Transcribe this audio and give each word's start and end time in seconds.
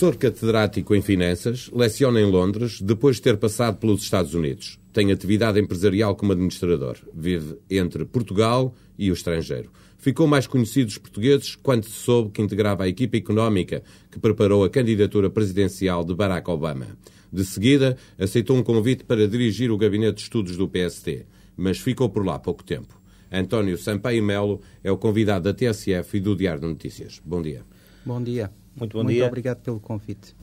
professor 0.00 0.16
catedrático 0.16 0.94
em 0.94 1.02
finanças, 1.02 1.68
leciona 1.74 2.22
em 2.22 2.24
Londres 2.24 2.80
depois 2.80 3.16
de 3.16 3.22
ter 3.22 3.36
passado 3.36 3.76
pelos 3.76 4.02
Estados 4.02 4.32
Unidos. 4.32 4.78
Tem 4.94 5.12
atividade 5.12 5.60
empresarial 5.60 6.16
como 6.16 6.32
administrador. 6.32 6.96
Vive 7.12 7.58
entre 7.68 8.06
Portugal 8.06 8.74
e 8.98 9.10
o 9.10 9.12
estrangeiro. 9.12 9.70
Ficou 9.98 10.26
mais 10.26 10.46
conhecido 10.46 10.86
dos 10.86 10.96
portugueses 10.96 11.54
quando 11.54 11.84
se 11.84 11.90
soube 11.90 12.30
que 12.30 12.40
integrava 12.40 12.84
a 12.84 12.88
equipa 12.88 13.18
económica 13.18 13.82
que 14.10 14.18
preparou 14.18 14.64
a 14.64 14.70
candidatura 14.70 15.28
presidencial 15.28 16.02
de 16.02 16.14
Barack 16.14 16.48
Obama. 16.48 16.86
De 17.30 17.44
seguida, 17.44 17.94
aceitou 18.18 18.56
um 18.56 18.62
convite 18.62 19.04
para 19.04 19.28
dirigir 19.28 19.70
o 19.70 19.76
gabinete 19.76 20.16
de 20.16 20.22
estudos 20.22 20.56
do 20.56 20.66
PST, 20.66 21.26
mas 21.58 21.78
ficou 21.78 22.08
por 22.08 22.24
lá 22.24 22.38
pouco 22.38 22.64
tempo. 22.64 22.98
António 23.30 23.76
Sampaio 23.76 24.22
Melo 24.22 24.62
é 24.82 24.90
o 24.90 24.96
convidado 24.96 25.44
da 25.44 25.52
TSF 25.52 26.16
e 26.16 26.20
do 26.20 26.34
Diário 26.34 26.62
de 26.62 26.68
Notícias. 26.68 27.20
Bom 27.22 27.42
dia. 27.42 27.66
Bom 28.06 28.22
dia. 28.22 28.50
Muito 28.80 28.96
bom 28.96 29.04
Muito 29.04 29.14
dia. 29.14 29.26
obrigado 29.26 29.58
pelo 29.58 29.78
convite. 29.78 30.34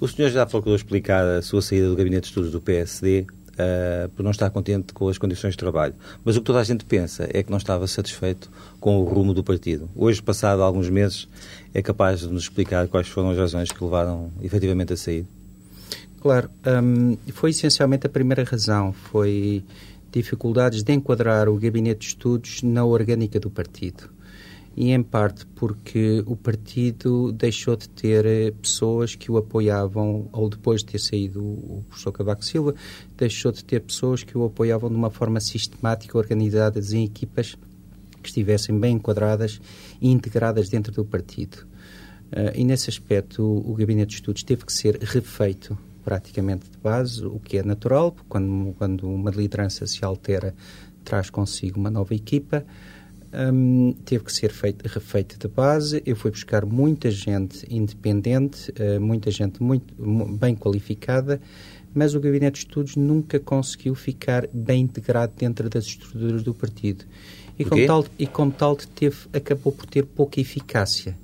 O 0.00 0.08
senhor 0.08 0.30
já 0.30 0.44
procurou 0.44 0.74
explicar 0.74 1.24
a 1.24 1.42
sua 1.42 1.62
saída 1.62 1.88
do 1.88 1.94
gabinete 1.94 2.22
de 2.22 2.28
estudos 2.28 2.50
do 2.50 2.60
PSD 2.60 3.26
uh, 3.54 4.08
por 4.10 4.22
não 4.22 4.30
estar 4.30 4.50
contente 4.50 4.92
com 4.92 5.08
as 5.08 5.18
condições 5.18 5.52
de 5.52 5.58
trabalho. 5.58 5.94
Mas 6.24 6.36
o 6.36 6.40
que 6.40 6.46
toda 6.46 6.60
a 6.60 6.64
gente 6.64 6.84
pensa 6.84 7.28
é 7.32 7.42
que 7.42 7.50
não 7.50 7.58
estava 7.58 7.86
satisfeito 7.86 8.50
com 8.80 8.98
o 8.98 9.04
rumo 9.04 9.32
do 9.32 9.44
partido. 9.44 9.88
Hoje, 9.94 10.22
passado 10.22 10.62
alguns 10.62 10.90
meses, 10.90 11.28
é 11.72 11.80
capaz 11.80 12.20
de 12.20 12.28
nos 12.28 12.42
explicar 12.42 12.88
quais 12.88 13.08
foram 13.08 13.30
as 13.30 13.38
razões 13.38 13.70
que 13.70 13.82
levaram 13.82 14.32
efetivamente 14.42 14.92
a 14.92 14.96
sair? 14.96 15.26
Claro, 16.20 16.50
hum, 16.82 17.16
foi 17.32 17.50
essencialmente 17.50 18.06
a 18.06 18.10
primeira 18.10 18.44
razão, 18.44 18.92
foi 18.92 19.62
dificuldades 20.10 20.82
de 20.82 20.92
enquadrar 20.92 21.48
o 21.48 21.56
gabinete 21.56 22.00
de 22.00 22.06
estudos 22.06 22.62
na 22.62 22.84
orgânica 22.84 23.38
do 23.38 23.50
partido. 23.50 24.13
E 24.76 24.90
em 24.90 25.02
parte 25.02 25.46
porque 25.54 26.22
o 26.26 26.34
partido 26.34 27.30
deixou 27.32 27.76
de 27.76 27.88
ter 27.88 28.26
eh, 28.26 28.50
pessoas 28.50 29.14
que 29.14 29.30
o 29.30 29.36
apoiavam, 29.36 30.28
ou 30.32 30.48
depois 30.48 30.80
de 30.80 30.86
ter 30.86 30.98
saído 30.98 31.42
o 31.42 31.84
professor 31.88 32.12
Cavaco 32.12 32.44
Silva, 32.44 32.74
deixou 33.16 33.52
de 33.52 33.64
ter 33.64 33.80
pessoas 33.80 34.24
que 34.24 34.36
o 34.36 34.44
apoiavam 34.44 34.90
de 34.90 34.96
uma 34.96 35.10
forma 35.10 35.38
sistemática, 35.40 36.18
organizadas 36.18 36.92
em 36.92 37.04
equipas 37.04 37.56
que 38.20 38.28
estivessem 38.28 38.78
bem 38.78 38.96
enquadradas 38.96 39.60
e 40.00 40.10
integradas 40.10 40.68
dentro 40.68 40.92
do 40.92 41.04
partido. 41.04 41.58
Uh, 42.32 42.50
e 42.56 42.64
nesse 42.64 42.90
aspecto, 42.90 43.44
o, 43.44 43.72
o 43.72 43.74
gabinete 43.74 44.08
de 44.08 44.14
estudos 44.16 44.42
teve 44.42 44.64
que 44.64 44.72
ser 44.72 44.98
refeito 45.00 45.78
praticamente 46.04 46.70
de 46.70 46.76
base, 46.78 47.24
o 47.24 47.38
que 47.38 47.58
é 47.58 47.62
natural, 47.62 48.14
quando, 48.28 48.74
quando 48.74 49.08
uma 49.08 49.30
liderança 49.30 49.86
se 49.86 50.04
altera, 50.04 50.54
traz 51.02 51.30
consigo 51.30 51.80
uma 51.80 51.90
nova 51.90 52.14
equipa. 52.14 52.64
Um, 53.34 53.94
teve 54.04 54.24
que 54.24 54.32
ser 54.32 54.52
feito, 54.52 54.86
refeito 54.86 55.38
de 55.38 55.48
base. 55.48 56.02
Eu 56.06 56.14
fui 56.14 56.30
buscar 56.30 56.64
muita 56.64 57.10
gente 57.10 57.66
independente, 57.68 58.70
uh, 58.70 59.00
muita 59.00 59.30
gente 59.30 59.62
muito 59.62 59.92
bem 60.36 60.54
qualificada, 60.54 61.40
mas 61.92 62.14
o 62.14 62.20
gabinete 62.20 62.54
de 62.54 62.58
estudos 62.60 62.96
nunca 62.96 63.40
conseguiu 63.40 63.94
ficar 63.94 64.46
bem 64.52 64.82
integrado 64.82 65.32
dentro 65.36 65.68
das 65.68 65.84
estruturas 65.86 66.42
do 66.42 66.54
partido. 66.54 67.04
E 67.58 67.64
como, 67.64 67.86
tal, 67.86 68.06
e 68.18 68.26
como 68.26 68.52
tal 68.52 68.76
teve, 68.76 69.16
acabou 69.32 69.72
por 69.72 69.86
ter 69.86 70.04
pouca 70.04 70.40
eficácia 70.40 71.16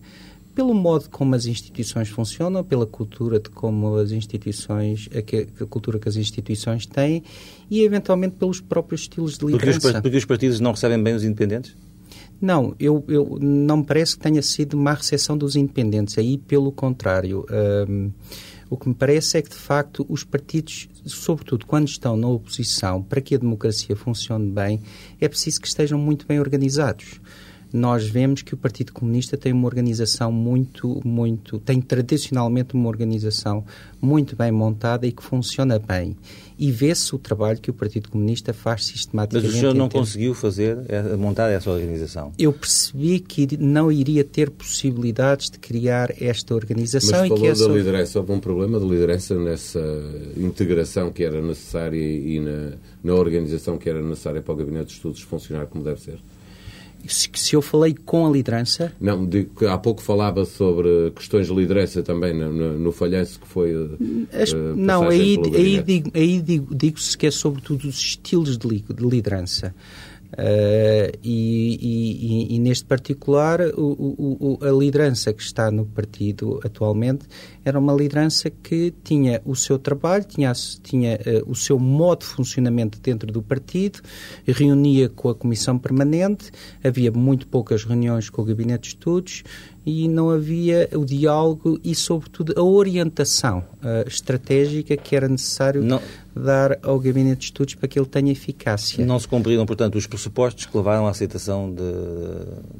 pelo 0.54 0.74
modo 0.74 1.08
como 1.08 1.34
as 1.34 1.46
instituições 1.46 2.08
funcionam, 2.08 2.62
pela 2.62 2.86
cultura 2.86 3.38
de 3.38 3.48
como 3.48 3.96
as 3.96 4.10
instituições, 4.10 5.08
a, 5.14 5.64
cultura 5.64 5.98
que 5.98 6.08
as 6.08 6.16
instituições 6.16 6.84
têm 6.84 7.22
e 7.70 7.82
eventualmente 7.82 8.36
pelos 8.36 8.60
próprios 8.60 9.02
estilos 9.02 9.38
de 9.38 9.46
liderança. 9.46 10.02
Porque 10.02 10.16
os 10.16 10.24
partidos 10.24 10.60
não 10.60 10.72
recebem 10.72 11.02
bem 11.02 11.14
os 11.14 11.24
independentes? 11.24 11.74
Não, 12.40 12.74
eu, 12.80 13.04
eu 13.06 13.38
não 13.40 13.78
me 13.78 13.84
parece 13.84 14.16
que 14.16 14.22
tenha 14.22 14.40
sido 14.40 14.76
má 14.76 14.94
recepção 14.94 15.36
dos 15.36 15.56
independentes, 15.56 16.16
aí 16.16 16.38
pelo 16.38 16.72
contrário. 16.72 17.44
Um, 17.88 18.10
o 18.70 18.76
que 18.76 18.88
me 18.88 18.94
parece 18.94 19.36
é 19.36 19.42
que, 19.42 19.50
de 19.50 19.56
facto, 19.56 20.06
os 20.08 20.22
partidos, 20.22 20.88
sobretudo 21.04 21.66
quando 21.66 21.88
estão 21.88 22.16
na 22.16 22.28
oposição, 22.28 23.02
para 23.02 23.20
que 23.20 23.34
a 23.34 23.38
democracia 23.38 23.96
funcione 23.96 24.48
bem, 24.48 24.80
é 25.20 25.28
preciso 25.28 25.60
que 25.60 25.66
estejam 25.66 25.98
muito 25.98 26.24
bem 26.24 26.38
organizados 26.38 27.20
nós 27.72 28.08
vemos 28.08 28.42
que 28.42 28.54
o 28.54 28.56
Partido 28.56 28.92
Comunista 28.92 29.36
tem 29.36 29.52
uma 29.52 29.66
organização 29.66 30.32
muito, 30.32 31.00
muito, 31.04 31.58
tem 31.60 31.80
tradicionalmente 31.80 32.74
uma 32.74 32.88
organização 32.88 33.64
muito 34.00 34.34
bem 34.34 34.50
montada 34.50 35.06
e 35.06 35.12
que 35.12 35.22
funciona 35.22 35.78
bem. 35.78 36.16
E 36.58 36.70
vê-se 36.70 37.14
o 37.14 37.18
trabalho 37.18 37.58
que 37.58 37.70
o 37.70 37.74
Partido 37.74 38.10
Comunista 38.10 38.52
faz 38.52 38.84
sistematicamente. 38.84 39.46
Mas 39.46 39.56
o 39.56 39.60
senhor 39.60 39.74
não 39.74 39.88
conseguiu 39.88 40.34
fazer, 40.34 40.78
é, 40.88 41.16
montar 41.16 41.48
essa 41.48 41.70
organização? 41.70 42.32
Eu 42.38 42.52
percebi 42.52 43.18
que 43.20 43.56
não 43.56 43.90
iria 43.90 44.24
ter 44.24 44.50
possibilidades 44.50 45.48
de 45.48 45.58
criar 45.58 46.12
esta 46.20 46.54
organização. 46.54 47.20
Mas 47.20 47.28
falou 47.28 47.38
e 47.38 47.40
que 47.40 47.46
essa... 47.46 47.66
da 47.66 47.74
liderança, 47.74 48.18
houve 48.18 48.32
um 48.32 48.40
problema 48.40 48.78
de 48.78 48.86
liderança 48.86 49.34
nessa 49.38 49.80
integração 50.36 51.10
que 51.10 51.24
era 51.24 51.40
necessária 51.40 51.98
e 51.98 52.40
na, 52.40 52.72
na 53.02 53.14
organização 53.14 53.78
que 53.78 53.88
era 53.88 54.02
necessária 54.02 54.42
para 54.42 54.52
o 54.52 54.56
Gabinete 54.56 54.88
de 54.88 54.92
Estudos 54.94 55.22
funcionar 55.22 55.66
como 55.66 55.82
deve 55.82 56.00
ser? 56.00 56.18
Se 57.06 57.54
eu 57.54 57.62
falei 57.62 57.94
com 57.94 58.26
a 58.26 58.30
liderança. 58.30 58.92
Não, 59.00 59.26
que 59.26 59.66
há 59.66 59.78
pouco 59.78 60.02
falava 60.02 60.44
sobre 60.44 61.10
questões 61.14 61.46
de 61.46 61.54
liderança 61.54 62.02
também 62.02 62.34
no, 62.34 62.52
no, 62.52 62.78
no 62.78 62.92
falhanço 62.92 63.40
que 63.40 63.48
foi. 63.48 63.72
As, 64.32 64.52
uh, 64.52 64.56
não, 64.76 65.08
aí, 65.08 65.38
aí, 65.54 65.82
digo, 65.82 66.10
aí 66.14 66.40
digo, 66.40 66.74
digo-se 66.74 67.16
que 67.16 67.26
é 67.26 67.30
sobretudo 67.30 67.88
os 67.88 67.96
estilos 67.96 68.56
de, 68.56 68.80
de 68.80 69.06
liderança. 69.06 69.74
Uh, 70.32 71.10
e, 71.24 72.46
e, 72.50 72.54
e, 72.54 72.58
neste 72.60 72.84
particular, 72.84 73.60
o, 73.76 74.58
o, 74.60 74.64
a 74.64 74.70
liderança 74.70 75.32
que 75.32 75.42
está 75.42 75.70
no 75.72 75.84
partido 75.84 76.60
atualmente 76.64 77.26
era 77.64 77.78
uma 77.78 77.92
liderança 77.92 78.48
que 78.48 78.94
tinha 79.02 79.42
o 79.44 79.56
seu 79.56 79.76
trabalho, 79.78 80.24
tinha, 80.24 80.52
tinha 80.82 81.16
uh, 81.16 81.50
o 81.50 81.54
seu 81.54 81.78
modo 81.80 82.20
de 82.20 82.26
funcionamento 82.26 83.00
dentro 83.00 83.30
do 83.32 83.42
partido, 83.42 84.00
reunia 84.46 85.08
com 85.08 85.28
a 85.28 85.34
Comissão 85.34 85.76
Permanente, 85.76 86.52
havia 86.82 87.10
muito 87.10 87.48
poucas 87.48 87.84
reuniões 87.84 88.30
com 88.30 88.42
o 88.42 88.44
Gabinete 88.44 88.82
de 88.82 88.88
Estudos 88.88 89.42
e 89.84 90.08
não 90.08 90.30
havia 90.30 90.88
o 90.94 91.04
diálogo 91.04 91.80
e, 91.82 91.94
sobretudo, 91.94 92.52
a 92.56 92.62
orientação 92.62 93.58
uh, 93.58 94.06
estratégica 94.06 94.96
que 94.96 95.16
era 95.16 95.26
necessário 95.26 95.82
não, 95.82 96.00
dar 96.34 96.78
ao 96.82 96.98
Gabinete 96.98 97.38
de 97.38 97.44
Estudos 97.46 97.74
para 97.74 97.88
que 97.88 97.98
ele 97.98 98.06
tenha 98.06 98.30
eficácia. 98.30 99.04
Não 99.04 99.18
se 99.18 99.26
cumpriram, 99.26 99.64
portanto, 99.64 99.96
os 99.96 100.06
pressupostos 100.06 100.66
que 100.66 100.76
levaram 100.76 101.06
à 101.06 101.10
aceitação 101.10 101.72
de, 101.72 101.82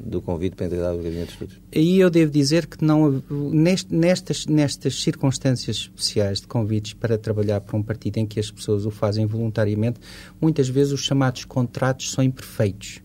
do 0.09 0.21
convite 0.21 0.55
para 0.55 0.67
integrar 0.67 0.93
o 0.93 0.97
Gabinete 0.97 1.27
de 1.27 1.31
Estudos? 1.31 1.57
Aí 1.75 1.99
eu 1.99 2.09
devo 2.09 2.31
dizer 2.31 2.67
que 2.67 2.83
não, 2.83 3.21
nestas, 3.29 4.45
nestas 4.45 5.01
circunstâncias 5.01 5.77
especiais 5.77 6.41
de 6.41 6.47
convites 6.47 6.93
para 6.93 7.17
trabalhar 7.17 7.61
para 7.61 7.77
um 7.77 7.83
partido 7.83 8.17
em 8.17 8.27
que 8.27 8.39
as 8.39 8.51
pessoas 8.51 8.85
o 8.85 8.91
fazem 8.91 9.25
voluntariamente, 9.25 9.99
muitas 10.39 10.69
vezes 10.69 10.93
os 10.93 11.01
chamados 11.01 11.45
contratos 11.45 12.11
são 12.11 12.23
imperfeitos 12.23 13.01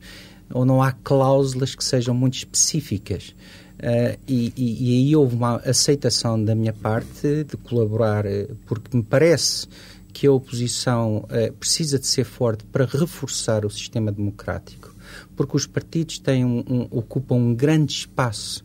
ou 0.52 0.64
não 0.64 0.82
há 0.82 0.92
cláusulas 0.92 1.74
que 1.74 1.84
sejam 1.84 2.14
muito 2.14 2.34
específicas. 2.34 3.34
Uh, 3.76 4.18
e, 4.26 4.52
e, 4.56 4.90
e, 4.90 4.96
aí 4.96 5.16
houve 5.16 5.36
uma 5.36 5.56
aceitação 5.56 6.42
da 6.42 6.54
minha 6.54 6.72
parte 6.72 7.44
de 7.44 7.58
colaborar, 7.58 8.24
uh, 8.24 8.56
porque 8.64 8.96
me 8.96 9.02
parece 9.02 9.68
que 10.14 10.26
a 10.26 10.32
oposição 10.32 11.18
uh, 11.18 11.52
precisa 11.60 11.98
de 11.98 12.06
ser 12.06 12.24
forte 12.24 12.64
para 12.64 12.86
reforçar 12.86 13.66
o 13.66 13.70
sistema 13.70 14.10
democrático, 14.10 14.94
porque 15.36 15.56
os 15.58 15.66
partidos 15.66 16.18
têm 16.18 16.42
um, 16.42 16.64
um, 16.66 16.88
ocupam 16.90 17.34
um 17.34 17.54
grande 17.54 17.92
espaço 17.92 18.64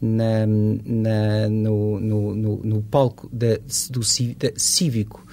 na, 0.00 0.46
na, 0.46 1.48
no, 1.48 1.98
no, 1.98 2.34
no, 2.34 2.56
no, 2.62 2.82
palco 2.82 3.28
da, 3.32 3.56
do 3.90 4.00
da, 4.00 4.52
cívico 4.56 5.26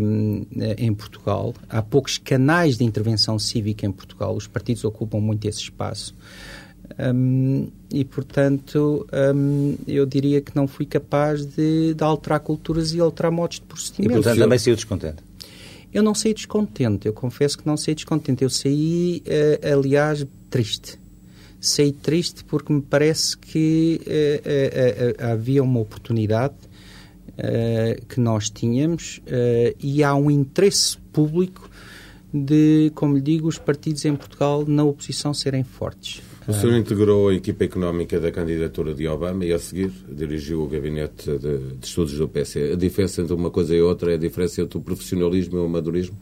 um, 0.00 0.46
em 0.78 0.94
Portugal. 0.94 1.52
Há 1.68 1.82
poucos 1.82 2.18
canais 2.18 2.78
de 2.78 2.84
intervenção 2.84 3.38
cívica 3.38 3.86
em 3.86 3.90
Portugal. 3.90 4.36
Os 4.36 4.46
partidos 4.46 4.84
ocupam 4.84 5.18
muito 5.18 5.48
esse 5.48 5.62
espaço. 5.62 6.14
Um, 6.98 7.68
e, 7.90 8.04
portanto, 8.04 9.06
um, 9.34 9.76
eu 9.86 10.06
diria 10.06 10.40
que 10.40 10.54
não 10.54 10.66
fui 10.66 10.86
capaz 10.86 11.44
de, 11.44 11.94
de, 11.94 12.04
alterar 12.04 12.40
culturas 12.40 12.92
e 12.92 13.00
alterar 13.00 13.30
modos 13.30 13.56
de 13.56 13.62
procedimento. 13.62 14.12
E, 14.12 14.14
portanto, 14.14 14.38
também 14.38 14.58
saiu 14.58 14.74
descontente? 14.74 15.22
Eu 15.92 16.02
não 16.02 16.14
saí 16.14 16.34
descontente, 16.34 17.06
eu 17.06 17.12
confesso 17.12 17.56
que 17.56 17.66
não 17.66 17.76
saí 17.76 17.94
descontente. 17.94 18.44
Eu 18.44 18.50
saí, 18.50 19.22
uh, 19.26 19.78
aliás, 19.78 20.26
triste. 20.50 20.98
Saí 21.60 21.92
triste 21.92 22.44
porque 22.44 22.72
me 22.72 22.82
parece 22.82 23.36
que 23.36 24.00
uh, 24.06 25.28
uh, 25.28 25.32
havia 25.32 25.62
uma 25.62 25.80
oportunidade 25.80 26.54
que 28.08 28.18
nós 28.18 28.48
tínhamos 28.48 29.20
e 29.78 30.02
há 30.02 30.14
um 30.14 30.30
interesse 30.30 30.96
público 31.12 31.68
de, 32.32 32.90
como 32.94 33.14
lhe 33.14 33.20
digo, 33.20 33.46
os 33.46 33.58
partidos 33.58 34.06
em 34.06 34.16
Portugal 34.16 34.64
na 34.66 34.82
oposição 34.84 35.34
serem 35.34 35.62
fortes. 35.62 36.22
O 36.48 36.52
senhor 36.52 36.76
integrou 36.76 37.28
a 37.28 37.34
equipa 37.34 37.64
económica 37.64 38.20
da 38.20 38.30
candidatura 38.30 38.94
de 38.94 39.08
Obama 39.08 39.44
e, 39.44 39.52
a 39.52 39.58
seguir, 39.58 39.90
dirigiu 40.08 40.62
o 40.62 40.68
gabinete 40.68 41.36
de, 41.38 41.58
de 41.58 41.86
estudos 41.86 42.16
do 42.16 42.28
PC. 42.28 42.72
A 42.72 42.76
diferença 42.76 43.20
entre 43.20 43.34
uma 43.34 43.50
coisa 43.50 43.74
e 43.74 43.82
outra 43.82 44.12
é 44.12 44.14
a 44.14 44.18
diferença 44.18 44.62
entre 44.62 44.78
o 44.78 44.80
profissionalismo 44.80 45.58
e 45.58 45.60
o 45.60 45.64
amadorismo? 45.64 46.16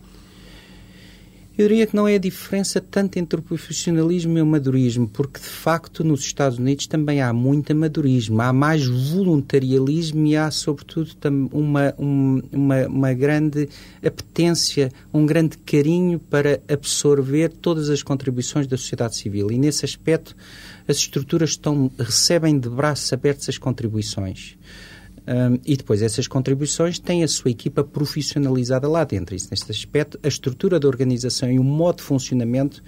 Eu 1.57 1.69
diria 1.69 1.87
que 1.87 1.95
não 1.95 2.09
é 2.09 2.17
a 2.17 2.19
diferença 2.19 2.81
tanto 2.81 3.17
entre 3.17 3.39
o 3.39 3.43
profissionalismo 3.43 4.37
e 4.37 4.43
o 4.43 4.47
madurismo, 4.47 5.07
porque 5.07 5.39
de 5.39 5.47
facto 5.47 6.03
nos 6.03 6.21
Estados 6.21 6.59
Unidos 6.59 6.89
também 6.89 7.23
há 7.23 7.33
muito 7.33 7.71
amadurismo, 7.71 8.43
há 8.43 8.53
mais 8.53 8.85
voluntarialismo 8.85 10.27
e 10.27 10.37
há 10.37 10.51
sobretudo 10.51 11.13
uma, 11.53 11.95
uma, 11.97 12.87
uma 12.89 13.15
grande 13.15 13.69
apetência, 14.05 14.91
um 15.13 15.25
grande 15.25 15.57
carinho 15.59 16.19
para 16.19 16.61
absorver 16.69 17.51
todas 17.51 17.89
as 17.89 18.03
contribuições 18.03 18.67
da 18.67 18.77
sociedade 18.77 19.15
civil. 19.15 19.53
E 19.53 19.57
nesse 19.57 19.85
aspecto 19.85 20.35
as 20.89 20.97
estruturas 20.97 21.51
estão, 21.51 21.89
recebem 21.97 22.59
de 22.59 22.69
braços 22.69 23.13
abertos 23.13 23.49
as 23.49 23.59
contribuições. 23.59 24.57
Um, 25.27 25.59
e 25.65 25.75
depois 25.75 26.03
essas 26.03 26.29
contribuições 26.29 26.99
têm 26.99 27.25
a 27.25 27.29
sua 27.29 27.51
equipa 27.51 27.83
profissionalizada 27.83 28.87
lá 28.87 29.05
dentro. 29.05 29.35
Isso, 29.35 29.49
neste 29.51 29.71
aspecto, 29.71 30.21
a 30.23 30.29
estrutura 30.29 30.79
da 30.79 30.87
organização 30.87 31.51
e 31.51 31.59
o 31.59 31.65
modo 31.65 31.97
de 31.97 32.03
funcionamento, 32.03 32.83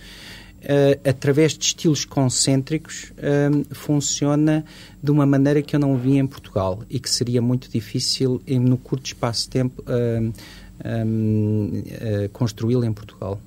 uh, 0.63 1.09
através 1.09 1.57
de 1.57 1.65
estilos 1.65 2.05
concêntricos, 2.05 3.11
um, 3.17 3.65
funciona 3.75 4.67
de 5.03 5.11
uma 5.11 5.25
maneira 5.25 5.63
que 5.63 5.75
eu 5.75 5.81
não 5.81 5.97
vi 5.97 6.19
em 6.19 6.27
Portugal 6.27 6.83
e 6.91 7.01
que 7.01 7.09
seria 7.09 7.41
muito 7.41 7.71
difícil, 7.71 8.43
em, 8.47 8.61
no 8.61 8.77
curto 8.77 9.07
espaço 9.07 9.45
de 9.45 9.49
tempo, 9.49 9.83
uh, 9.83 10.29
uh, 10.29 12.29
construí-lo 12.35 12.85
em 12.85 12.93
Portugal. 12.93 13.41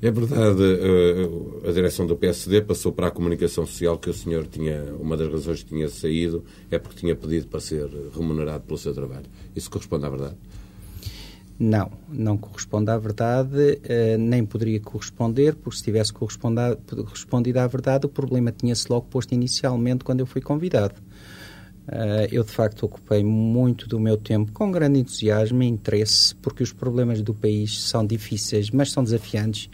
É 0.00 0.10
verdade, 0.12 0.62
eh, 0.62 1.68
a 1.68 1.72
direção 1.72 2.06
do 2.06 2.14
PSD 2.14 2.62
passou 2.62 2.92
para 2.92 3.08
a 3.08 3.10
comunicação 3.10 3.66
social 3.66 3.98
que 3.98 4.08
o 4.08 4.14
senhor 4.14 4.46
tinha, 4.46 4.94
uma 5.00 5.16
das 5.16 5.30
razões 5.30 5.64
que 5.64 5.70
tinha 5.70 5.88
saído 5.88 6.44
é 6.70 6.78
porque 6.78 7.00
tinha 7.00 7.16
pedido 7.16 7.48
para 7.48 7.58
ser 7.58 7.88
remunerado 8.14 8.62
pelo 8.62 8.78
seu 8.78 8.94
trabalho. 8.94 9.26
Isso 9.56 9.68
corresponde 9.68 10.06
à 10.06 10.08
verdade? 10.08 10.36
Não, 11.58 11.90
não 12.08 12.38
corresponde 12.38 12.88
à 12.88 12.96
verdade, 12.96 13.80
eh, 13.82 14.16
nem 14.16 14.46
poderia 14.46 14.78
corresponder, 14.78 15.56
porque 15.56 15.78
se 15.78 15.82
tivesse 15.82 16.12
correspondido 16.12 17.58
à 17.58 17.66
verdade, 17.66 18.06
o 18.06 18.08
problema 18.08 18.52
tinha-se 18.52 18.86
logo 18.88 19.06
posto 19.06 19.34
inicialmente 19.34 20.04
quando 20.04 20.20
eu 20.20 20.26
fui 20.26 20.40
convidado. 20.40 20.94
Uh, 21.88 22.28
eu, 22.30 22.44
de 22.44 22.50
facto, 22.50 22.84
ocupei 22.84 23.24
muito 23.24 23.88
do 23.88 23.98
meu 23.98 24.18
tempo 24.18 24.52
com 24.52 24.70
grande 24.70 25.00
entusiasmo 25.00 25.62
e 25.62 25.66
interesse, 25.66 26.34
porque 26.34 26.62
os 26.62 26.70
problemas 26.70 27.22
do 27.22 27.32
país 27.32 27.80
são 27.80 28.06
difíceis, 28.06 28.70
mas 28.70 28.92
são 28.92 29.02
desafiantes. 29.02 29.70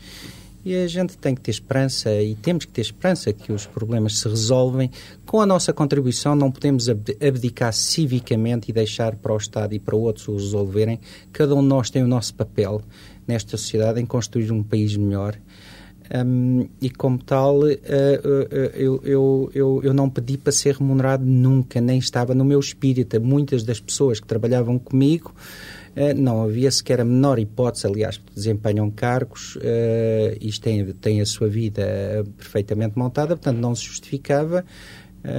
E 0.64 0.76
a 0.76 0.86
gente 0.86 1.18
tem 1.18 1.34
que 1.34 1.42
ter 1.42 1.50
esperança 1.50 2.10
e 2.22 2.34
temos 2.36 2.64
que 2.64 2.72
ter 2.72 2.80
esperança 2.80 3.32
que 3.32 3.52
os 3.52 3.66
problemas 3.66 4.18
se 4.18 4.28
resolvem. 4.28 4.90
Com 5.26 5.40
a 5.40 5.46
nossa 5.46 5.74
contribuição, 5.74 6.34
não 6.34 6.50
podemos 6.50 6.88
abdicar 6.88 7.72
civicamente 7.72 8.70
e 8.70 8.72
deixar 8.72 9.16
para 9.16 9.34
o 9.34 9.36
Estado 9.36 9.74
e 9.74 9.78
para 9.78 9.94
outros 9.94 10.26
o 10.26 10.32
resolverem. 10.34 10.98
Cada 11.32 11.54
um 11.54 11.60
de 11.60 11.68
nós 11.68 11.90
tem 11.90 12.02
o 12.02 12.06
nosso 12.06 12.32
papel 12.34 12.80
nesta 13.26 13.58
sociedade 13.58 14.00
em 14.00 14.06
construir 14.06 14.50
um 14.52 14.62
país 14.62 14.96
melhor. 14.96 15.36
Um, 16.12 16.68
e 16.82 16.90
como 16.90 17.18
tal, 17.18 17.60
uh, 17.60 17.64
uh, 17.64 17.70
eu, 18.74 19.00
eu, 19.04 19.50
eu, 19.54 19.80
eu, 19.84 19.94
não 19.94 20.10
pedi 20.10 20.36
para 20.36 20.52
ser 20.52 20.76
remunerado 20.76 21.24
nunca, 21.24 21.80
nem 21.80 21.98
estava 21.98 22.34
no 22.34 22.44
meu 22.44 22.60
espírito. 22.60 23.18
Muitas 23.20 23.62
das 23.62 23.80
pessoas 23.80 24.20
que 24.20 24.26
trabalhavam 24.26 24.78
comigo 24.78 25.34
uh, 25.96 26.20
não 26.20 26.42
havia 26.42 26.70
sequer 26.70 27.00
a 27.00 27.04
menor 27.04 27.38
hipótese, 27.38 27.86
aliás, 27.86 28.20
desempenham 28.34 28.90
cargos, 28.90 29.56
isto 30.40 30.62
tem, 30.62 30.92
tem 30.94 31.20
a 31.20 31.26
sua 31.26 31.48
vida 31.48 32.24
perfeitamente 32.36 32.98
montada, 32.98 33.36
portanto 33.36 33.58
não 33.58 33.74
se 33.74 33.84
justificava. 33.84 34.64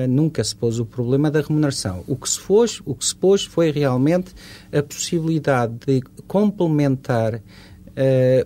nunca 0.09 0.43
se 0.43 0.55
pôs 0.55 0.79
o 0.79 0.85
problema 0.85 1.29
da 1.29 1.41
remuneração. 1.41 2.03
O 2.07 2.15
que 2.15 2.27
se 2.27 2.41
pôs, 2.41 2.81
o 2.85 2.95
que 2.95 3.05
se 3.05 3.15
pôs 3.15 3.43
foi 3.43 3.69
realmente 3.71 4.33
a 4.73 4.81
possibilidade 4.81 5.75
de 5.85 6.01
complementar 6.27 7.35
uh, 7.35 7.41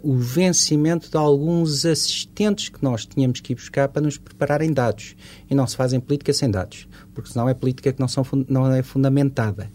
o 0.03 0.15
vencimento 0.15 1.09
de 1.09 1.17
alguns 1.17 1.85
assistentes 1.85 2.69
que 2.69 2.83
nós 2.83 3.05
tínhamos 3.05 3.39
que 3.39 3.53
ir 3.53 3.55
buscar 3.55 3.87
para 3.87 4.01
nos 4.01 4.17
prepararem 4.17 4.71
dados. 4.71 5.15
E 5.49 5.55
não 5.55 5.65
se 5.65 5.75
fazem 5.75 5.99
política 5.99 6.31
sem 6.33 6.49
dados, 6.49 6.87
porque 7.13 7.31
senão 7.31 7.49
é 7.49 7.53
política 7.53 7.91
que 7.91 7.99
não, 7.99 8.07
são, 8.07 8.23
não 8.47 8.71
é 8.71 8.83
fundamentada. 8.83 9.71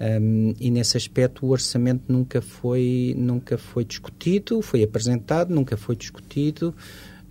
Um, 0.00 0.54
e 0.60 0.70
nesse 0.70 0.96
aspecto 0.96 1.44
o 1.44 1.50
orçamento 1.50 2.04
nunca 2.08 2.40
foi, 2.40 3.14
nunca 3.18 3.58
foi 3.58 3.84
discutido, 3.84 4.62
foi 4.62 4.82
apresentado, 4.82 5.52
nunca 5.52 5.76
foi 5.76 5.96
discutido. 5.96 6.74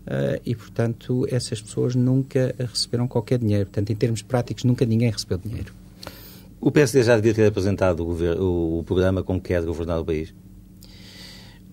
Uh, 0.01 0.41
e, 0.43 0.55
portanto, 0.55 1.27
essas 1.29 1.61
pessoas 1.61 1.93
nunca 1.93 2.55
receberam 2.57 3.07
qualquer 3.07 3.37
dinheiro. 3.37 3.65
Portanto, 3.65 3.91
em 3.91 3.95
termos 3.95 4.21
práticos, 4.21 4.63
nunca 4.63 4.85
ninguém 4.85 5.11
recebeu 5.11 5.37
dinheiro. 5.37 5.71
O 6.59 6.71
PSD 6.71 7.03
já 7.03 7.15
devia 7.15 7.33
ter 7.33 7.45
apresentado 7.45 8.01
o, 8.01 8.05
governo, 8.05 8.79
o 8.79 8.83
programa 8.83 9.23
com 9.23 9.39
que 9.39 9.49
quer 9.49 9.63
governar 9.63 9.99
o 9.99 10.05
país? 10.05 10.33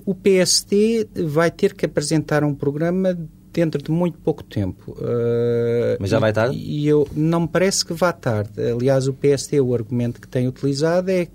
O 0.06 0.14
PSD 0.14 1.08
vai 1.26 1.50
ter 1.50 1.74
que 1.74 1.84
apresentar 1.84 2.44
um 2.44 2.54
programa 2.54 3.18
dentro 3.52 3.82
de 3.82 3.90
muito 3.90 4.18
pouco 4.18 4.44
tempo. 4.44 4.92
Uh, 4.92 5.96
Mas 5.98 6.10
já 6.10 6.18
vai 6.18 6.32
tarde? 6.32 6.56
E 6.56 6.86
eu 6.86 7.08
não 7.12 7.40
me 7.40 7.48
parece 7.48 7.84
que 7.84 7.92
vá 7.92 8.12
tarde. 8.12 8.52
Aliás, 8.62 9.08
o 9.08 9.12
PSD, 9.12 9.60
o 9.60 9.74
argumento 9.74 10.20
que 10.20 10.28
tem 10.28 10.46
utilizado 10.46 11.10
é 11.10 11.28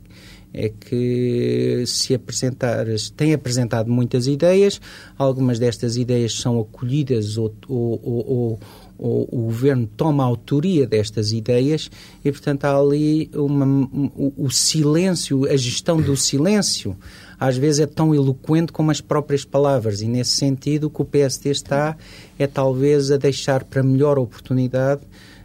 é 0.54 0.70
que 0.70 1.84
se 1.88 2.14
apresentar, 2.14 2.86
tem 3.16 3.34
apresentado 3.34 3.90
muitas 3.90 4.28
ideias, 4.28 4.82
algumas 5.18 5.58
destas 5.58 5.96
ideias 5.96 6.34
são 6.34 6.60
acolhidas 6.60 7.38
ou, 7.38 7.56
ou, 7.70 8.02
ou, 8.04 8.60
ou 8.98 9.30
o 9.32 9.46
governo 9.46 9.90
toma 9.96 10.24
a 10.24 10.28
autoria 10.28 10.86
destas 10.86 11.32
ideias 11.32 11.90
e, 12.24 12.32
portanto, 12.32 12.66
há 12.66 12.78
ali 12.78 13.32
uma, 13.34 13.66
o, 13.94 14.46
o 14.46 14.52
silêncio, 14.52 15.46
a 15.46 15.56
gestão 15.56 16.02
do 16.02 16.18
silêncio 16.18 16.98
às 17.42 17.58
vezes 17.58 17.80
é 17.80 17.88
tão 17.88 18.14
eloquente 18.14 18.72
como 18.72 18.92
as 18.92 19.02
próprias 19.02 19.44
palavras, 19.44 20.04
e 20.04 20.08
nesse 20.08 20.38
sentido 20.38 20.84
o 20.86 20.90
que 20.92 21.02
o 21.02 21.06
PSD 21.06 21.50
está 21.50 21.98
é 22.38 22.46
talvez 22.46 23.10
a 23.10 23.18
deixar 23.18 23.64
para 23.64 23.82
melhor 23.82 24.20
oportunidade 24.20 25.02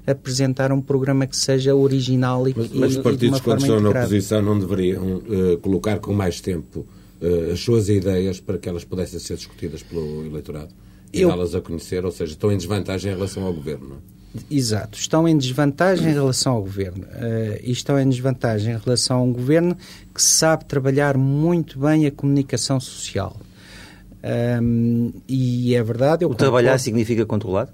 apresentar 0.06 0.70
um 0.72 0.80
programa 0.80 1.26
que 1.26 1.34
seja 1.34 1.74
original 1.74 2.46
e 2.46 2.54
Mas, 2.54 2.70
mas 2.70 2.96
os 2.96 3.02
partidos, 3.02 3.40
quando 3.40 3.60
estão 3.60 3.80
na 3.80 3.88
oposição, 3.88 4.42
não 4.42 4.58
deveriam 4.58 5.16
uh, 5.16 5.58
colocar 5.62 5.98
com 5.98 6.12
mais 6.12 6.38
tempo 6.38 6.80
uh, 7.20 7.52
as 7.52 7.60
suas 7.60 7.88
ideias 7.88 8.40
para 8.40 8.58
que 8.58 8.68
elas 8.68 8.84
pudessem 8.84 9.18
ser 9.18 9.36
discutidas 9.36 9.82
pelo 9.82 10.26
eleitorado 10.26 10.74
e 11.14 11.22
Eu... 11.22 11.30
dá-las 11.30 11.54
a 11.54 11.62
conhecer, 11.62 12.04
ou 12.04 12.12
seja, 12.12 12.32
estão 12.32 12.52
em 12.52 12.58
desvantagem 12.58 13.10
em 13.10 13.14
relação 13.14 13.42
ao 13.42 13.54
governo, 13.54 13.88
não 13.88 13.96
é? 13.96 14.15
Exato, 14.50 14.98
estão 14.98 15.26
em 15.26 15.36
desvantagem 15.36 16.10
em 16.10 16.12
relação 16.12 16.54
ao 16.54 16.62
governo. 16.62 17.04
Uh, 17.04 17.60
e 17.62 17.70
estão 17.70 17.98
em 17.98 18.08
desvantagem 18.08 18.74
em 18.74 18.78
relação 18.78 19.18
a 19.18 19.22
um 19.22 19.32
governo 19.32 19.76
que 20.14 20.22
sabe 20.22 20.64
trabalhar 20.64 21.16
muito 21.16 21.78
bem 21.78 22.06
a 22.06 22.10
comunicação 22.10 22.80
social. 22.80 23.36
Um, 24.62 25.12
e 25.28 25.74
é 25.74 25.82
verdade. 25.82 26.24
o 26.24 26.34
trabalhar 26.34 26.78
significa 26.78 27.24
controlar? 27.24 27.68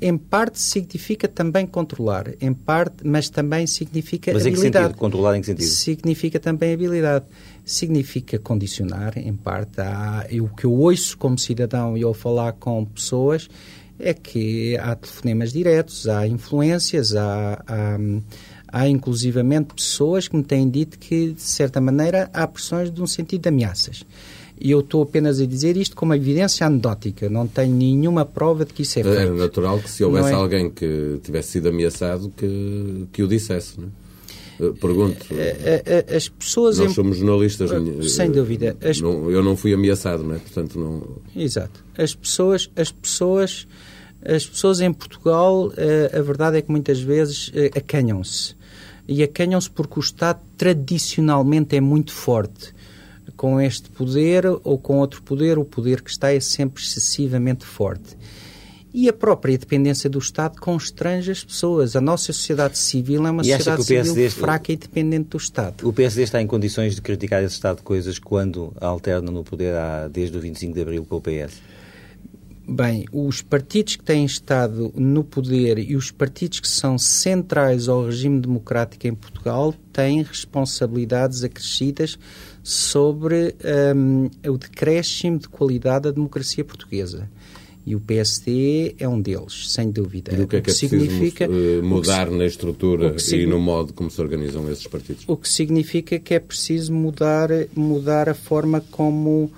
Em 0.00 0.18
parte 0.18 0.60
significa 0.60 1.28
também 1.28 1.64
controlar, 1.64 2.34
em 2.40 2.52
parte, 2.52 3.06
mas 3.06 3.30
também 3.30 3.68
significa 3.68 4.32
mas 4.32 4.42
habilidade. 4.42 4.66
Mas 4.66 4.72
em 4.72 4.72
que 4.72 4.78
sentido? 4.78 4.98
Controlar 4.98 5.36
em 5.36 5.40
que 5.40 5.46
sentido? 5.46 5.68
Significa 5.68 6.40
também 6.40 6.74
habilidade. 6.74 7.24
Significa 7.64 8.36
condicionar, 8.36 9.16
em 9.16 9.32
parte. 9.32 9.80
O 10.40 10.48
que 10.48 10.66
eu 10.66 10.72
ouço 10.72 11.16
como 11.16 11.38
cidadão 11.38 11.96
e 11.96 12.02
ao 12.02 12.12
falar 12.12 12.52
com 12.54 12.84
pessoas 12.84 13.48
é 13.98 14.14
que 14.14 14.76
há 14.78 14.94
telefonemas 14.94 15.52
diretos, 15.52 16.08
há 16.08 16.26
influências, 16.26 17.14
há, 17.14 17.62
há, 17.66 17.98
há 18.68 18.88
inclusivamente 18.88 19.74
pessoas 19.74 20.28
que 20.28 20.36
me 20.36 20.42
têm 20.42 20.68
dito 20.68 20.98
que, 20.98 21.32
de 21.32 21.42
certa 21.42 21.80
maneira, 21.80 22.30
há 22.32 22.46
pressões 22.46 22.90
de 22.90 23.00
um 23.02 23.06
sentido 23.06 23.42
de 23.42 23.48
ameaças. 23.48 24.04
E 24.60 24.70
eu 24.70 24.80
estou 24.80 25.02
apenas 25.02 25.40
a 25.40 25.46
dizer 25.46 25.76
isto 25.76 25.96
como 25.96 26.14
evidência 26.14 26.66
anedótica, 26.66 27.28
não 27.28 27.46
tenho 27.48 27.74
nenhuma 27.74 28.24
prova 28.24 28.64
de 28.64 28.72
que 28.72 28.82
isso 28.82 28.98
é 29.00 29.02
feito. 29.02 29.18
Era 29.18 29.34
natural 29.34 29.78
que 29.80 29.90
se 29.90 30.04
houvesse 30.04 30.30
é... 30.30 30.34
alguém 30.34 30.70
que 30.70 31.18
tivesse 31.22 31.52
sido 31.52 31.68
ameaçado 31.68 32.32
que, 32.36 33.06
que 33.12 33.22
o 33.22 33.28
dissesse, 33.28 33.80
não 33.80 33.88
é? 33.88 34.01
Eh, 34.62 34.72
pergunto. 34.80 35.26
Eh, 35.32 35.82
eh, 35.84 36.16
as 36.16 36.28
pessoas. 36.28 36.78
Nós 36.78 36.92
somos 36.92 37.16
jornalistas. 37.16 37.70
Sem 38.12 38.30
dúvida. 38.30 38.76
As... 38.80 39.00
Não, 39.00 39.28
eu 39.28 39.42
não 39.42 39.56
fui 39.56 39.74
ameaçado, 39.74 40.22
não 40.22 40.36
é? 40.36 40.38
Portanto, 40.38 40.78
não. 40.78 41.02
Exato. 41.34 41.84
As 41.98 42.14
pessoas, 42.14 42.70
as 42.76 42.92
pessoas 42.92 43.66
as 44.24 44.46
pessoas 44.46 44.80
em 44.80 44.92
Portugal, 44.92 45.72
a 46.16 46.22
verdade 46.22 46.56
é 46.58 46.62
que 46.62 46.70
muitas 46.70 47.00
vezes 47.00 47.50
acanham-se. 47.76 48.54
E 49.08 49.20
acanham-se 49.20 49.68
porque 49.68 49.98
o 49.98 50.00
Estado 50.00 50.40
tradicionalmente 50.56 51.74
é 51.74 51.80
muito 51.80 52.12
forte. 52.12 52.72
Com 53.36 53.60
este 53.60 53.90
poder 53.90 54.46
ou 54.46 54.78
com 54.78 54.98
outro 54.98 55.22
poder, 55.22 55.58
o 55.58 55.64
poder 55.64 56.02
que 56.02 56.10
está 56.10 56.32
é 56.32 56.38
sempre 56.38 56.80
excessivamente 56.80 57.64
forte. 57.66 58.16
E 58.94 59.08
a 59.08 59.12
própria 59.12 59.56
dependência 59.56 60.10
do 60.10 60.18
Estado 60.18 60.60
constrange 60.60 61.30
as 61.30 61.42
pessoas. 61.42 61.96
A 61.96 62.00
nossa 62.00 62.32
sociedade 62.32 62.76
civil 62.76 63.26
é 63.26 63.30
uma 63.30 63.42
sociedade 63.42 63.84
civil 63.84 64.30
fraca 64.30 64.70
e 64.70 64.76
dependente 64.76 65.30
do 65.30 65.38
Estado. 65.38 65.88
O 65.88 65.92
PSD 65.92 66.22
está 66.24 66.42
em 66.42 66.46
condições 66.46 66.94
de 66.94 67.00
criticar 67.00 67.42
esse 67.42 67.54
estado 67.54 67.78
de 67.78 67.82
coisas 67.82 68.18
quando 68.18 68.72
alterna 68.78 69.30
no 69.30 69.42
poder 69.42 69.74
há, 69.74 70.08
desde 70.08 70.36
o 70.36 70.40
25 70.40 70.74
de 70.74 70.80
Abril 70.82 71.06
com 71.06 71.16
o 71.16 71.20
PS? 71.22 71.60
Bem, 72.68 73.06
os 73.10 73.42
partidos 73.42 73.96
que 73.96 74.04
têm 74.04 74.24
estado 74.24 74.92
no 74.94 75.24
poder 75.24 75.78
e 75.78 75.96
os 75.96 76.12
partidos 76.12 76.60
que 76.60 76.68
são 76.68 76.96
centrais 76.96 77.88
ao 77.88 78.06
regime 78.06 78.40
democrático 78.40 79.06
em 79.06 79.14
Portugal 79.14 79.74
têm 79.92 80.22
responsabilidades 80.22 81.42
acrescidas 81.42 82.16
sobre 82.62 83.56
um, 83.96 84.30
o 84.48 84.56
decréscimo 84.56 85.38
de 85.38 85.48
qualidade 85.48 86.04
da 86.04 86.12
democracia 86.12 86.64
portuguesa. 86.64 87.28
E 87.84 87.96
o 87.96 88.00
PSD 88.00 88.94
é 88.98 89.08
um 89.08 89.20
deles, 89.20 89.70
sem 89.70 89.90
dúvida. 89.90 90.32
E 90.34 90.42
o 90.42 90.46
que 90.46 90.56
é 90.56 90.60
que, 90.60 90.66
que 90.66 90.70
é 90.70 90.74
significa 90.74 91.48
mudar 91.82 92.30
na 92.30 92.46
estrutura 92.46 93.16
e 93.32 93.46
no 93.46 93.58
modo 93.58 93.92
como 93.92 94.08
se 94.08 94.20
organizam 94.20 94.70
esses 94.70 94.86
partidos? 94.86 95.24
O 95.26 95.36
que 95.36 95.48
significa 95.48 96.18
que 96.18 96.34
é 96.34 96.38
preciso 96.38 96.92
mudar, 96.92 97.48
mudar 97.74 98.28
a 98.28 98.34
forma 98.34 98.80
como 98.90 99.50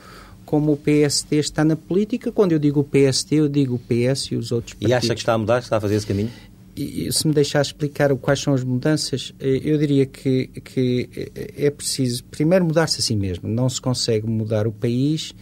como 0.45 0.73
o 0.73 0.77
PSD 0.77 1.39
está 1.39 1.65
na 1.65 1.75
política. 1.75 2.31
Quando 2.31 2.53
eu 2.53 2.59
digo 2.59 2.81
o 2.81 2.85
PSD, 2.85 3.37
eu 3.37 3.49
digo 3.49 3.75
o 3.75 3.79
PS 3.79 4.27
e 4.31 4.37
os 4.37 4.53
outros 4.53 4.75
partidos. 4.75 4.91
E 4.91 4.95
acha 4.95 5.15
que 5.15 5.21
está 5.21 5.33
a 5.33 5.39
mudar, 5.39 5.59
que 5.59 5.65
está 5.65 5.79
a 5.79 5.81
fazer 5.81 5.97
esse 5.97 6.07
caminho? 6.07 6.31
E, 6.77 7.11
se 7.13 7.27
me 7.27 7.33
deixar 7.33 7.61
explicar 7.61 8.15
quais 8.17 8.41
são 8.41 8.53
as 8.53 8.63
mudanças, 8.63 9.33
eh, 9.41 9.61
eu 9.65 9.79
diria 9.79 10.07
que, 10.07 10.49
que 10.63 11.09
é 11.57 11.71
preciso 11.71 12.25
primeiro 12.25 12.65
mudar-se 12.65 12.99
a 12.99 13.03
si 13.03 13.17
mesmo. 13.17 13.49
Não 13.49 13.69
se 13.69 13.81
consegue 13.81 14.27
mudar 14.27 14.67
o 14.67 14.73
país 14.73 15.35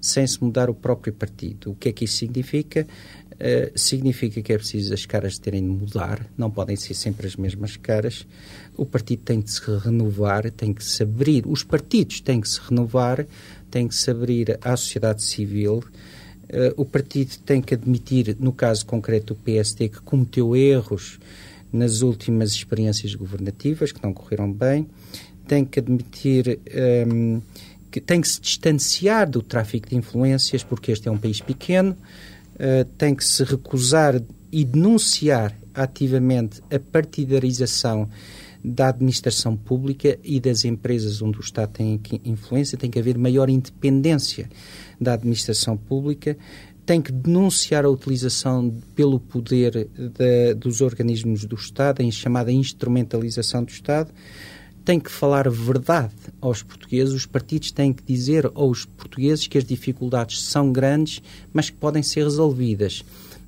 sem 0.00 0.26
se 0.26 0.42
mudar 0.42 0.70
o 0.70 0.74
próprio 0.74 1.12
partido. 1.12 1.72
O 1.72 1.74
que 1.74 1.90
é 1.90 1.92
que 1.92 2.04
isso 2.04 2.16
significa? 2.16 2.86
Uh, 3.34 3.78
significa 3.78 4.42
que 4.42 4.52
é 4.52 4.58
preciso 4.58 4.92
as 4.92 5.06
caras 5.06 5.38
terem 5.38 5.62
de 5.62 5.68
mudar, 5.68 6.26
não 6.36 6.50
podem 6.50 6.76
ser 6.76 6.92
sempre 6.92 7.26
as 7.26 7.36
mesmas 7.36 7.76
caras. 7.76 8.26
O 8.76 8.84
partido 8.84 9.22
tem 9.22 9.40
de 9.40 9.50
se 9.50 9.62
renovar, 9.62 10.50
tem 10.50 10.74
que 10.74 10.84
se 10.84 11.02
abrir, 11.02 11.46
os 11.46 11.62
partidos 11.62 12.20
têm 12.20 12.40
que 12.40 12.48
se 12.48 12.60
renovar, 12.60 13.26
têm 13.70 13.88
que 13.88 13.94
se 13.94 14.10
abrir 14.10 14.58
à 14.60 14.76
sociedade 14.76 15.22
civil. 15.22 15.82
Uh, 16.50 16.74
o 16.76 16.84
partido 16.84 17.38
tem 17.38 17.62
que 17.62 17.74
admitir, 17.74 18.36
no 18.38 18.52
caso 18.52 18.84
concreto 18.84 19.32
do 19.32 19.40
PSD, 19.40 19.88
que 19.88 20.00
cometeu 20.00 20.54
erros 20.54 21.18
nas 21.72 22.02
últimas 22.02 22.50
experiências 22.52 23.14
governativas, 23.14 23.92
que 23.92 24.02
não 24.02 24.12
correram 24.12 24.52
bem. 24.52 24.86
Tem 25.46 25.64
que 25.64 25.78
admitir. 25.78 26.58
Um, 27.06 27.36
ehm, 27.36 27.42
que 27.90 28.00
tem 28.00 28.20
que 28.20 28.28
se 28.28 28.40
distanciar 28.40 29.28
do 29.28 29.42
tráfico 29.42 29.88
de 29.88 29.96
influências, 29.96 30.62
porque 30.62 30.92
este 30.92 31.08
é 31.08 31.10
um 31.10 31.18
país 31.18 31.40
pequeno, 31.40 31.92
uh, 32.54 32.84
tem 32.96 33.14
que 33.14 33.24
se 33.24 33.42
recusar 33.44 34.20
e 34.52 34.64
denunciar 34.64 35.56
ativamente 35.74 36.60
a 36.70 36.78
partidarização 36.78 38.08
da 38.62 38.88
administração 38.88 39.56
pública 39.56 40.18
e 40.22 40.38
das 40.38 40.64
empresas 40.64 41.22
onde 41.22 41.38
o 41.38 41.40
Estado 41.40 41.70
tem 41.72 42.00
influência, 42.24 42.76
tem 42.76 42.90
que 42.90 42.98
haver 42.98 43.16
maior 43.16 43.48
independência 43.48 44.50
da 45.00 45.14
administração 45.14 45.76
pública, 45.76 46.36
tem 46.84 47.00
que 47.00 47.12
denunciar 47.12 47.84
a 47.84 47.88
utilização 47.88 48.74
pelo 48.94 49.18
poder 49.18 49.88
de, 49.96 50.54
dos 50.54 50.80
organismos 50.80 51.44
do 51.44 51.54
Estado, 51.54 52.02
a 52.02 52.10
chamada 52.10 52.52
instrumentalização 52.52 53.64
do 53.64 53.70
Estado, 53.70 54.12
tem 54.90 54.98
que 54.98 55.08
falar 55.12 55.48
verdade 55.48 56.12
aos 56.40 56.64
portugueses, 56.64 57.14
os 57.14 57.24
partidos 57.24 57.70
têm 57.70 57.92
que 57.92 58.02
dizer 58.02 58.50
aos 58.56 58.84
portugueses 58.84 59.46
que 59.46 59.56
as 59.56 59.62
dificuldades 59.62 60.42
são 60.42 60.72
grandes, 60.72 61.22
mas 61.52 61.70
que 61.70 61.76
podem 61.76 62.02
ser 62.02 62.24
resolvidas. 62.24 63.04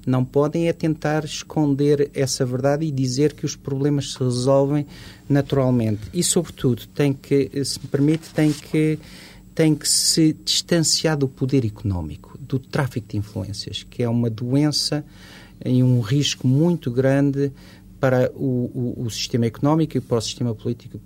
Não 0.07 0.25
podem 0.25 0.69
é 0.69 0.73
tentar 0.73 1.25
esconder 1.25 2.13
essa 2.15 2.47
verdade 2.47 2.87
e 2.87 2.93
dizer 2.93 3.33
que 3.33 3.45
os 3.45 3.57
problemas 3.57 4.13
se 4.13 4.21
resolvem 4.21 4.87
naturalmente. 5.29 6.03
E, 6.15 6.23
sobretudo, 6.23 6.87
tem 6.95 7.13
que, 7.13 7.51
se 7.65 7.81
me 7.81 7.89
permite, 7.89 8.31
tem 8.33 8.53
que, 8.53 9.01
tem 9.53 9.75
que 9.75 9.89
se 9.89 10.37
distanciar 10.45 11.17
do 11.17 11.27
poder 11.27 11.67
económico, 11.67 12.39
do 12.39 12.61
tráfico 12.61 13.09
de 13.09 13.17
influências, 13.17 13.83
que 13.83 14.01
é 14.01 14.09
uma 14.09 14.31
doença 14.31 15.05
e 15.65 15.83
um 15.83 16.01
risco 16.01 16.47
muito 16.47 16.89
grande 16.89 17.51
para 18.02 18.32
o, 18.35 18.97
o, 18.99 19.04
o, 19.04 19.11
sistema 19.11 19.47
económico 19.47 19.97
e 19.97 20.00
para 20.00 20.18
o 20.18 20.21
sistema 20.21 20.52
político 20.52 20.99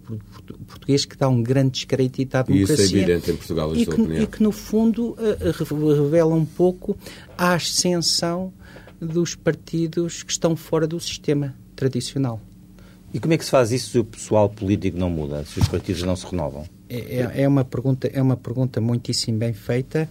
português 0.67 1.05
que 1.05 1.15
dá 1.15 1.29
um 1.29 1.43
grande 1.43 1.73
descrédito 1.73 2.39
à 2.39 2.41
democracia. 2.41 2.85
E 2.85 2.87
isso 2.87 2.97
é 2.97 2.99
evidente 2.99 3.31
em 3.31 3.37
Portugal, 3.37 3.77
em 3.77 3.83
e, 3.83 3.87
que, 3.87 4.01
e 4.23 4.27
que, 4.27 4.43
no 4.43 4.51
fundo, 4.51 5.11
uh, 5.11 5.97
revela 6.03 6.35
um 6.35 6.47
pouco 6.47 6.97
a 7.37 7.53
ascensão 7.53 8.51
dos 8.99 9.35
partidos 9.35 10.23
que 10.23 10.33
estão 10.33 10.57
fora 10.57 10.87
do 10.87 10.99
sistema 10.99 11.55
tradicional. 11.75 12.41
E 13.13 13.21
como 13.21 13.35
é 13.35 13.37
que 13.37 13.45
se 13.45 13.51
faz 13.51 13.73
isso 13.73 13.91
se 13.91 13.99
o 13.99 14.05
pessoal 14.05 14.49
político 14.49 14.97
não 14.97 15.11
muda, 15.11 15.45
se 15.45 15.61
os 15.61 15.69
partidos 15.69 16.03
não 16.03 16.17
se 16.17 16.25
renovam? 16.25 16.65
É, 16.89 16.97
é, 16.97 17.43
é 17.43 17.49
uma, 17.49 17.63
pergunta, 17.63 18.09
é 18.11 18.23
uma 18.23 18.39
pergunta 18.39 18.81
muitíssimo 18.81 19.37
bem 19.37 19.53
feita. 19.53 20.09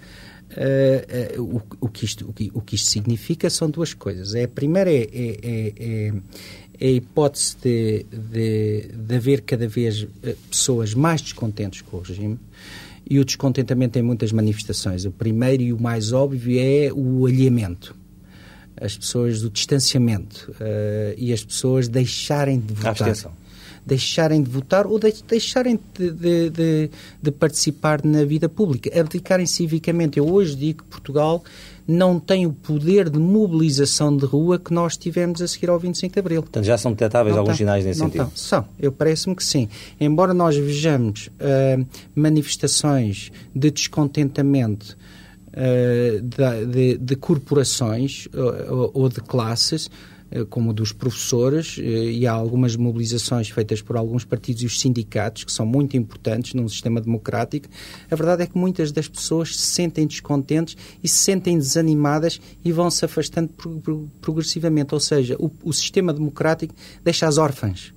Uh, 0.51 1.41
uh, 1.41 1.55
o, 1.55 1.87
o, 1.87 1.89
que 1.89 2.05
isto, 2.05 2.29
o, 2.29 2.31
que, 2.31 2.51
o 2.53 2.61
que 2.61 2.75
isto 2.75 2.87
significa 2.89 3.49
são 3.49 3.67
duas 3.67 3.95
coisas. 3.95 4.35
É, 4.35 4.43
a 4.43 4.47
primeira 4.47 4.91
é, 4.91 5.09
é, 5.11 5.73
é 5.79 6.13
é 6.13 6.13
a 6.82 6.86
hipótese 6.86 7.55
de, 7.62 8.05
de, 8.12 8.89
de 8.94 9.15
haver 9.15 9.41
cada 9.41 9.67
vez 9.67 10.08
eh, 10.24 10.36
pessoas 10.50 10.94
mais 10.94 11.22
descontentes 11.22 11.82
com 11.82 11.98
o 11.98 12.01
regime 12.01 12.39
e 13.10 13.20
o 13.20 13.25
descontentamento 13.25 13.94
tem 13.94 14.03
muitas 14.03 14.32
manifestações. 14.32 15.05
O 15.05 15.12
primeiro 15.12 15.62
e 15.62 15.72
o 15.72 15.79
mais 15.79 16.12
óbvio 16.12 16.60
é 16.60 16.91
o 16.91 17.25
alheamento. 17.25 17.96
As 18.79 18.98
pessoas 18.98 19.41
do 19.41 19.50
distanciamento 19.50 20.51
uh, 20.60 21.13
e 21.17 21.32
as 21.32 21.44
pessoas 21.44 21.88
deixarem 21.88 22.60
de 22.60 22.74
votar. 22.74 23.15
Deixarem 23.86 24.41
de 24.41 24.50
votar 24.50 24.88
ou 24.88 24.98
de, 24.98 25.13
deixarem 25.27 25.79
de, 25.94 26.10
de, 26.50 26.89
de, 27.22 27.32
participar 27.32 28.03
na 28.03 28.25
vida 28.25 28.50
pública, 28.50 29.00
abdicarem 29.00 29.46
civicamente. 29.46 30.17
Eu 30.17 30.27
hoje 30.27 30.55
digo 30.55 30.84
que 30.84 30.89
Portugal 30.89 31.44
não 31.87 32.19
tem 32.19 32.45
o 32.45 32.53
poder 32.53 33.09
de 33.09 33.19
mobilização 33.19 34.15
de 34.15 34.25
rua 34.25 34.57
que 34.57 34.73
nós 34.73 34.97
tivemos 34.97 35.41
a 35.41 35.47
seguir 35.47 35.69
ao 35.69 35.79
25 35.79 36.13
de 36.13 36.19
Abril. 36.19 36.41
Portanto, 36.41 36.65
já 36.65 36.77
são 36.77 36.91
detectáveis 36.91 37.37
alguns 37.37 37.57
sinais 37.57 37.85
nesse 37.85 37.99
não 37.99 38.07
sentido? 38.07 38.23
Não, 38.23 38.31
são. 38.35 38.65
Eu 38.79 38.91
parece-me 38.91 39.35
que 39.35 39.43
sim. 39.43 39.69
Embora 39.99 40.33
nós 40.33 40.55
vejamos 40.55 41.27
uh, 41.27 41.85
manifestações 42.15 43.31
de 43.53 43.69
descontentamento 43.69 44.97
uh, 45.49 46.21
de, 46.21 46.65
de, 46.65 46.97
de, 46.97 47.15
corporações 47.15 48.27
uh, 48.27 48.91
ou 48.93 49.07
de 49.07 49.21
classes, 49.21 49.87
eh, 49.87 49.89
como 50.43 50.73
dos 50.73 50.91
professores, 50.91 51.77
eh, 51.79 51.83
e 51.83 52.27
há 52.27 52.31
algumas 52.31 52.75
mobilizações 52.75 53.49
feitas 53.49 53.81
por 53.81 53.95
alguns 53.95 54.25
partidos 54.25 54.63
e 54.63 54.65
os 54.65 54.79
sindicatos, 54.81 55.43
que 55.43 55.51
são 55.51 55.65
muito 55.65 55.95
importantes 55.95 56.53
num 56.53 56.67
sistema 56.67 56.99
democrático. 56.99 57.67
A 58.11 58.15
verdade 58.15 58.43
é 58.43 58.47
que 58.47 58.57
muitas 58.57 58.91
das 58.91 59.07
pessoas 59.07 59.55
se 59.55 59.67
sentem 59.67 60.05
descontentes 60.05 60.75
e 61.03 61.07
se 61.07 61.17
sentem 61.17 61.57
desanimadas 61.57 62.41
e 62.63 62.71
vão 62.71 62.91
se 62.91 63.05
afastando 63.05 63.51
progressivamente. 64.19 64.93
Ou 64.93 64.99
seja, 64.99 65.35
o, 65.39 65.49
o 65.63 65.71
sistema 65.71 66.13
democrático 66.13 66.75
deixa 67.03 67.27
as 67.27 67.37
órfãs. 67.37 67.93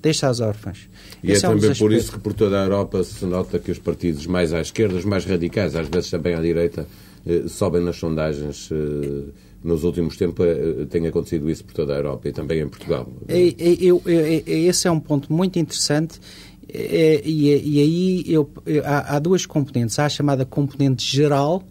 Deixa 0.00 0.28
as 0.28 0.38
órfãs. 0.38 0.88
E 1.22 1.32
Esse 1.32 1.46
é, 1.46 1.48
é 1.48 1.52
também 1.52 1.70
um 1.70 1.74
por 1.74 1.92
isso 1.92 2.12
que 2.12 2.18
por 2.18 2.34
toda 2.34 2.60
a 2.60 2.64
Europa 2.64 3.02
se 3.02 3.24
nota 3.24 3.58
que 3.58 3.70
os 3.70 3.78
partidos 3.78 4.26
mais 4.26 4.52
à 4.52 4.60
esquerda, 4.60 4.96
os 4.96 5.04
mais 5.04 5.24
radicais, 5.24 5.74
às 5.74 5.88
vezes 5.88 6.10
também 6.10 6.34
à 6.34 6.40
direita, 6.40 6.86
eh, 7.26 7.44
sobem 7.48 7.82
nas 7.82 7.96
sondagens. 7.96 8.68
Eh, 8.70 9.43
nos 9.64 9.82
últimos 9.82 10.16
tempos 10.16 10.46
eh, 10.46 10.86
tem 10.90 11.06
acontecido 11.06 11.50
isso 11.50 11.64
por 11.64 11.72
toda 11.72 11.94
a 11.94 11.96
Europa 11.96 12.28
e 12.28 12.32
também 12.32 12.60
em 12.60 12.68
Portugal. 12.68 13.10
Eu, 13.26 14.02
eu, 14.04 14.38
esse 14.46 14.86
é 14.86 14.90
um 14.90 15.00
ponto 15.00 15.32
muito 15.32 15.58
interessante 15.58 16.20
e, 16.68 17.62
e 17.64 17.80
aí 17.80 18.24
eu, 18.26 18.50
há, 18.84 19.16
há, 19.16 19.18
duas 19.18 19.46
componentes. 19.46 19.98
Há 19.98 20.06
a 20.06 20.08
chamada 20.08 20.44
componente 20.44 21.04
geral, 21.04 21.62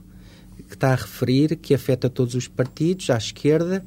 que 0.67 0.73
está 0.75 0.91
a 0.93 0.95
referir, 0.95 1.55
que 1.57 1.73
afeta 1.73 2.09
todos 2.09 2.35
os 2.35 2.47
partidos, 2.47 3.09
à 3.09 3.17
esquerda, 3.17 3.83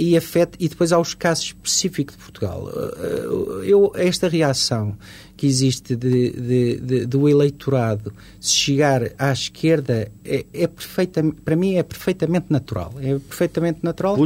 e, 0.00 0.16
afeta, 0.16 0.56
e 0.58 0.66
depois 0.66 0.92
há 0.92 0.98
os 0.98 1.12
casos 1.12 1.44
específicos 1.44 2.16
de 2.16 2.22
Portugal. 2.22 2.70
Eh, 2.72 3.64
eu, 3.64 3.92
esta 3.94 4.28
reação 4.28 4.96
que 5.36 5.46
existe 5.46 5.94
de, 5.94 6.30
de, 6.30 6.80
de, 6.80 7.06
do 7.06 7.28
eleitorado 7.28 8.10
se 8.40 8.54
chegar 8.54 9.12
à 9.18 9.30
esquerda 9.30 10.10
é, 10.24 10.46
é 10.54 10.66
perfeita, 10.66 11.22
para 11.44 11.54
mim 11.54 11.74
é 11.74 11.82
perfeitamente 11.82 12.46
natural. 12.48 12.94
É 12.98 13.18
perfeitamente 13.18 13.80
natural 13.82 14.16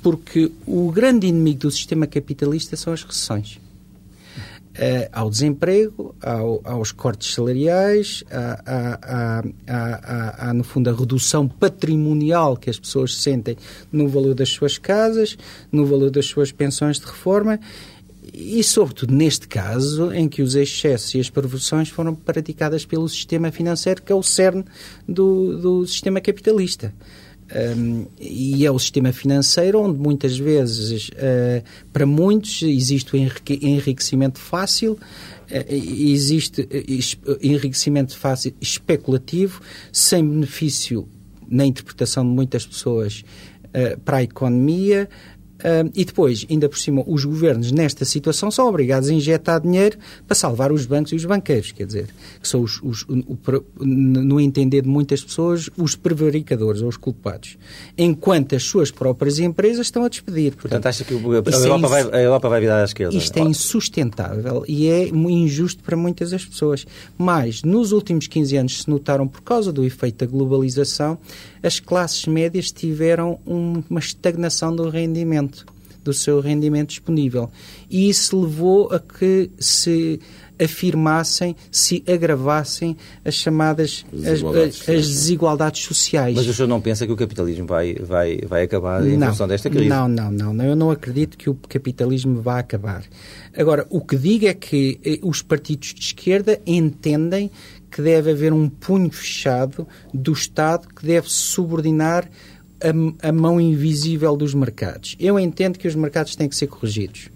porque 0.00 0.52
o 0.64 0.92
grande 0.92 1.26
inimigo 1.26 1.62
do 1.62 1.70
sistema 1.72 2.06
capitalista 2.06 2.76
são 2.76 2.92
as 2.92 3.02
recessões. 3.02 3.58
Uh, 4.76 5.08
ao 5.10 5.30
desemprego, 5.30 6.14
ao, 6.22 6.60
aos 6.62 6.92
cortes 6.92 7.32
salariais, 7.32 8.22
à, 9.66 10.52
no 10.52 10.62
fundo, 10.62 10.90
a 10.90 10.92
redução 10.92 11.48
patrimonial 11.48 12.58
que 12.58 12.68
as 12.68 12.78
pessoas 12.78 13.16
sentem 13.16 13.56
no 13.90 14.06
valor 14.06 14.34
das 14.34 14.50
suas 14.50 14.76
casas, 14.76 15.38
no 15.72 15.86
valor 15.86 16.10
das 16.10 16.26
suas 16.26 16.52
pensões 16.52 17.00
de 17.00 17.06
reforma 17.06 17.58
e, 18.32 18.62
sobretudo, 18.62 19.14
neste 19.14 19.48
caso, 19.48 20.12
em 20.12 20.28
que 20.28 20.42
os 20.42 20.54
excessos 20.54 21.14
e 21.14 21.20
as 21.20 21.30
perversões 21.30 21.88
foram 21.88 22.14
praticadas 22.14 22.84
pelo 22.84 23.08
sistema 23.08 23.50
financeiro, 23.50 24.02
que 24.02 24.12
é 24.12 24.14
o 24.14 24.22
cerne 24.22 24.64
do, 25.08 25.56
do 25.58 25.86
sistema 25.86 26.20
capitalista. 26.20 26.92
Um, 27.54 28.06
e 28.20 28.66
é 28.66 28.70
o 28.70 28.78
sistema 28.78 29.12
financeiro 29.12 29.80
onde 29.80 29.98
muitas 29.98 30.36
vezes, 30.36 31.08
uh, 31.10 31.62
para 31.92 32.04
muitos, 32.04 32.62
existe 32.62 33.14
o 33.14 33.16
enriquecimento 33.16 34.40
fácil, 34.40 34.92
uh, 34.92 35.72
existe 35.72 36.62
uh, 36.62 37.38
enriquecimento 37.40 38.18
fácil 38.18 38.52
especulativo, 38.60 39.60
sem 39.92 40.28
benefício 40.28 41.08
na 41.48 41.64
interpretação 41.64 42.24
de 42.24 42.30
muitas 42.30 42.66
pessoas 42.66 43.24
para 44.04 44.18
a 44.18 44.22
economia, 44.22 45.06
Uh, 45.66 45.90
e 45.96 46.04
depois, 46.04 46.46
ainda 46.48 46.68
por 46.68 46.78
cima, 46.78 47.02
os 47.04 47.24
governos 47.24 47.72
nesta 47.72 48.04
situação 48.04 48.52
são 48.52 48.68
obrigados 48.68 49.08
a 49.08 49.12
injetar 49.12 49.60
dinheiro 49.60 49.98
para 50.24 50.36
salvar 50.36 50.70
os 50.70 50.86
bancos 50.86 51.10
e 51.10 51.16
os 51.16 51.24
banqueiros, 51.24 51.72
quer 51.72 51.84
dizer, 51.84 52.06
que 52.40 52.46
são 52.46 52.60
os, 52.60 52.80
os 52.82 53.02
o, 53.02 53.36
no 53.80 54.40
entender 54.40 54.82
de 54.82 54.88
muitas 54.88 55.24
pessoas, 55.24 55.68
os 55.76 55.96
prevaricadores 55.96 56.82
ou 56.82 56.88
os 56.88 56.96
culpados, 56.96 57.58
enquanto 57.98 58.54
as 58.54 58.62
suas 58.62 58.92
próprias 58.92 59.40
empresas 59.40 59.86
estão 59.86 60.04
a 60.04 60.08
despedir. 60.08 60.52
Portanto, 60.52 60.82
Portanto 60.82 60.86
acha 60.86 61.04
que 61.04 61.14
a 61.14 61.16
Europa, 61.16 61.50
é 61.50 61.88
vai, 61.88 62.02
a 62.02 62.22
Europa 62.22 62.48
vai 62.48 62.60
virar 62.60 62.82
à 62.82 62.84
esquerda? 62.84 63.16
Isto 63.16 63.38
é 63.38 63.42
insustentável 63.42 64.64
e 64.68 64.88
é 64.88 65.08
injusto 65.08 65.82
para 65.82 65.96
muitas 65.96 66.30
das 66.30 66.44
pessoas. 66.44 66.86
Mas, 67.16 67.62
nos 67.62 67.92
últimos 67.92 68.26
15 68.26 68.56
anos, 68.56 68.82
se 68.82 68.90
notaram, 68.90 69.26
por 69.26 69.40
causa 69.40 69.72
do 69.72 69.84
efeito 69.84 70.24
da 70.24 70.30
globalização, 70.30 71.18
as 71.62 71.80
classes 71.80 72.26
médias 72.26 72.70
tiveram 72.70 73.38
uma 73.44 73.98
estagnação 73.98 74.74
do 74.74 74.88
rendimento, 74.88 75.55
do 76.06 76.12
seu 76.12 76.40
rendimento 76.40 76.88
disponível. 76.88 77.50
E 77.90 78.08
isso 78.08 78.40
levou 78.40 78.92
a 78.92 79.00
que 79.00 79.50
se 79.58 80.20
afirmassem, 80.58 81.54
se 81.70 82.02
agravassem 82.08 82.96
as 83.24 83.34
chamadas 83.34 84.06
desigualdades, 84.10 84.80
as, 84.82 84.88
as 84.88 85.08
desigualdades 85.08 85.84
sociais. 85.84 86.34
Mas 86.34 86.46
o 86.46 86.54
senhor 86.54 86.68
não 86.68 86.80
pensa 86.80 87.06
que 87.06 87.12
o 87.12 87.16
capitalismo 87.16 87.66
vai, 87.66 87.94
vai, 87.94 88.38
vai 88.46 88.62
acabar 88.62 89.06
em 89.06 89.16
não, 89.16 89.28
função 89.28 89.46
desta 89.46 89.68
crise? 89.68 89.88
Não, 89.88 90.08
não, 90.08 90.30
não. 90.30 90.64
Eu 90.64 90.74
não 90.74 90.90
acredito 90.90 91.36
que 91.36 91.50
o 91.50 91.54
capitalismo 91.54 92.40
vá 92.40 92.58
acabar. 92.58 93.04
Agora, 93.54 93.86
o 93.90 94.00
que 94.00 94.16
digo 94.16 94.46
é 94.46 94.54
que 94.54 94.98
eh, 95.04 95.18
os 95.22 95.42
partidos 95.42 95.92
de 95.92 96.00
esquerda 96.00 96.60
entendem 96.66 97.50
que 97.90 98.00
deve 98.00 98.30
haver 98.30 98.52
um 98.52 98.68
punho 98.68 99.10
fechado 99.10 99.86
do 100.12 100.32
Estado 100.32 100.88
que 100.88 101.06
deve 101.06 101.28
subordinar 101.30 102.28
a, 102.80 103.28
a, 103.28 103.32
mão 103.32 103.60
invisível 103.60 104.36
dos 104.36 104.54
mercados. 104.54 105.16
Eu 105.18 105.38
entendo 105.38 105.78
que 105.78 105.88
os 105.88 105.94
mercados 105.94 106.36
têm 106.36 106.48
que 106.48 106.56
ser 106.56 106.66
corrigidos 106.66 107.30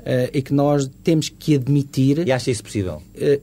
uh, 0.00 0.30
e 0.32 0.42
que 0.42 0.52
nós 0.52 0.90
temos 1.02 1.28
que 1.28 1.54
admitir. 1.54 2.26
E 2.26 2.32
acha 2.32 2.50
isso 2.50 2.62
possível? 2.62 3.02
Uh, 3.14 3.40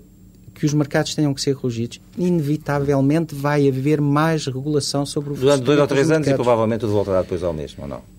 que 0.55 0.65
os 0.65 0.73
mercados 0.73 1.13
tenham 1.13 1.33
que 1.33 1.41
ser 1.41 1.53
corrigidos, 1.55 1.99
inevitavelmente 2.17 3.35
vai 3.35 3.67
haver 3.67 3.99
mais 3.99 4.45
regulação 4.45 5.05
sobre 5.05 5.33
o 5.33 5.35
Durante 5.35 5.63
dois 5.63 5.79
ou 5.79 5.85
três 5.85 6.09
anos 6.09 6.27
e 6.27 6.33
provavelmente 6.33 6.79
tudo 6.79 6.93
voltará 6.93 7.21
depois 7.21 7.43
ao 7.43 7.53
mesmo, 7.53 7.83
ou 7.83 7.89
não? 7.89 8.14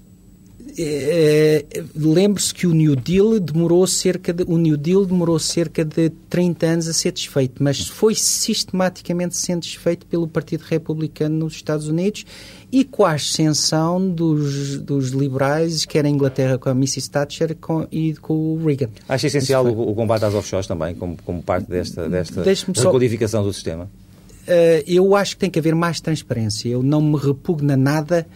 É, 0.79 1.65
lembre-se 1.95 2.53
que 2.53 2.67
o 2.67 2.75
New 2.75 2.95
Deal 2.95 3.41
demorou 3.41 3.87
cerca 3.87 4.31
de 4.31 4.43
o 4.43 4.59
New 4.59 4.77
Deal 4.77 5.07
demorou 5.07 5.39
cerca 5.39 5.83
de 5.83 6.11
30 6.29 6.67
anos 6.67 6.89
a 6.89 6.93
ser 6.93 7.13
desfeito, 7.13 7.63
mas 7.63 7.89
foi 7.89 8.15
sistematicamente 8.15 9.37
sendo 9.37 9.63
desfeito 9.63 10.05
pelo 10.05 10.29
Partido 10.29 10.63
Republicano 10.63 11.39
nos 11.39 11.55
Estados 11.55 11.89
Unidos 11.89 12.27
e 12.71 12.85
com 12.85 13.07
a 13.07 13.13
ascensão 13.13 14.11
dos, 14.11 14.79
dos 14.79 15.11
liberais, 15.11 15.87
quer 15.87 16.05
a 16.05 16.09
Inglaterra 16.11 16.59
com 16.59 16.69
a 16.69 16.73
Mrs. 16.73 17.11
Thatcher 17.11 17.57
com, 17.57 17.87
e 17.91 18.15
com 18.15 18.35
o 18.35 18.67
Reagan. 18.67 18.91
Acha 19.09 19.29
essencial 19.29 19.65
o, 19.65 19.91
o, 19.91 19.95
combate 19.95 20.27
às 20.27 20.35
offshores 20.35 20.67
também, 20.67 20.95
como, 20.95 21.17
como 21.25 21.43
parte 21.43 21.71
desta, 21.71 22.07
desta 22.07 22.43
recodificação 22.43 23.41
só... 23.41 23.47
do 23.47 23.53
sistema? 23.55 23.85
Uh, 24.47 24.85
eu 24.87 25.17
acho 25.17 25.37
que 25.37 25.41
tem 25.41 25.51
que 25.51 25.59
haver 25.59 25.75
mais 25.75 26.01
transparência. 26.01 26.69
Eu 26.69 26.83
não 26.83 27.01
me 27.01 27.17
repugna 27.17 27.77
nada 27.77 28.27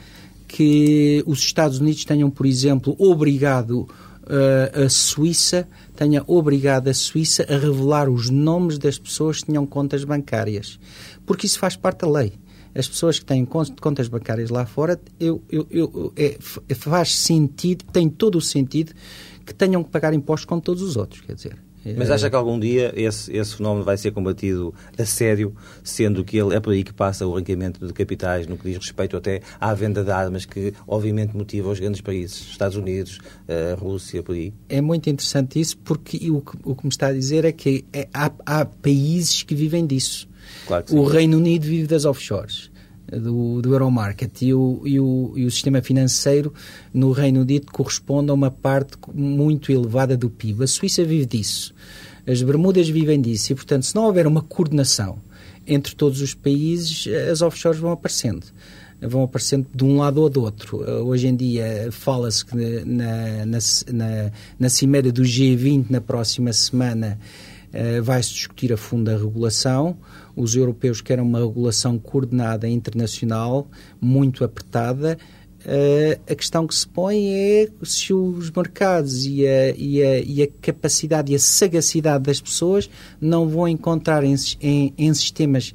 que 0.53 1.23
os 1.27 1.39
Estados 1.39 1.79
Unidos 1.79 2.05
tenham, 2.05 2.29
por 2.29 2.45
exemplo, 2.45 2.97
obrigado 2.99 3.83
uh, 3.83 4.85
a 4.85 4.89
Suíça, 4.89 5.69
tenha 5.95 6.25
obrigado 6.27 6.89
a 6.89 6.95
Suíça 6.95 7.47
a 7.49 7.57
revelar 7.57 8.09
os 8.09 8.29
nomes 8.29 8.77
das 8.77 8.99
pessoas 8.99 9.39
que 9.39 9.47
tinham 9.47 9.65
contas 9.65 10.03
bancárias. 10.03 10.81
Porque 11.25 11.47
isso 11.47 11.59
faz 11.59 11.77
parte 11.77 12.01
da 12.01 12.11
lei. 12.11 12.33
As 12.75 12.89
pessoas 12.89 13.19
que 13.21 13.25
têm 13.25 13.45
contas 13.45 14.09
bancárias 14.09 14.51
lá 14.51 14.67
fora, 14.67 15.01
eu, 15.21 15.41
eu, 15.49 15.67
eu, 15.71 16.13
é, 16.17 16.37
faz 16.75 17.15
sentido, 17.15 17.85
tem 17.93 18.09
todo 18.09 18.37
o 18.37 18.41
sentido 18.41 18.93
que 19.47 19.55
tenham 19.55 19.85
que 19.85 19.91
pagar 19.91 20.13
impostos 20.15 20.47
como 20.47 20.61
todos 20.61 20.83
os 20.83 20.97
outros, 20.97 21.21
quer 21.21 21.35
dizer. 21.35 21.57
Mas 21.97 22.11
acha 22.11 22.29
que 22.29 22.37
algum 22.37 22.59
dia 22.59 22.93
esse, 22.95 23.35
esse 23.35 23.57
fenómeno 23.57 23.85
vai 23.85 23.97
ser 23.97 24.11
combatido 24.11 24.75
a 24.99 25.05
sério, 25.05 25.55
sendo 25.83 26.23
que 26.25 26.37
ele 26.37 26.55
é 26.55 26.61
por 26.61 26.73
aí 26.73 26.85
que 26.85 26.93
passa 26.93 27.27
o 27.27 27.35
ranqueamento 27.35 27.87
de 27.87 27.93
capitais 27.93 28.47
no 28.47 28.57
que 28.57 28.65
diz 28.65 28.77
respeito 28.77 29.17
até 29.17 29.41
à 29.59 29.73
venda 29.75 30.05
de 30.05 30.11
armas, 30.11 30.45
que 30.45 30.75
obviamente 30.87 31.37
motiva 31.37 31.71
os 31.71 31.81
grandes 31.81 32.01
países, 32.01 32.41
Estados 32.51 32.77
Unidos, 32.77 33.19
a 33.49 33.75
Rússia, 33.81 34.23
por 34.23 34.35
aí? 34.35 34.53
É 34.69 34.81
muito 34.81 35.09
interessante 35.09 35.61
isso, 35.61 35.79
porque 35.79 36.31
o 36.31 36.41
que, 36.41 36.59
o 36.65 36.75
que 36.75 36.85
me 36.85 36.91
está 36.91 37.09
a 37.09 37.13
dizer 37.13 37.45
é 37.45 37.53
que 37.53 37.85
é, 37.93 38.09
há, 38.13 38.31
há, 38.45 38.65
países 38.65 39.43
que 39.43 39.55
vivem 39.55 39.87
disso. 39.87 40.29
Claro 40.67 40.85
o 40.91 41.05
Reino 41.05 41.37
Unido 41.37 41.65
vive 41.65 41.87
das 41.87 42.05
offshores 42.05 42.70
do, 43.11 43.61
do 43.61 43.73
Euromarket 43.73 44.43
e 44.43 44.55
o, 44.55 44.83
e, 44.85 45.01
o, 45.01 45.33
e 45.37 45.45
o 45.45 45.51
sistema 45.51 45.83
financeiro 45.83 46.53
no 46.93 47.13
Reino 47.13 47.41
Unido 47.41 47.67
corresponde 47.73 48.31
a 48.31 48.35
uma 48.35 48.51
parte 48.51 48.97
muito 49.13 49.73
elevada 49.73 50.17
do 50.17 50.31
PIB. 50.31 50.65
A 50.65 50.67
Suíça 50.67 51.05
vive 51.05 51.27
disso. 51.27 51.75
As 52.27 52.43
Bermudas 52.43 52.89
vivem 52.89 53.21
disso 53.21 53.53
e, 53.53 53.55
portanto, 53.55 53.85
se 53.85 53.95
não 53.95 54.05
houver 54.05 54.27
uma 54.27 54.43
coordenação 54.43 55.19
entre 55.67 55.95
todos 55.95 56.21
os 56.21 56.35
países, 56.35 57.07
as 57.31 57.43
offshores 57.43 57.81
vão 57.81 57.93
aparecendo. 57.93 58.47
Vão 59.01 59.23
aparecendo 59.23 59.67
de 59.75 59.85
um 59.85 59.97
lado 59.97 60.21
ou 60.21 60.29
do 60.29 60.43
outro. 60.43 60.79
Hoje 61.07 61.27
em 61.27 61.35
dia 61.35 61.89
fala-se 61.91 62.45
que 62.45 62.55
na, 62.85 63.47
na, 63.47 63.59
na, 63.93 64.33
na 64.59 64.69
cimeira 64.69 65.11
do 65.11 65.23
G20, 65.23 65.87
na 65.89 66.03
próxima 66.03 66.53
semana, 66.53 67.19
uh, 67.73 68.03
vai-se 68.03 68.31
discutir 68.31 68.73
a 68.73 68.77
fundo 68.77 69.11
a 69.11 69.17
regulação 69.17 69.97
os 70.41 70.57
europeus 70.57 71.01
querem 71.01 71.25
uma 71.25 71.39
regulação 71.41 71.99
coordenada 71.99 72.69
internacional, 72.69 73.69
muito 74.01 74.45
apertada. 74.45 75.19
Uh, 75.61 76.19
a 76.27 76.35
questão 76.35 76.67
que 76.67 76.75
se 76.75 76.89
põe 76.89 77.33
é 77.33 77.69
se 77.83 78.15
os 78.15 78.51
mercados 78.51 79.27
e 79.27 79.47
a, 79.47 79.71
e 79.77 80.03
a, 80.03 80.19
e 80.21 80.43
a 80.43 80.49
capacidade 80.63 81.33
e 81.33 81.37
a 81.37 81.39
sagacidade 81.39 82.25
das 82.25 82.41
pessoas 82.41 82.89
não 83.21 83.47
vão 83.47 83.69
encontrar 83.69 84.25
em, 84.25 84.35
em, 84.61 84.95
em 84.97 85.13
sistemas 85.13 85.75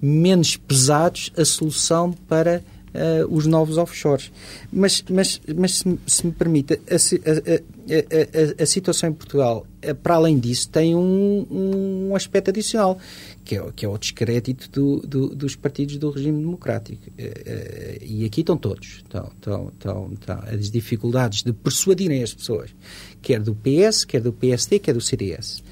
menos 0.00 0.56
pesados 0.56 1.30
a 1.36 1.44
solução 1.44 2.12
para 2.12 2.62
uh, 2.94 3.34
os 3.34 3.46
novos 3.46 3.76
offshores. 3.76 4.32
Mas, 4.72 5.04
mas, 5.10 5.40
mas 5.54 5.78
se, 5.78 5.98
se 6.06 6.26
me 6.26 6.32
permite, 6.32 6.80
a, 6.90 7.75
a, 7.88 8.60
a, 8.60 8.62
a, 8.62 8.66
situação 8.66 9.10
em 9.10 9.12
Portugal, 9.12 9.66
eh, 9.80 9.94
para 9.94 10.16
além 10.16 10.38
disso, 10.38 10.68
tem 10.68 10.94
um, 10.94 11.46
um 12.08 12.16
aspecto 12.16 12.50
adicional, 12.50 12.98
que 13.44 13.56
é, 13.56 13.64
que 13.74 13.84
é 13.86 13.88
o 13.88 13.96
descrédito 13.96 14.70
do, 14.70 15.06
do, 15.06 15.28
dos 15.34 15.54
partidos 15.54 15.96
do 15.96 16.10
regime 16.10 16.40
democrático. 16.40 17.02
Uh, 17.10 18.04
e 18.04 18.24
aqui 18.24 18.40
estão 18.40 18.56
todos. 18.56 19.02
Estão, 19.04 19.30
estão, 19.34 19.68
estão, 19.68 20.12
estão, 20.12 20.38
as 20.46 20.70
dificuldades 20.70 21.42
de 21.42 21.52
persuadirem 21.52 22.22
as 22.22 22.34
pessoas, 22.34 22.74
quer 23.22 23.40
do 23.40 23.54
PS, 23.54 24.04
quer 24.04 24.20
do 24.20 24.32
PSD, 24.32 24.78
quer 24.78 24.92
do 24.92 25.00
CDS. 25.00 25.62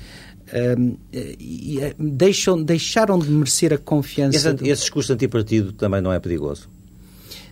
Um, 0.78 0.96
e, 1.12 1.80
deixam, 1.98 2.62
deixaram 2.62 3.18
de 3.18 3.30
merecer 3.30 3.72
a 3.72 3.78
confiança. 3.78 4.36
Esse, 4.36 4.52
do... 4.52 4.66
esse 4.66 4.82
discurso 4.82 5.12
antipartido 5.12 5.72
também 5.72 6.00
não 6.00 6.12
é 6.12 6.20
perigoso? 6.20 6.68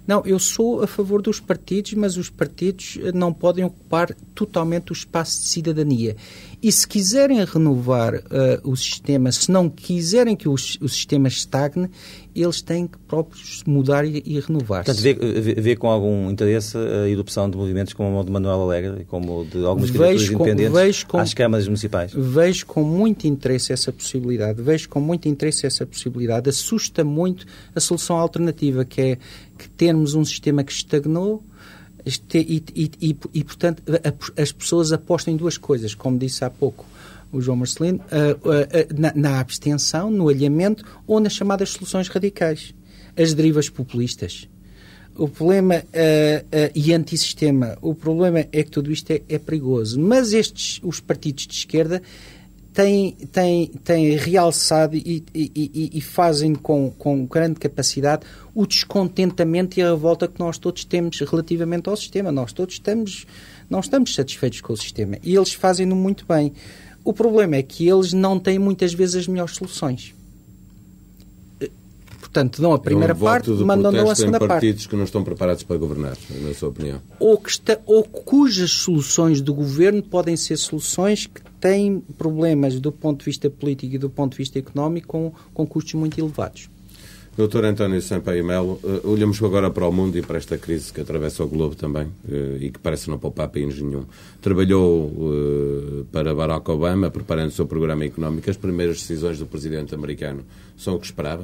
Não, 0.06 0.22
eu 0.26 0.38
sou 0.38 0.82
a 0.82 0.86
favor 0.86 1.22
dos 1.22 1.38
partidos, 1.38 1.94
mas 1.94 2.16
os 2.16 2.28
partidos 2.28 2.98
eh, 3.00 3.12
não 3.12 3.32
podem 3.32 3.64
ocupar 3.64 4.12
totalmente 4.34 4.90
o 4.90 4.94
espaço 4.94 5.40
de 5.42 5.48
cidadania. 5.48 6.16
E 6.62 6.70
se 6.70 6.86
quiserem 6.86 7.44
renovar 7.44 8.14
uh, 8.14 8.20
o 8.62 8.76
sistema, 8.76 9.32
se 9.32 9.50
não 9.50 9.68
quiserem 9.68 10.36
que 10.36 10.48
o, 10.48 10.54
o, 10.54 10.88
sistema 10.88 11.26
estagne, 11.26 11.90
eles 12.34 12.62
têm 12.62 12.86
que 12.86 12.98
próprios 12.98 13.62
mudar 13.66 14.04
e, 14.04 14.22
e 14.24 14.40
renovar-se. 14.40 14.86
Portanto, 14.86 15.02
vê, 15.02 15.14
vê, 15.40 15.54
vê, 15.54 15.76
com 15.76 15.88
algum 15.88 16.30
interesse 16.30 16.76
a 16.76 17.08
erupção 17.08 17.50
de 17.50 17.56
movimentos 17.56 17.92
como 17.92 18.18
o 18.18 18.24
de 18.24 18.30
Manuel 18.30 18.62
Alegre, 18.62 19.04
como 19.04 19.44
de 19.44 19.64
algumas 19.64 19.90
candidaturas 19.90 20.30
independentes 20.30 21.04
com, 21.04 21.18
às 21.18 21.34
câmaras 21.34 21.66
municipais? 21.66 22.12
Vejo 22.14 22.66
com 22.66 22.82
muito 22.82 23.26
interesse 23.26 23.72
essa 23.72 23.92
possibilidade. 23.92 24.62
Vejo 24.62 24.88
com 24.88 25.00
muito 25.00 25.28
interesse 25.28 25.66
essa 25.66 25.84
possibilidade. 25.84 26.48
Assusta 26.48 27.04
muito 27.04 27.46
a 27.74 27.80
solução 27.80 28.16
alternativa, 28.16 28.84
que 28.84 29.00
é 29.00 29.18
que 29.58 29.68
termos 29.68 30.14
um 30.14 30.24
sistema 30.24 30.64
que 30.64 30.72
estagnou, 30.72 31.42
e, 32.34 32.64
e, 32.74 32.90
e, 33.00 33.16
e, 33.32 33.44
portanto, 33.44 33.82
as 34.36 34.50
pessoas 34.50 34.92
apostam 34.92 35.32
em 35.34 35.36
duas 35.36 35.56
coisas, 35.56 35.94
como 35.94 36.18
disse 36.18 36.44
há 36.44 36.50
pouco 36.50 36.84
o 37.32 37.40
João 37.40 37.56
Marcelino, 37.56 37.98
uh, 37.98 38.48
uh, 38.48 38.50
uh, 38.50 39.00
na, 39.00 39.12
na, 39.14 39.40
abstenção, 39.40 40.10
no 40.10 40.28
alhamento 40.28 40.84
ou 41.06 41.18
nas 41.18 41.32
chamadas 41.32 41.70
soluções 41.70 42.08
radicais, 42.08 42.74
as 43.16 43.32
derivas 43.34 43.68
populistas. 43.68 44.48
O 45.14 45.28
problema 45.28 45.84
e 46.74 46.94
antissistema, 46.94 47.76
o 47.82 47.94
problema 47.94 48.46
é 48.50 48.62
que 48.62 48.70
tudo 48.70 48.90
isto 48.90 49.10
é, 49.10 49.20
é 49.28 49.38
perigoso. 49.38 50.00
Mas 50.00 50.32
estes, 50.32 50.80
os 50.82 51.00
partidos 51.00 51.46
de 51.46 51.52
esquerda, 51.52 52.00
têm, 52.72 53.12
têm, 53.30 53.66
têm 53.84 54.16
realçado 54.16 54.96
e, 54.96 55.22
e, 55.34 55.90
e, 55.94 56.00
fazem 56.00 56.54
com, 56.54 56.90
com 56.90 57.26
grande 57.26 57.60
capacidade 57.60 58.24
o 58.54 58.66
descontentamento 58.66 59.78
e 59.78 59.82
a 59.82 59.90
revolta 59.90 60.26
que 60.26 60.40
nós 60.40 60.58
todos 60.58 60.84
temos 60.84 61.20
relativamente 61.20 61.88
ao 61.88 61.96
sistema. 61.96 62.32
Nós 62.32 62.52
todos 62.52 62.74
estamos, 62.74 63.26
não 63.68 63.80
estamos 63.80 64.14
satisfeitos 64.14 64.60
com 64.60 64.72
o 64.72 64.76
sistema 64.76 65.18
e 65.22 65.34
eles 65.34 65.52
fazem-no 65.52 65.94
muito 65.94 66.24
bem. 66.26 66.52
O 67.04 67.12
problema 67.12 67.56
é 67.56 67.62
que 67.62 67.88
eles 67.88 68.12
não 68.12 68.38
têm 68.38 68.58
muitas 68.58 68.94
vezes 68.94 69.16
as 69.16 69.28
melhores 69.28 69.56
soluções. 69.56 70.14
portanto, 72.20 72.62
dão 72.62 72.72
a 72.72 72.78
primeira 72.78 73.12
é 73.12 73.16
um 73.16 73.18
parte, 73.18 73.50
mandam 73.50 73.92
dão 73.92 74.08
a 74.08 74.14
segunda 74.14 74.36
em 74.36 74.40
parte. 74.40 74.50
partidos 74.50 74.86
que 74.86 74.96
não 74.96 75.04
estão 75.04 75.22
preparados 75.22 75.62
para 75.64 75.76
governar, 75.76 76.16
na 76.40 76.54
sua 76.54 76.70
opinião. 76.70 77.00
Ou, 77.18 77.36
que 77.36 77.50
está, 77.50 77.78
ou 77.84 78.04
cujas 78.04 78.70
soluções 78.70 79.40
do 79.40 79.52
governo 79.52 80.02
podem 80.02 80.36
ser 80.36 80.56
soluções 80.56 81.26
que 81.26 81.42
têm 81.60 82.00
problemas 82.16 82.80
do 82.80 82.90
ponto 82.90 83.18
de 83.18 83.24
vista 83.26 83.50
político 83.50 83.94
e 83.94 83.98
do 83.98 84.08
ponto 84.08 84.32
de 84.32 84.38
vista 84.38 84.58
económico 84.58 85.08
com, 85.08 85.32
com 85.52 85.66
custos 85.66 85.94
muito 85.94 86.18
elevados. 86.18 86.70
Doutor 87.34 87.64
António 87.64 88.02
Sampaio 88.02 88.44
Melo, 88.44 88.78
uh, 88.84 89.08
olhamos 89.08 89.42
agora 89.42 89.70
para 89.70 89.88
o 89.88 89.92
mundo 89.92 90.18
e 90.18 90.22
para 90.22 90.36
esta 90.36 90.58
crise 90.58 90.92
que 90.92 91.00
atravessa 91.00 91.42
o 91.42 91.48
globo 91.48 91.74
também 91.74 92.04
uh, 92.28 92.56
e 92.60 92.70
que 92.70 92.78
parece 92.78 93.08
não 93.08 93.18
poupar 93.18 93.48
país 93.48 93.80
nenhum. 93.80 94.04
Trabalhou 94.42 95.06
uh, 95.06 96.06
para 96.12 96.34
Barack 96.34 96.70
Obama, 96.70 97.10
preparando 97.10 97.48
o 97.48 97.52
seu 97.52 97.66
programa 97.66 98.04
económico. 98.04 98.50
As 98.50 98.58
primeiras 98.58 98.98
decisões 98.98 99.38
do 99.38 99.46
presidente 99.46 99.94
americano 99.94 100.44
são 100.76 100.96
o 100.96 100.98
que 100.98 101.06
esperava? 101.06 101.42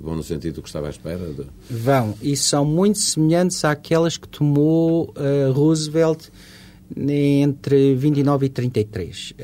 Vão 0.00 0.16
no 0.16 0.22
sentido 0.22 0.54
do 0.54 0.62
que 0.62 0.68
estava 0.68 0.86
à 0.86 0.90
espera? 0.90 1.28
De... 1.28 1.44
Vão, 1.68 2.14
e 2.22 2.34
são 2.34 2.64
muito 2.64 2.98
semelhantes 2.98 3.62
àquelas 3.62 4.16
que 4.16 4.26
tomou 4.26 5.12
Roosevelt 5.52 6.28
entre 6.96 7.94
29 7.94 8.46
e 8.46 8.48
33. 8.48 9.34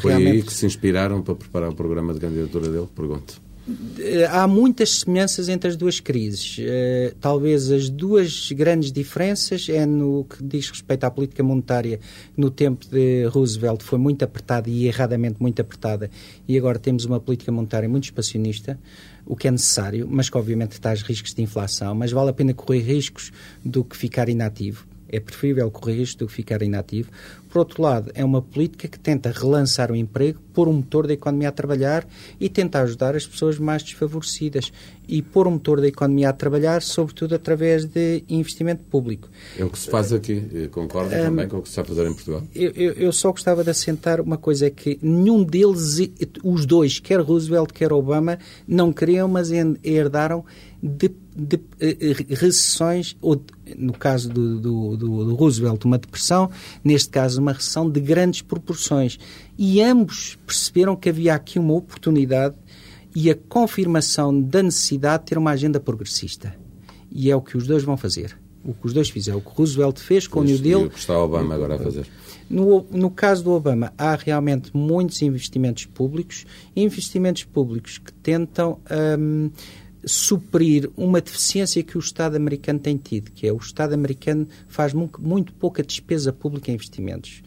Foi 0.00 0.12
realmente... 0.12 0.36
aí 0.36 0.42
que 0.44 0.52
se 0.52 0.66
inspiraram 0.66 1.20
para 1.20 1.34
preparar 1.34 1.70
o 1.70 1.74
programa 1.74 2.14
de 2.14 2.20
candidatura 2.20 2.68
dele? 2.68 2.86
Pergunto. 2.94 3.49
Eh, 3.98 4.26
há 4.26 4.46
muitas 4.46 5.00
semelhanças 5.00 5.48
entre 5.48 5.68
as 5.68 5.76
duas 5.76 6.00
crises. 6.00 6.58
Uh, 6.58 7.14
talvez 7.20 7.70
as 7.70 7.88
duas 7.88 8.50
grandes 8.52 8.90
diferenças 8.90 9.68
é 9.68 9.86
no 9.86 10.24
que 10.24 10.42
diz 10.42 10.70
respeito 10.70 11.04
à 11.04 11.10
política 11.10 11.42
monetária. 11.42 12.00
No 12.36 12.50
tempo 12.50 12.86
de 12.86 13.24
Roosevelt 13.26 13.82
foi 13.82 13.98
muito 13.98 14.24
apertada 14.24 14.68
e 14.68 14.86
erradamente 14.86 15.36
muito 15.40 15.60
apertada, 15.60 16.10
e 16.48 16.56
agora 16.56 16.78
temos 16.78 17.04
uma 17.04 17.20
política 17.20 17.52
monetária 17.52 17.88
muito 17.88 18.04
expansionista, 18.04 18.78
o 19.26 19.36
que 19.36 19.46
é 19.46 19.50
necessário, 19.50 20.08
mas 20.10 20.28
que 20.28 20.36
obviamente 20.36 20.80
traz 20.80 21.02
riscos 21.02 21.34
de 21.34 21.42
inflação. 21.42 21.94
Mas 21.94 22.10
vale 22.10 22.30
a 22.30 22.32
pena 22.32 22.52
correr 22.54 22.80
riscos 22.80 23.30
do 23.64 23.84
que 23.84 23.96
ficar 23.96 24.28
inativo. 24.28 24.89
É 25.10 25.18
preferível 25.18 25.70
correr 25.70 25.94
riscos 25.94 26.14
do 26.16 26.26
que 26.26 26.32
ficar 26.34 26.62
inativo. 26.62 27.10
Por 27.50 27.58
outro 27.58 27.82
lado, 27.82 28.12
é 28.14 28.24
uma 28.24 28.40
política 28.40 28.86
que 28.86 28.98
tenta 28.98 29.32
relançar 29.32 29.90
o 29.90 29.96
emprego, 29.96 30.38
pôr 30.54 30.68
o 30.68 30.72
motor 30.72 31.08
da 31.08 31.14
economia 31.14 31.48
a 31.48 31.52
trabalhar 31.52 32.06
e 32.38 32.48
tenta 32.48 32.80
ajudar 32.80 33.16
as 33.16 33.26
pessoas 33.26 33.58
mais 33.58 33.82
desfavorecidas. 33.82 34.72
E 35.08 35.20
pôr 35.20 35.48
o 35.48 35.50
motor 35.50 35.80
da 35.80 35.88
economia 35.88 36.28
a 36.28 36.32
trabalhar, 36.32 36.80
sobretudo 36.82 37.34
através 37.34 37.84
de 37.84 38.22
investimento 38.28 38.84
público. 38.84 39.28
É 39.58 39.64
o 39.64 39.68
que 39.68 39.78
se 39.80 39.90
faz 39.90 40.12
aqui. 40.12 40.68
Concorda 40.70 41.16
um, 41.16 41.24
também 41.24 41.48
com 41.48 41.56
o 41.56 41.62
que 41.62 41.68
se 41.68 41.72
está 41.72 41.82
a 41.82 41.84
fazer 41.84 42.06
em 42.06 42.14
Portugal? 42.14 42.44
Eu, 42.54 42.70
eu, 42.76 42.92
eu, 42.92 43.12
só 43.12 43.32
gostava 43.32 43.64
de 43.64 43.70
assentar 43.70 44.20
uma 44.20 44.36
coisa: 44.36 44.66
é 44.66 44.70
que 44.70 45.00
nenhum 45.02 45.42
deles, 45.42 45.98
os 46.44 46.64
dois, 46.64 47.00
quer 47.00 47.18
Roosevelt, 47.18 47.72
quer 47.72 47.92
Obama, 47.92 48.38
não 48.68 48.92
queriam, 48.92 49.26
mas 49.26 49.50
herdaram 49.50 50.44
de, 50.82 51.08
de, 51.36 51.56
de 51.56 51.60
eh, 51.78 52.16
recessões, 52.28 53.16
ou 53.20 53.42
no 53.76 53.92
caso 53.92 54.28
do, 54.28 54.58
do, 54.58 54.96
do, 54.96 55.34
Roosevelt, 55.34 55.84
uma 55.84 55.98
depressão, 55.98 56.50
neste 56.82 57.10
caso, 57.10 57.40
uma 57.40 57.52
recessão 57.52 57.88
de 57.88 58.00
grandes 58.00 58.42
proporções. 58.42 59.18
E 59.58 59.82
ambos 59.82 60.38
perceberam 60.46 60.96
que 60.96 61.08
havia 61.08 61.34
aqui 61.34 61.58
uma 61.58 61.74
oportunidade 61.74 62.54
e 63.14 63.30
a 63.30 63.34
confirmação 63.34 64.40
da 64.40 64.62
necessidade 64.62 65.24
de 65.24 65.30
ter 65.30 65.38
uma 65.38 65.50
agenda 65.50 65.78
progressista. 65.78 66.54
E 67.10 67.30
é 67.30 67.36
o 67.36 67.42
que 67.42 67.56
os 67.56 67.66
dois 67.66 67.82
vão 67.82 67.96
fazer. 67.96 68.38
O 68.64 68.74
que 68.74 68.86
os 68.86 68.92
dois 68.92 69.08
fizeram. 69.08 69.38
O 69.38 69.42
que 69.42 69.50
Roosevelt 69.50 69.98
fez 69.98 70.26
com 70.26 70.40
pois, 70.40 70.50
o 70.50 70.52
New 70.52 70.62
Deal. 70.62 70.80
E 70.82 70.86
o 70.86 70.90
que 70.90 70.98
está 70.98 71.18
Obama 71.18 71.54
agora 71.54 71.74
a 71.74 71.78
fazer. 71.78 72.06
No, 72.48 72.84
no 72.90 73.10
caso 73.10 73.44
do 73.44 73.52
Obama, 73.52 73.92
há 73.96 74.14
realmente 74.16 74.70
muitos 74.76 75.22
investimentos 75.22 75.86
públicos, 75.86 76.44
investimentos 76.74 77.44
públicos 77.44 77.98
que 77.98 78.12
tentam. 78.12 78.78
Um, 79.18 79.50
suprir 80.04 80.90
uma 80.96 81.20
deficiência 81.20 81.82
que 81.82 81.96
o 81.96 82.00
Estado 82.00 82.36
americano 82.36 82.78
tem 82.78 82.96
tido, 82.96 83.30
que 83.30 83.46
é 83.46 83.52
o 83.52 83.56
Estado 83.56 83.92
americano 83.92 84.46
faz 84.68 84.92
muito, 84.92 85.20
muito 85.20 85.52
pouca 85.52 85.82
despesa 85.82 86.32
pública 86.32 86.70
em 86.70 86.74
investimentos. 86.74 87.42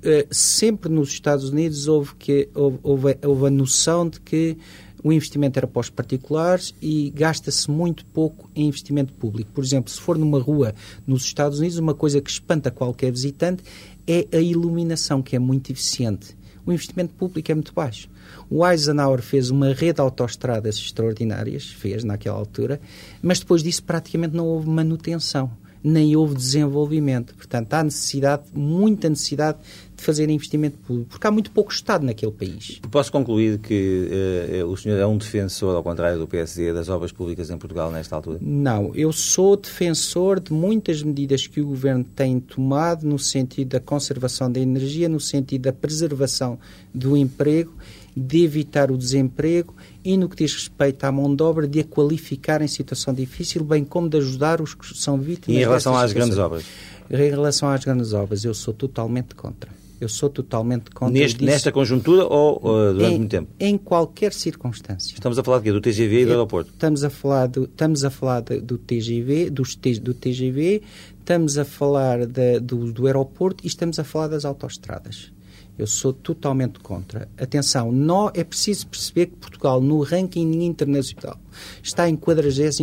Uh, 0.00 0.26
sempre 0.30 0.90
nos 0.90 1.08
Estados 1.08 1.48
Unidos 1.48 1.88
houve, 1.88 2.14
que, 2.16 2.48
houve, 2.54 2.78
houve, 2.82 3.18
houve 3.24 3.46
a 3.46 3.50
noção 3.50 4.08
de 4.08 4.20
que 4.20 4.58
o 5.02 5.12
investimento 5.12 5.58
era 5.58 5.66
para 5.66 5.80
os 5.80 5.90
particulares 5.90 6.74
e 6.80 7.10
gasta-se 7.10 7.70
muito 7.70 8.06
pouco 8.06 8.50
em 8.54 8.66
investimento 8.68 9.12
público. 9.12 9.50
Por 9.52 9.62
exemplo, 9.62 9.90
se 9.90 10.00
for 10.00 10.16
numa 10.16 10.40
rua 10.40 10.74
nos 11.06 11.24
Estados 11.24 11.58
Unidos, 11.58 11.78
uma 11.78 11.94
coisa 11.94 12.22
que 12.22 12.30
espanta 12.30 12.70
qualquer 12.70 13.10
visitante 13.12 13.62
é 14.06 14.26
a 14.32 14.40
iluminação, 14.40 15.22
que 15.22 15.36
é 15.36 15.38
muito 15.38 15.70
eficiente. 15.70 16.34
O 16.66 16.72
investimento 16.72 17.14
público 17.14 17.52
é 17.52 17.54
muito 17.54 17.72
baixo. 17.74 18.08
O 18.48 18.66
Eisenhower 18.66 19.20
fez 19.22 19.50
uma 19.50 19.72
rede 19.72 19.94
de 19.94 20.00
autoestradas 20.00 20.76
extraordinárias, 20.76 21.66
fez 21.66 22.04
naquela 22.04 22.36
altura, 22.36 22.80
mas 23.22 23.38
depois 23.38 23.62
disso 23.62 23.82
praticamente 23.82 24.34
não 24.34 24.46
houve 24.46 24.68
manutenção, 24.68 25.50
nem 25.82 26.16
houve 26.16 26.34
desenvolvimento. 26.34 27.34
Portanto, 27.34 27.74
há 27.74 27.84
necessidade, 27.84 28.44
muita 28.54 29.08
necessidade 29.10 29.58
de 29.93 29.93
fazer 30.04 30.28
investimento 30.30 30.78
público, 30.78 31.10
porque 31.10 31.26
há 31.26 31.30
muito 31.30 31.50
pouco 31.50 31.72
Estado 31.72 32.04
naquele 32.04 32.32
país. 32.32 32.80
Posso 32.90 33.10
concluir 33.10 33.58
que 33.58 34.62
uh, 34.62 34.66
o 34.66 34.76
senhor 34.76 34.98
é 34.98 35.06
um 35.06 35.16
defensor, 35.16 35.74
ao 35.74 35.82
contrário 35.82 36.18
do 36.18 36.26
PSD, 36.26 36.72
das 36.72 36.88
obras 36.88 37.12
públicas 37.12 37.50
em 37.50 37.56
Portugal 37.56 37.90
nesta 37.90 38.16
altura? 38.16 38.38
Não, 38.40 38.92
eu 38.94 39.12
sou 39.12 39.56
defensor 39.56 40.40
de 40.40 40.52
muitas 40.52 41.02
medidas 41.02 41.46
que 41.46 41.60
o 41.60 41.66
Governo 41.66 42.04
tem 42.04 42.38
tomado 42.40 43.06
no 43.06 43.18
sentido 43.18 43.70
da 43.70 43.80
conservação 43.80 44.50
da 44.50 44.60
energia, 44.60 45.08
no 45.08 45.20
sentido 45.20 45.62
da 45.62 45.72
preservação 45.72 46.58
do 46.94 47.16
emprego 47.16 47.72
de 48.16 48.44
evitar 48.44 48.90
o 48.90 48.96
desemprego 48.96 49.74
e, 50.04 50.16
no 50.16 50.28
que 50.28 50.36
diz 50.36 50.54
respeito 50.54 51.04
à 51.04 51.10
mão 51.10 51.34
de 51.34 51.42
obra, 51.42 51.66
de 51.66 51.80
a 51.80 51.84
qualificar 51.84 52.62
em 52.62 52.68
situação 52.68 53.12
difícil, 53.12 53.64
bem 53.64 53.84
como 53.84 54.08
de 54.08 54.18
ajudar 54.18 54.60
os 54.60 54.74
que 54.74 54.86
são 54.96 55.18
vítimas. 55.18 55.56
E 55.56 55.60
em 55.60 55.64
relação 55.64 55.96
às 55.96 56.12
grandes 56.12 56.38
obras? 56.38 56.64
Em 57.10 57.30
relação 57.30 57.68
às 57.68 57.84
grandes 57.84 58.12
obras, 58.12 58.44
eu 58.44 58.54
sou 58.54 58.72
totalmente 58.72 59.34
contra. 59.34 59.70
Eu 60.00 60.08
sou 60.08 60.28
totalmente 60.28 60.90
contra 60.90 61.12
Neste, 61.12 61.44
Nesta 61.44 61.72
conjuntura 61.72 62.24
ou 62.24 62.56
uh, 62.58 62.92
durante 62.92 63.14
em, 63.14 63.18
muito 63.18 63.30
tempo? 63.30 63.50
Em 63.58 63.78
qualquer 63.78 64.32
circunstância. 64.32 65.14
Estamos 65.14 65.38
a 65.38 65.44
falar 65.44 65.58
de 65.58 65.64
quê? 65.64 65.72
Do 65.72 65.80
TGV 65.80 66.22
e 66.22 66.24
do 66.24 66.30
aeroporto? 66.32 66.70
Estamos 66.70 67.04
a 67.04 67.10
falar 67.10 67.46
do, 67.46 67.64
estamos 67.64 68.04
a 68.04 68.10
falar 68.10 68.40
do 68.40 68.78
TGV, 68.78 69.50
dos, 69.50 69.76
do 69.76 70.14
TGV, 70.14 70.82
estamos 71.18 71.58
a 71.58 71.64
falar 71.64 72.26
de, 72.26 72.60
do, 72.60 72.92
do 72.92 73.06
aeroporto 73.06 73.64
e 73.64 73.66
estamos 73.66 73.98
a 73.98 74.04
falar 74.04 74.28
das 74.28 74.44
autoestradas. 74.44 75.32
Eu 75.76 75.88
sou 75.88 76.12
totalmente 76.12 76.78
contra. 76.78 77.28
Atenção, 77.36 77.90
não 77.90 78.30
é 78.32 78.44
preciso 78.44 78.86
perceber 78.86 79.26
que 79.26 79.36
Portugal, 79.36 79.80
no 79.80 80.02
ranking 80.02 80.64
internacional, 80.64 81.36
está 81.82 82.08
em 82.08 82.14
43 82.14 82.78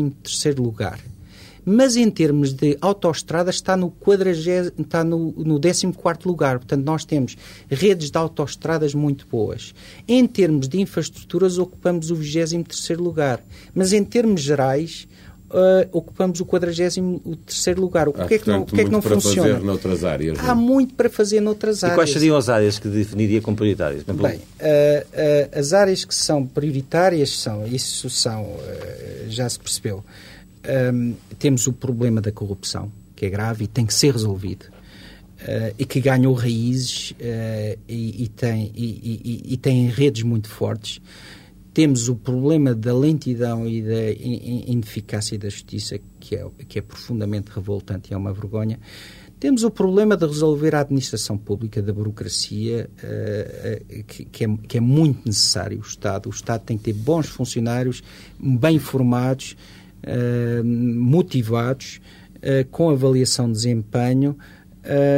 lugar. 0.58 1.00
Mas 1.66 1.96
em 1.96 2.10
termos 2.10 2.54
de 2.54 2.78
autoestradas 2.82 3.56
está 3.56 3.78
no, 3.78 3.92
40, 3.92 4.74
está 4.80 5.04
no, 5.04 5.32
no 5.38 5.60
14 5.60 5.88
lugar. 6.26 6.60
Portanto, 6.60 6.84
nós 6.84 7.06
temos 7.06 7.38
redes 7.70 8.10
de 8.10 8.18
autoestradas 8.18 8.94
muito 8.94 9.28
boas. 9.28 9.74
Em 10.08 10.26
termos 10.26 10.68
de 10.68 10.80
infraestruturas, 10.80 11.58
ocupamos 11.58 12.12
o 12.12 12.16
23 12.16 13.00
lugar. 13.00 13.42
Mas 13.74 13.94
em 13.94 14.04
termos 14.04 14.42
gerais, 14.42 15.08
uh, 15.52 15.88
ocupamos 15.92 16.40
o 16.40 16.46
43 16.46 17.78
lugar. 17.78 18.08
O 18.08 18.14
que 18.14 18.34
é 18.34 18.40
que 18.40 18.50
não, 18.50 18.66
que 18.66 18.82
é 18.82 18.84
que 18.84 18.90
não 18.90 19.02
para 19.02 19.16
funciona? 19.16 19.50
fazer 19.54 19.64
noutras 19.64 20.04
áreas. 20.04 20.40
Há 20.40 20.56
não? 20.56 20.56
muito 20.56 20.94
para 20.94 21.10
fazer 21.10 21.42
noutras 21.42 21.84
áreas. 21.84 21.96
E 21.96 22.00
quais 22.00 22.12
seriam 22.12 22.38
as 22.38 22.50
áreas 22.50 22.80
que 22.80 22.88
definiria 22.88 23.42
como 23.42 23.56
prioritárias? 23.56 24.04
Bem, 24.04 24.38
uh, 24.38 24.40
uh, 24.40 25.60
as 25.60 25.74
áreas 25.74 26.06
que 26.06 26.16
são 26.16 26.46
prioritárias 26.46 27.38
são, 27.38 27.68
isso 27.68 28.10
são, 28.10 28.56
já 29.28 29.48
se 29.48 29.60
percebeu, 29.60 30.04
um, 30.94 31.16
temos 31.38 31.68
o 31.68 31.74
problema 31.74 32.22
da 32.22 32.32
corrupção, 32.32 32.92
que 33.16 33.26
é 33.26 33.30
grave 33.30 33.66
e 33.66 33.68
tem 33.68 33.86
que 33.86 33.94
ser 33.94 34.14
resolvido. 34.14 34.66
Uh, 35.42 35.74
e 35.80 35.86
que 35.86 36.00
ganhou 36.00 36.36
raízes 36.36 37.12
uh, 37.12 37.80
e, 37.88 38.26
e, 38.26 38.28
tem, 38.28 38.72
e, 38.76 39.54
e, 39.54 39.58
tem 39.58 39.88
redes 39.88 40.22
muito 40.22 40.48
fortes 40.48 41.02
temos 41.74 42.10
o 42.10 42.16
problema 42.16 42.76
da 42.76 42.94
lentidão 42.94 43.68
e 43.68 43.82
da 43.82 44.12
ineficácia 44.12 45.40
da 45.40 45.50
justiça, 45.50 46.00
que 46.20 46.36
é, 46.36 46.46
que 46.68 46.80
é 46.80 46.82
profundamente 46.82 47.50
revoltante 47.50 48.12
e 48.12 48.14
é 48.14 48.18
uma 48.18 48.34
vergonha. 48.34 48.80
Temos 49.40 49.64
o 49.64 49.72
problema 49.72 50.16
de 50.16 50.26
resolver 50.26 50.76
a 50.76 50.82
administração 50.82 51.36
pública, 51.38 51.82
da 51.82 51.92
burocracia, 51.92 52.90
uh, 52.98 54.04
que, 54.04 54.26
que, 54.26 54.46
é, 54.46 54.58
que, 54.68 54.78
é, 54.78 54.82
muito 54.82 55.26
necessário. 55.26 55.80
O 55.80 55.82
Estado, 55.82 56.28
o 56.28 56.30
Estado 56.30 56.62
tem 56.64 56.78
que 56.78 56.84
ter 56.84 56.94
bons 56.94 57.28
funcionários, 57.28 58.04
bem 58.40 58.78
formados, 58.78 59.56
uh, 60.04 60.64
motivados, 60.64 62.00
com 62.72 62.90
avaliação 62.90 63.46
de 63.46 63.54
desempenho, 63.54 64.36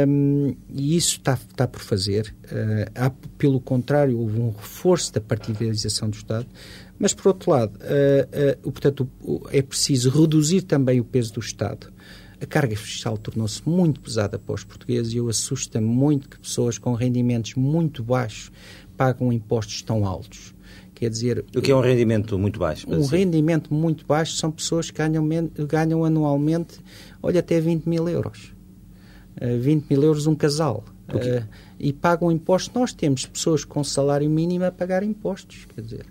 um, 0.06 0.54
e 0.68 0.96
isso 0.96 1.16
está, 1.16 1.34
está 1.34 1.66
por 1.66 1.80
fazer. 1.80 2.34
Uh, 2.44 2.90
há, 2.94 3.10
pelo 3.38 3.60
contrário, 3.60 4.18
houve 4.18 4.38
um 4.38 4.50
reforço 4.50 5.12
da 5.12 5.20
partidarização 5.20 6.10
do 6.10 6.16
Estado, 6.16 6.46
mas, 6.98 7.14
por 7.14 7.28
outro 7.28 7.50
lado, 7.50 7.78
uh, 7.78 8.66
uh, 8.66 8.72
portanto, 8.72 9.08
é 9.50 9.62
preciso 9.62 10.10
reduzir 10.10 10.62
também 10.62 11.00
o 11.00 11.04
peso 11.04 11.34
do 11.34 11.40
Estado. 11.40 11.92
A 12.40 12.46
carga 12.46 12.76
fiscal 12.76 13.16
tornou-se 13.16 13.66
muito 13.66 14.00
pesada 14.00 14.38
para 14.38 14.54
os 14.54 14.64
portugueses 14.64 15.14
e 15.14 15.16
eu 15.16 15.28
assusta-me 15.28 15.86
muito 15.86 16.28
que 16.28 16.38
pessoas 16.38 16.76
com 16.76 16.92
rendimentos 16.92 17.54
muito 17.54 18.02
baixos 18.02 18.52
pagam 18.96 19.32
impostos 19.32 19.80
tão 19.80 20.04
altos 20.04 20.53
Quer 20.94 21.10
dizer, 21.10 21.44
o 21.54 21.60
que 21.60 21.72
é 21.72 21.74
um 21.76 21.80
rendimento 21.80 22.38
muito 22.38 22.58
baixo? 22.58 22.86
Um 22.88 23.04
rendimento 23.04 23.74
muito 23.74 24.06
baixo 24.06 24.36
são 24.36 24.50
pessoas 24.50 24.90
que 24.90 24.98
ganham, 24.98 25.26
ganham 25.68 26.04
anualmente, 26.04 26.78
olha, 27.20 27.40
até 27.40 27.60
20 27.60 27.84
mil 27.86 28.08
euros. 28.08 28.54
Uh, 29.36 29.58
20 29.60 29.90
mil 29.90 30.02
euros 30.04 30.26
um 30.26 30.34
casal. 30.34 30.84
Uh, 31.08 31.46
e 31.78 31.92
pagam 31.92 32.30
impostos. 32.30 32.72
Nós 32.74 32.92
temos 32.92 33.26
pessoas 33.26 33.64
com 33.64 33.82
salário 33.82 34.30
mínimo 34.30 34.64
a 34.64 34.70
pagar 34.70 35.02
impostos. 35.02 35.66
Quer 35.74 35.80
dizer, 35.82 36.06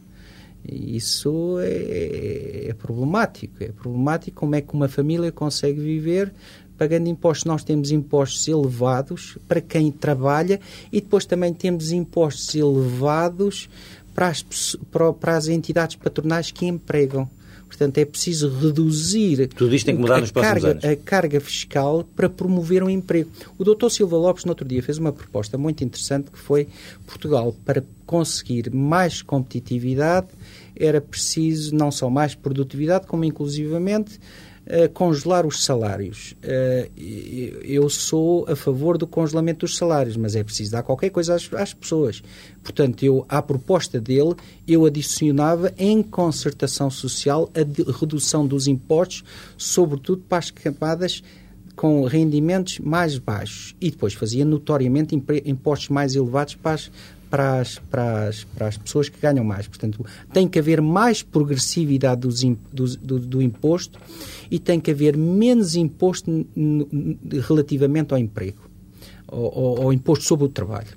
isso 0.70 1.58
é, 1.60 1.70
é, 1.70 2.68
é 2.70 2.74
problemático. 2.74 3.64
É 3.64 3.70
problemático 3.70 4.38
como 4.38 4.56
é 4.56 4.62
que 4.62 4.74
uma 4.74 4.88
família 4.88 5.32
consegue 5.32 5.80
viver 5.80 6.34
pagando 6.78 7.08
impostos. 7.08 7.46
Nós 7.46 7.64
temos 7.64 7.92
impostos 7.92 8.48
elevados 8.48 9.38
para 9.48 9.62
quem 9.62 9.92
trabalha 9.92 10.60
e 10.92 11.02
depois 11.02 11.26
também 11.26 11.54
temos 11.54 11.92
impostos 11.92 12.54
elevados 12.56 13.70
para 14.14 14.28
as, 14.28 14.44
para 14.92 15.38
as 15.38 15.48
entidades 15.48 15.96
patronais 15.96 16.52
que 16.52 16.66
empregam. 16.66 17.30
Portanto, 17.68 17.98
é 17.98 18.06
preciso 18.06 18.50
reduzir 18.50 19.48
Tudo 19.48 19.74
isto 19.74 19.88
tem 19.88 19.96
que 19.96 20.02
mudar 20.02 20.22
nos 20.22 20.30
carga, 20.30 20.70
anos. 20.70 20.86
a 20.86 20.96
carga 20.96 21.42
fiscal 21.42 22.08
para 22.16 22.30
promover 22.30 22.84
o 22.84 22.86
um 22.86 22.90
emprego. 22.90 23.32
O 23.58 23.64
Dr. 23.64 23.90
Silva 23.90 24.16
Lopes, 24.16 24.46
no 24.46 24.52
outro 24.52 24.68
dia, 24.68 24.84
fez 24.84 25.00
uma 25.00 25.12
proposta 25.12 25.58
muito 25.58 25.84
interessante 25.84 26.30
que 26.30 26.38
foi 26.38 26.68
Portugal, 27.08 27.56
para 27.66 27.84
conseguir 28.06 28.72
mais 28.72 29.24
competitividade, 29.24 30.28
era 30.76 31.02
preciso 31.02 31.74
não 31.74 31.90
só 31.90 32.12
mais 32.12 32.36
produtividade, 32.36 33.08
como 33.08 33.24
inclusivamente 33.24 34.20
uh, 34.68 34.90
congelar 34.94 35.46
os 35.46 35.64
salários. 35.64 36.36
Uh, 36.44 36.92
eu 37.64 37.90
sou 37.90 38.46
a 38.48 38.56
favor 38.56 38.98
do 38.98 39.08
congelamento 39.08 39.66
dos 39.66 39.78
salários, 39.78 40.18
mas 40.18 40.36
é 40.36 40.44
preciso 40.44 40.72
dar 40.72 40.84
qualquer 40.84 41.10
coisa 41.10 41.36
às, 41.36 41.52
às 41.54 41.74
pessoas. 41.74 42.24
Portanto, 42.62 43.04
eu, 43.04 43.26
à 43.28 43.42
proposta 43.42 44.00
dele, 44.00 44.36
eu 44.68 44.86
adicionava 44.86 45.74
em 45.78 46.02
concertação 46.02 46.90
social 46.90 47.50
a 47.54 47.64
de, 47.64 47.84
redução 47.84 48.46
dos 48.46 48.68
impostos, 48.68 49.24
sobretudo 49.58 50.24
para 50.28 50.40
as 50.40 50.52
camadas 50.52 51.24
com 51.76 52.06
rendimentos 52.06 52.80
mais 52.80 53.18
baixos 53.18 53.76
e 53.82 53.90
depois 53.90 54.14
fazia 54.14 54.46
notoriamente 54.46 55.16
impostos 55.46 55.90
mais 55.90 56.16
elevados 56.16 56.56
para 56.56 56.74
as, 56.74 56.92
para 57.34 57.62
as, 57.62 57.80
para 57.80 58.28
as, 58.28 58.44
para 58.44 58.68
as 58.68 58.78
pessoas 58.78 59.10
que 59.10 59.20
ganham 59.20 59.44
mais. 59.44 59.68
Portanto, 59.68 60.06
tem 60.32 60.48
que 60.48 60.60
haver 60.60 60.80
mais 60.84 61.24
progressividade 61.24 62.22
dos, 62.22 62.44
do, 62.44 62.86
do, 62.98 63.20
do 63.20 63.42
imposto 63.42 64.00
e 64.52 64.60
tem 64.60 64.80
que 64.80 64.92
haver 64.92 65.18
menos 65.18 65.74
imposto 65.74 66.46
relativamente 67.48 68.14
ao 68.14 68.20
emprego, 68.20 68.60
ao, 69.28 69.82
ao 69.82 69.92
imposto 69.92 70.26
sobre 70.26 70.46
o 70.46 70.50
trabalho. 70.50 70.90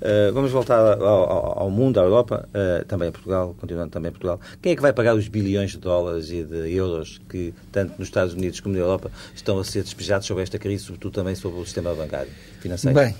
Uh, 0.00 0.32
vamos 0.32 0.50
voltar 0.50 1.00
ao, 1.00 1.60
ao, 1.60 1.70
mundo, 1.70 2.00
à 2.00 2.02
Europa, 2.02 2.48
uh, 2.48 2.84
também 2.86 3.10
a 3.10 3.12
Portugal, 3.12 3.54
continuando 3.56 3.90
também 3.90 4.08
a 4.08 4.12
Portugal. 4.12 4.40
Quem 4.60 4.72
é 4.72 4.74
que 4.74 4.82
vai 4.82 4.92
pagar 4.92 5.14
os 5.14 5.28
bilhões 5.28 5.70
de 5.70 5.78
dólares 5.78 6.28
e 6.30 6.42
de 6.42 6.74
euros 6.74 7.20
que, 7.28 7.54
tanto 7.70 7.94
nos 7.98 8.08
Estados 8.08 8.34
Unidos 8.34 8.58
como 8.58 8.74
na 8.74 8.80
Europa, 8.80 9.12
estão 9.32 9.56
a 9.60 9.64
ser 9.64 9.84
despejados 9.84 10.26
sobre 10.26 10.42
esta 10.42 10.58
crise, 10.58 10.82
sobretudo 10.82 11.12
também 11.12 11.36
sobre 11.36 11.60
o 11.60 11.64
sistema 11.64 11.94
bancário 11.94 12.32
financeiro? 12.60 12.98
Bem, 12.98 13.14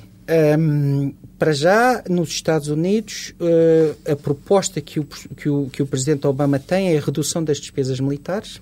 um, 0.58 1.14
para 1.38 1.52
já, 1.52 2.02
nos 2.08 2.30
Estados 2.30 2.68
Unidos, 2.68 3.34
uh, 3.40 4.12
a 4.12 4.16
proposta 4.16 4.80
que 4.80 5.00
o, 5.00 5.04
que, 5.04 5.48
o, 5.48 5.70
que 5.70 5.82
o 5.82 5.86
Presidente 5.86 6.26
Obama 6.26 6.58
tem 6.58 6.94
é 6.94 6.98
a 6.98 7.00
redução 7.00 7.42
das 7.42 7.58
despesas 7.58 7.98
militares 8.00 8.60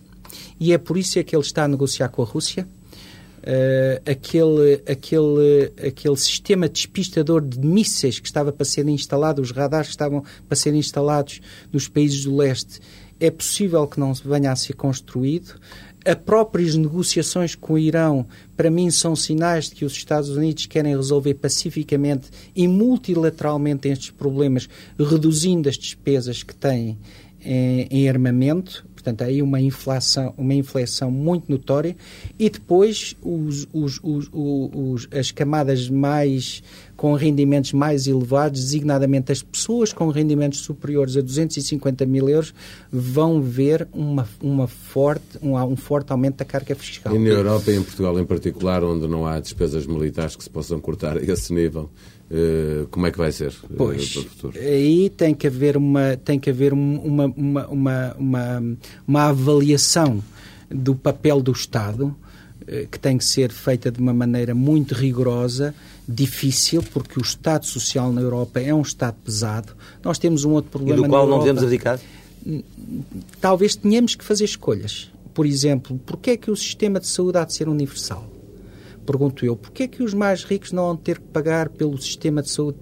e 0.61 0.72
é 0.72 0.79
por 0.79 0.96
isso 0.96 1.18
é 1.18 1.22
que 1.22 1.35
ele 1.35 1.42
está 1.42 1.64
a 1.64 1.68
negociar 1.68 2.09
com 2.09 2.22
a 2.22 2.24
Rússia. 2.24 2.66
Uh, 3.38 4.11
aquele, 4.11 4.83
aquele, 4.90 5.72
aquele 5.87 6.16
sistema 6.16 6.68
despistador 6.68 7.40
de 7.40 7.59
mísseis 7.61 8.18
que 8.18 8.26
estava 8.26 8.52
para 8.52 8.64
ser 8.64 8.88
instalado, 8.88 9.40
os 9.40 9.52
radares 9.52 9.88
que 9.88 9.94
estavam 9.94 10.24
para 10.48 10.57
ser 10.57 10.74
instalados 10.74 11.40
nos 11.72 11.87
países 11.87 12.24
do 12.24 12.37
leste, 12.37 12.81
é 13.20 13.31
possível 13.31 13.87
que 13.87 13.98
não 13.98 14.12
venha 14.12 14.52
a 14.52 14.57
ser 14.57 14.74
construído. 14.74 15.55
As 16.06 16.14
próprias 16.14 16.76
negociações 16.76 17.56
com 17.56 17.72
o 17.72 17.78
Irão, 17.78 18.24
para 18.56 18.70
mim, 18.70 18.88
são 18.92 19.16
sinais 19.16 19.68
de 19.68 19.74
que 19.74 19.84
os 19.84 19.92
Estados 19.92 20.28
Unidos 20.28 20.64
querem 20.66 20.94
resolver 20.94 21.34
pacificamente 21.34 22.30
e 22.54 22.68
multilateralmente 22.68 23.88
estes 23.88 24.10
problemas, 24.10 24.68
reduzindo 24.96 25.68
as 25.68 25.76
despesas 25.76 26.44
que 26.44 26.54
têm 26.54 26.96
em, 27.44 27.88
em 27.90 28.08
armamento. 28.08 28.86
Portanto, 28.94 29.22
aí 29.22 29.42
uma 29.42 29.60
inflação, 29.60 30.32
uma 30.38 30.54
inflação 30.54 31.10
muito 31.10 31.50
notória. 31.50 31.96
E 32.38 32.48
depois 32.48 33.16
os, 33.20 33.66
os, 33.72 34.00
os, 34.02 35.08
as 35.10 35.32
camadas 35.32 35.88
mais 35.88 36.62
com 36.96 37.12
rendimentos 37.14 37.72
mais 37.72 38.06
elevados, 38.06 38.61
designadamente 38.61 39.30
as 39.30 39.42
pessoas 39.42 39.92
com 39.92 40.09
rendimentos 40.09 40.61
superiores 40.61 41.16
a 41.16 41.20
250 41.20 42.06
mil 42.06 42.28
euros, 42.28 42.54
vão 42.90 43.40
ver 43.42 43.87
uma, 43.92 44.26
uma 44.40 44.66
forte, 44.66 45.38
um, 45.42 45.56
um 45.56 45.76
forte 45.76 46.11
aumento 46.11 46.37
da 46.37 46.44
carga 46.44 46.74
fiscal. 46.74 47.14
E 47.14 47.18
na 47.18 47.28
Europa 47.28 47.70
e 47.70 47.76
em 47.76 47.82
Portugal 47.82 48.18
em 48.18 48.24
particular, 48.24 48.82
onde 48.82 49.06
não 49.06 49.26
há 49.26 49.38
despesas 49.38 49.87
militares 49.87 50.35
que 50.35 50.42
se 50.42 50.50
possam 50.50 50.80
cortar 50.80 51.18
a 51.18 51.22
esse 51.22 51.52
nível, 51.52 51.90
Uh, 52.28 52.88
como 52.88 53.06
é 53.06 53.12
que 53.12 53.18
vai 53.18 53.30
ser 53.30 53.50
uh, 53.50 53.74
pois, 53.76 54.12
para 54.12 54.20
o 54.20 54.24
futuro? 54.24 54.59
Aí 54.59 55.09
tem 55.11 55.32
que 55.32 55.46
haver 55.46 55.76
uma, 55.76 56.16
tem 56.16 56.40
que 56.40 56.50
haver 56.50 56.72
uma, 56.72 57.26
uma, 57.26 57.66
uma, 57.70 58.16
uma, 58.18 58.76
uma 59.06 59.22
avaliação 59.28 60.20
do 60.68 60.96
papel 60.96 61.40
do 61.40 61.52
Estado 61.52 62.16
que 62.90 62.98
tem 62.98 63.16
que 63.16 63.24
ser 63.24 63.50
feita 63.50 63.90
de 63.90 64.00
uma 64.00 64.12
maneira 64.12 64.55
muito 64.55 64.94
rigorosa 64.94 65.74
difícil, 66.09 66.83
porque 66.92 67.18
o 67.18 67.22
Estado 67.22 67.66
Social 67.66 68.12
na 68.12 68.20
Europa 68.20 68.61
é 68.61 68.72
um 68.72 68.83
Estado 68.83 69.16
pesado. 69.24 69.72
Nós 70.02 70.18
temos 70.18 70.44
um 70.44 70.52
outro 70.52 70.70
problema. 70.70 71.00
E 71.00 71.02
do 71.02 71.09
qual 71.09 71.26
não 71.26 71.40
devemos 71.40 71.62
abdicar? 71.62 72.00
Talvez 73.40 73.74
tenhamos 73.74 74.14
que 74.14 74.24
fazer 74.24 74.44
escolhas. 74.44 75.11
Por 75.35 75.44
exemplo, 75.46 76.00
porquê 76.07 76.33
é 76.33 76.37
que 76.37 76.50
o 76.50 76.57
sistema 76.57 77.00
de 77.00 77.07
saúde 77.07 77.38
há 77.38 77.44
de 77.44 77.52
ser 77.52 77.68
universal? 77.68 78.26
Pergunto 79.05 79.44
eu, 79.46 79.55
porquê 79.55 79.85
é 79.85 79.88
que 79.88 80.02
os 80.02 80.12
mais 80.12 80.42
ricos 80.42 80.72
não 80.72 80.87
vão 80.87 80.96
ter 80.96 81.18
que 81.18 81.26
pagar 81.26 81.68
pelo 81.68 81.96
sistema 82.00 82.42
de 82.42 82.50
saúde, 82.50 82.79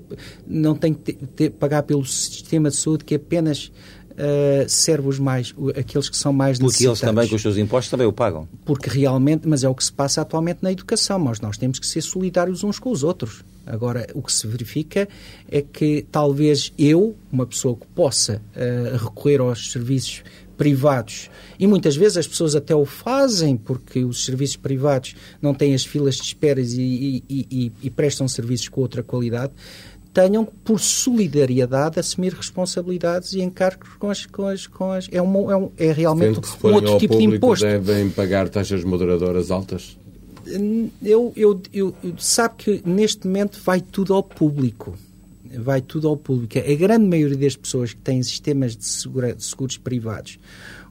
não 0.46 0.74
têm 0.74 0.94
que 0.94 1.12
ter, 1.12 1.26
ter, 1.36 1.50
pagar 1.50 1.82
pelo 1.82 2.04
sistema 2.04 2.70
de 2.70 2.76
saúde 2.76 3.04
que 3.04 3.14
apenas 3.14 3.70
uh, 4.14 4.68
serve 4.68 5.08
os 5.08 5.18
mais, 5.18 5.54
aqueles 5.78 6.08
que 6.08 6.16
são 6.16 6.32
mais 6.32 6.58
necessitados. 6.58 7.00
Porque 7.00 7.06
eles 7.06 7.14
também, 7.14 7.28
com 7.28 7.36
os 7.36 7.42
seus 7.42 7.56
impostos, 7.56 7.90
também 7.90 8.06
o 8.06 8.12
pagam. 8.12 8.48
Porque 8.64 8.88
realmente, 8.88 9.46
mas 9.46 9.64
é 9.64 9.68
o 9.68 9.74
que 9.74 9.84
se 9.84 9.92
passa 9.92 10.20
atualmente 10.20 10.58
na 10.62 10.72
educação, 10.72 11.18
mas 11.18 11.40
nós 11.40 11.56
temos 11.56 11.78
que 11.78 11.86
ser 11.86 12.02
solidários 12.02 12.64
uns 12.64 12.78
com 12.78 12.90
os 12.90 13.02
outros. 13.02 13.44
Agora, 13.66 14.06
o 14.14 14.22
que 14.22 14.32
se 14.32 14.46
verifica 14.46 15.08
é 15.50 15.62
que 15.62 16.06
talvez 16.12 16.72
eu, 16.78 17.16
uma 17.32 17.46
pessoa 17.46 17.76
que 17.76 17.86
possa 17.94 18.42
uh, 18.54 18.96
recorrer 18.96 19.40
aos 19.40 19.72
serviços 19.72 20.22
privados, 20.56 21.30
e 21.58 21.66
muitas 21.66 21.96
vezes 21.96 22.16
as 22.16 22.26
pessoas 22.28 22.54
até 22.54 22.74
o 22.74 22.84
fazem 22.84 23.56
porque 23.56 24.04
os 24.04 24.24
serviços 24.24 24.56
privados 24.56 25.16
não 25.42 25.52
têm 25.52 25.74
as 25.74 25.84
filas 25.84 26.16
de 26.16 26.22
espera 26.22 26.60
e, 26.60 27.22
e, 27.28 27.46
e, 27.50 27.72
e 27.82 27.90
prestam 27.90 28.28
serviços 28.28 28.68
com 28.68 28.80
outra 28.80 29.02
qualidade, 29.02 29.52
tenham, 30.14 30.44
por 30.44 30.78
solidariedade, 30.78 31.98
assumir 31.98 32.32
responsabilidades 32.32 33.32
e 33.32 33.42
encargos 33.42 33.88
com 33.98 34.08
as. 34.08 34.24
Com 34.24 34.46
as, 34.46 34.66
com 34.68 34.92
as 34.92 35.08
é, 35.10 35.20
uma, 35.20 35.52
é, 35.52 35.56
um, 35.56 35.70
é 35.76 35.92
realmente 35.92 36.40
um 36.62 36.72
outro 36.72 36.98
tipo 36.98 37.18
de 37.18 37.24
imposto. 37.24 37.66
devem 37.66 38.08
pagar 38.08 38.48
taxas 38.48 38.84
moderadoras 38.84 39.50
altas? 39.50 39.98
Eu, 41.02 41.32
eu, 41.34 41.60
eu, 41.72 41.94
sabe 42.18 42.54
que 42.58 42.82
neste 42.84 43.26
momento 43.26 43.60
vai 43.64 43.80
tudo 43.80 44.14
ao 44.14 44.22
público. 44.22 44.94
Vai 45.56 45.80
tudo 45.80 46.08
ao 46.08 46.16
público. 46.16 46.58
A 46.58 46.74
grande 46.74 47.06
maioria 47.06 47.36
das 47.36 47.56
pessoas 47.56 47.92
que 47.92 48.00
têm 48.00 48.22
sistemas 48.22 48.76
de, 48.76 48.84
segura, 48.84 49.34
de 49.34 49.44
seguros 49.44 49.76
privados, 49.76 50.38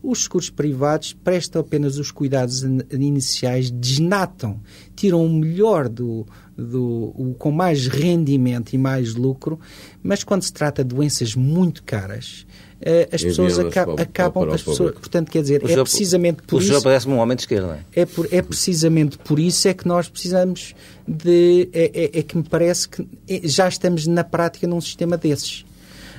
os 0.01 0.23
seguros 0.23 0.49
privados 0.49 1.13
prestam 1.13 1.61
apenas 1.61 1.97
os 1.97 2.11
cuidados 2.11 2.63
iniciais, 2.91 3.71
desnatam, 3.71 4.59
tiram 4.95 5.25
o 5.25 5.29
melhor 5.29 5.87
do, 5.87 6.25
do, 6.57 7.13
o, 7.15 7.35
com 7.37 7.51
mais 7.51 7.87
rendimento 7.87 8.73
e 8.73 8.77
mais 8.77 9.15
lucro, 9.15 9.59
mas 10.01 10.23
quando 10.23 10.43
se 10.43 10.53
trata 10.53 10.83
de 10.83 10.93
doenças 10.93 11.35
muito 11.35 11.83
caras, 11.83 12.45
uh, 12.81 13.13
as 13.13 13.23
pessoas 13.23 13.57
acabam, 13.59 13.95
acabam 13.99 14.49
as 14.51 14.61
pessoas, 14.61 14.93
portanto, 14.93 15.31
quer 15.31 15.41
dizer, 15.41 15.63
o 15.63 15.69
é 15.69 15.75
precisamente 15.75 16.43
por 16.43 16.57
o 16.57 16.59
isso... 16.59 16.67
O 16.67 16.69
senhor 16.69 16.83
parece-me 16.83 17.13
um 17.13 17.17
homem 17.17 17.35
de 17.35 17.43
esquerda. 17.43 17.79
É, 17.95 18.05
por, 18.05 18.27
é 18.31 18.41
precisamente 18.41 19.17
por 19.17 19.39
isso 19.39 19.67
é 19.67 19.73
que 19.73 19.87
nós 19.87 20.07
precisamos 20.07 20.75
de... 21.07 21.69
É, 21.73 21.91
é, 21.93 22.19
é 22.19 22.23
que 22.23 22.37
me 22.37 22.43
parece 22.43 22.87
que 22.87 23.07
já 23.43 23.67
estamos 23.67 24.05
na 24.07 24.23
prática 24.23 24.67
num 24.67 24.81
sistema 24.81 25.17
desses. 25.17 25.65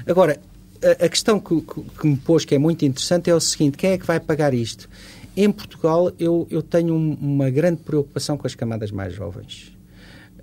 Agora, 0.07 0.40
a, 0.83 1.05
a 1.05 1.09
questão 1.09 1.40
que, 1.40 1.61
que, 1.61 1.81
que, 2.01 2.07
me 2.07 2.16
pôs, 2.16 2.44
que 2.44 2.55
é 2.55 2.59
muito 2.59 2.85
interessante, 2.85 3.31
é 3.31 3.35
o 3.35 3.40
seguinte, 3.40 3.77
quem 3.79 3.90
é 3.90 3.99
que 3.99 4.07
vai 4.07 4.20
pagar 4.20 4.53
isto? 4.53 4.88
Em 5.37 5.51
Portugal, 5.51 6.12
eu, 6.18 6.47
eu 6.51 6.62
tenho 6.62 6.94
uma 6.94 7.51
grande 7.51 7.83
preocupação 7.83 8.37
com 8.37 8.47
as 8.47 8.55
camadas 8.55 8.92
mais 8.92 9.12
jovens. 9.12 9.74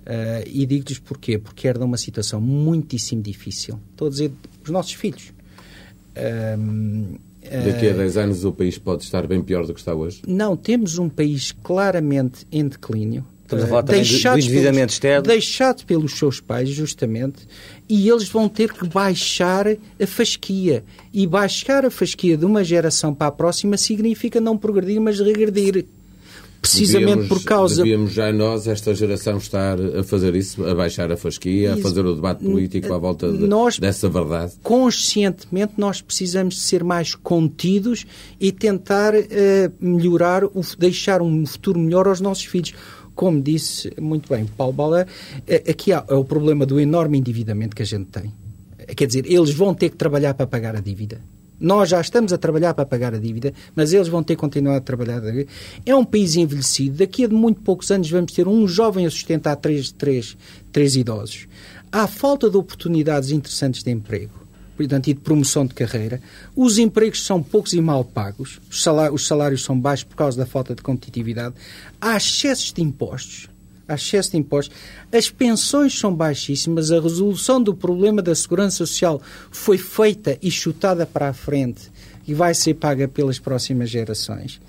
Uh, 0.02 0.42
e 0.46 0.66
digo-lhes 0.66 0.98
porquê? 0.98 1.38
Porque 1.38 1.68
era 1.68 1.84
uma 1.84 1.96
situação 1.96 2.40
muitíssimo 2.40 3.22
difícil. 3.22 3.78
Estou 3.92 4.08
a 4.08 4.10
dizer, 4.10 4.32
os 4.64 4.70
nossos 4.70 4.92
filhos. 4.92 5.32
Uh, 6.16 7.18
Daqui 7.42 7.88
a 7.88 7.92
10 7.92 8.16
anos 8.16 8.44
o 8.44 8.52
país 8.52 8.78
pode 8.78 9.02
estar 9.02 9.26
bem 9.26 9.42
pior 9.42 9.66
do 9.66 9.74
que 9.74 9.80
está 9.80 9.94
hoje? 9.94 10.22
Não, 10.26 10.56
temos 10.56 10.98
um 10.98 11.08
país 11.08 11.52
claramente 11.52 12.46
em 12.52 12.66
declínio. 12.66 13.24
Estamos 13.42 13.64
a 13.64 13.68
falar 13.68 13.82
também 13.82 14.02
do 14.02 14.38
endividamento 14.38 14.92
externo. 14.92 15.26
Deixado 15.26 15.84
pelos 15.84 16.12
seus 16.16 16.40
pais, 16.40 16.70
justamente, 16.70 17.46
e 17.88 18.08
eles 18.08 18.28
vão 18.28 18.48
ter 18.48 18.72
que 18.72 18.86
baixar 18.88 19.66
a 19.68 20.06
fasquia. 20.06 20.84
E 21.12 21.26
baixar 21.26 21.84
a 21.84 21.90
fasquia 21.90 22.36
de 22.36 22.46
uma 22.46 22.64
geração 22.64 23.12
para 23.12 23.26
a 23.26 23.32
próxima 23.32 23.76
significa 23.76 24.40
não 24.40 24.56
progredir, 24.56 25.00
mas 25.00 25.20
regredir 25.20 25.84
precisamente 26.62 27.06
devíamos, 27.06 27.28
por 27.28 27.44
causa. 27.44 27.82
Devíamos 27.82 28.12
já 28.12 28.32
nós, 28.32 28.68
esta 28.68 28.94
geração, 28.94 29.36
estar 29.36 29.78
a 29.80 30.04
fazer 30.04 30.36
isso, 30.36 30.64
a 30.64 30.72
baixar 30.74 31.10
a 31.10 31.16
fasquia, 31.16 31.74
a 31.74 31.76
fazer 31.78 32.06
o 32.06 32.14
debate 32.14 32.44
político 32.44 32.94
à 32.94 32.98
volta 32.98 33.30
de, 33.30 33.48
nós, 33.48 33.80
dessa 33.80 34.08
verdade. 34.08 34.52
Conscientemente, 34.62 35.74
nós 35.76 36.00
precisamos 36.00 36.54
de 36.54 36.60
ser 36.60 36.84
mais 36.84 37.16
contidos 37.16 38.06
e 38.40 38.52
tentar 38.52 39.12
uh, 39.12 39.26
melhorar, 39.80 40.44
o, 40.44 40.62
deixar 40.78 41.20
um 41.20 41.44
futuro 41.44 41.80
melhor 41.80 42.06
aos 42.06 42.20
nossos 42.20 42.44
filhos. 42.44 42.72
Como 43.14 43.42
disse 43.42 43.92
muito 44.00 44.32
bem 44.32 44.46
Paulo 44.46 44.72
Bala, 44.72 45.06
uh, 45.06 45.70
aqui 45.70 45.92
há, 45.92 46.04
é 46.08 46.14
o 46.14 46.24
problema 46.24 46.64
do 46.64 46.78
enorme 46.78 47.18
endividamento 47.18 47.74
que 47.74 47.82
a 47.82 47.86
gente 47.86 48.06
tem. 48.06 48.32
Quer 48.96 49.06
dizer, 49.06 49.26
eles 49.26 49.50
vão 49.50 49.74
ter 49.74 49.90
que 49.90 49.96
trabalhar 49.96 50.34
para 50.34 50.46
pagar 50.46 50.76
a 50.76 50.80
dívida 50.80 51.20
nós 51.62 51.88
já 51.88 52.00
estamos 52.00 52.32
a 52.32 52.38
trabalhar 52.38 52.74
para 52.74 52.84
pagar 52.84 53.14
a 53.14 53.18
dívida, 53.18 53.54
mas 53.74 53.92
eles 53.92 54.08
vão 54.08 54.22
ter 54.22 54.34
que 54.34 54.40
continuar 54.40 54.76
a 54.76 54.80
trabalhar. 54.80 55.22
É 55.86 55.94
um 55.94 56.04
país 56.04 56.34
envelhecido. 56.34 56.98
Daqui 56.98 57.24
a 57.24 57.28
muito 57.28 57.60
poucos 57.60 57.90
anos 57.92 58.10
vamos 58.10 58.32
ter 58.32 58.48
um 58.48 58.66
jovem 58.66 59.06
a 59.06 59.10
sustentar 59.10 59.54
três, 59.54 59.92
três, 59.92 60.36
três 60.72 60.96
idosos. 60.96 61.46
Há 61.92 62.08
falta 62.08 62.50
de 62.50 62.56
oportunidades 62.56 63.30
interessantes 63.30 63.84
de 63.84 63.90
emprego 63.90 64.42
portanto, 64.76 65.08
e 65.08 65.14
de 65.14 65.20
promoção 65.20 65.64
de 65.64 65.74
carreira. 65.74 66.20
Os 66.56 66.78
empregos 66.78 67.24
são 67.24 67.40
poucos 67.40 67.72
e 67.72 67.80
mal 67.80 68.04
pagos. 68.04 68.58
Os 68.68 68.82
salários, 68.82 69.20
os 69.20 69.28
salários 69.28 69.62
são 69.62 69.78
baixos 69.78 70.04
por 70.04 70.16
causa 70.16 70.36
da 70.36 70.46
falta 70.46 70.74
de 70.74 70.82
competitividade. 70.82 71.54
Há 72.00 72.16
excessos 72.16 72.72
de 72.72 72.82
impostos 72.82 73.48
excesso 73.88 74.32
de 74.32 74.38
impostos. 74.38 74.76
As 75.12 75.30
pensões 75.30 75.98
são 75.98 76.14
baixíssimas, 76.14 76.90
a 76.90 77.00
resolução 77.00 77.62
do 77.62 77.74
problema 77.74 78.22
da 78.22 78.34
segurança 78.34 78.78
social 78.78 79.20
foi 79.50 79.78
feita 79.78 80.38
e 80.42 80.50
chutada 80.50 81.06
para 81.06 81.28
a 81.28 81.32
frente 81.32 81.90
e 82.26 82.34
vai 82.34 82.54
ser 82.54 82.74
paga 82.74 83.08
pelas 83.08 83.38
próximas 83.38 83.90
gerações. 83.90 84.60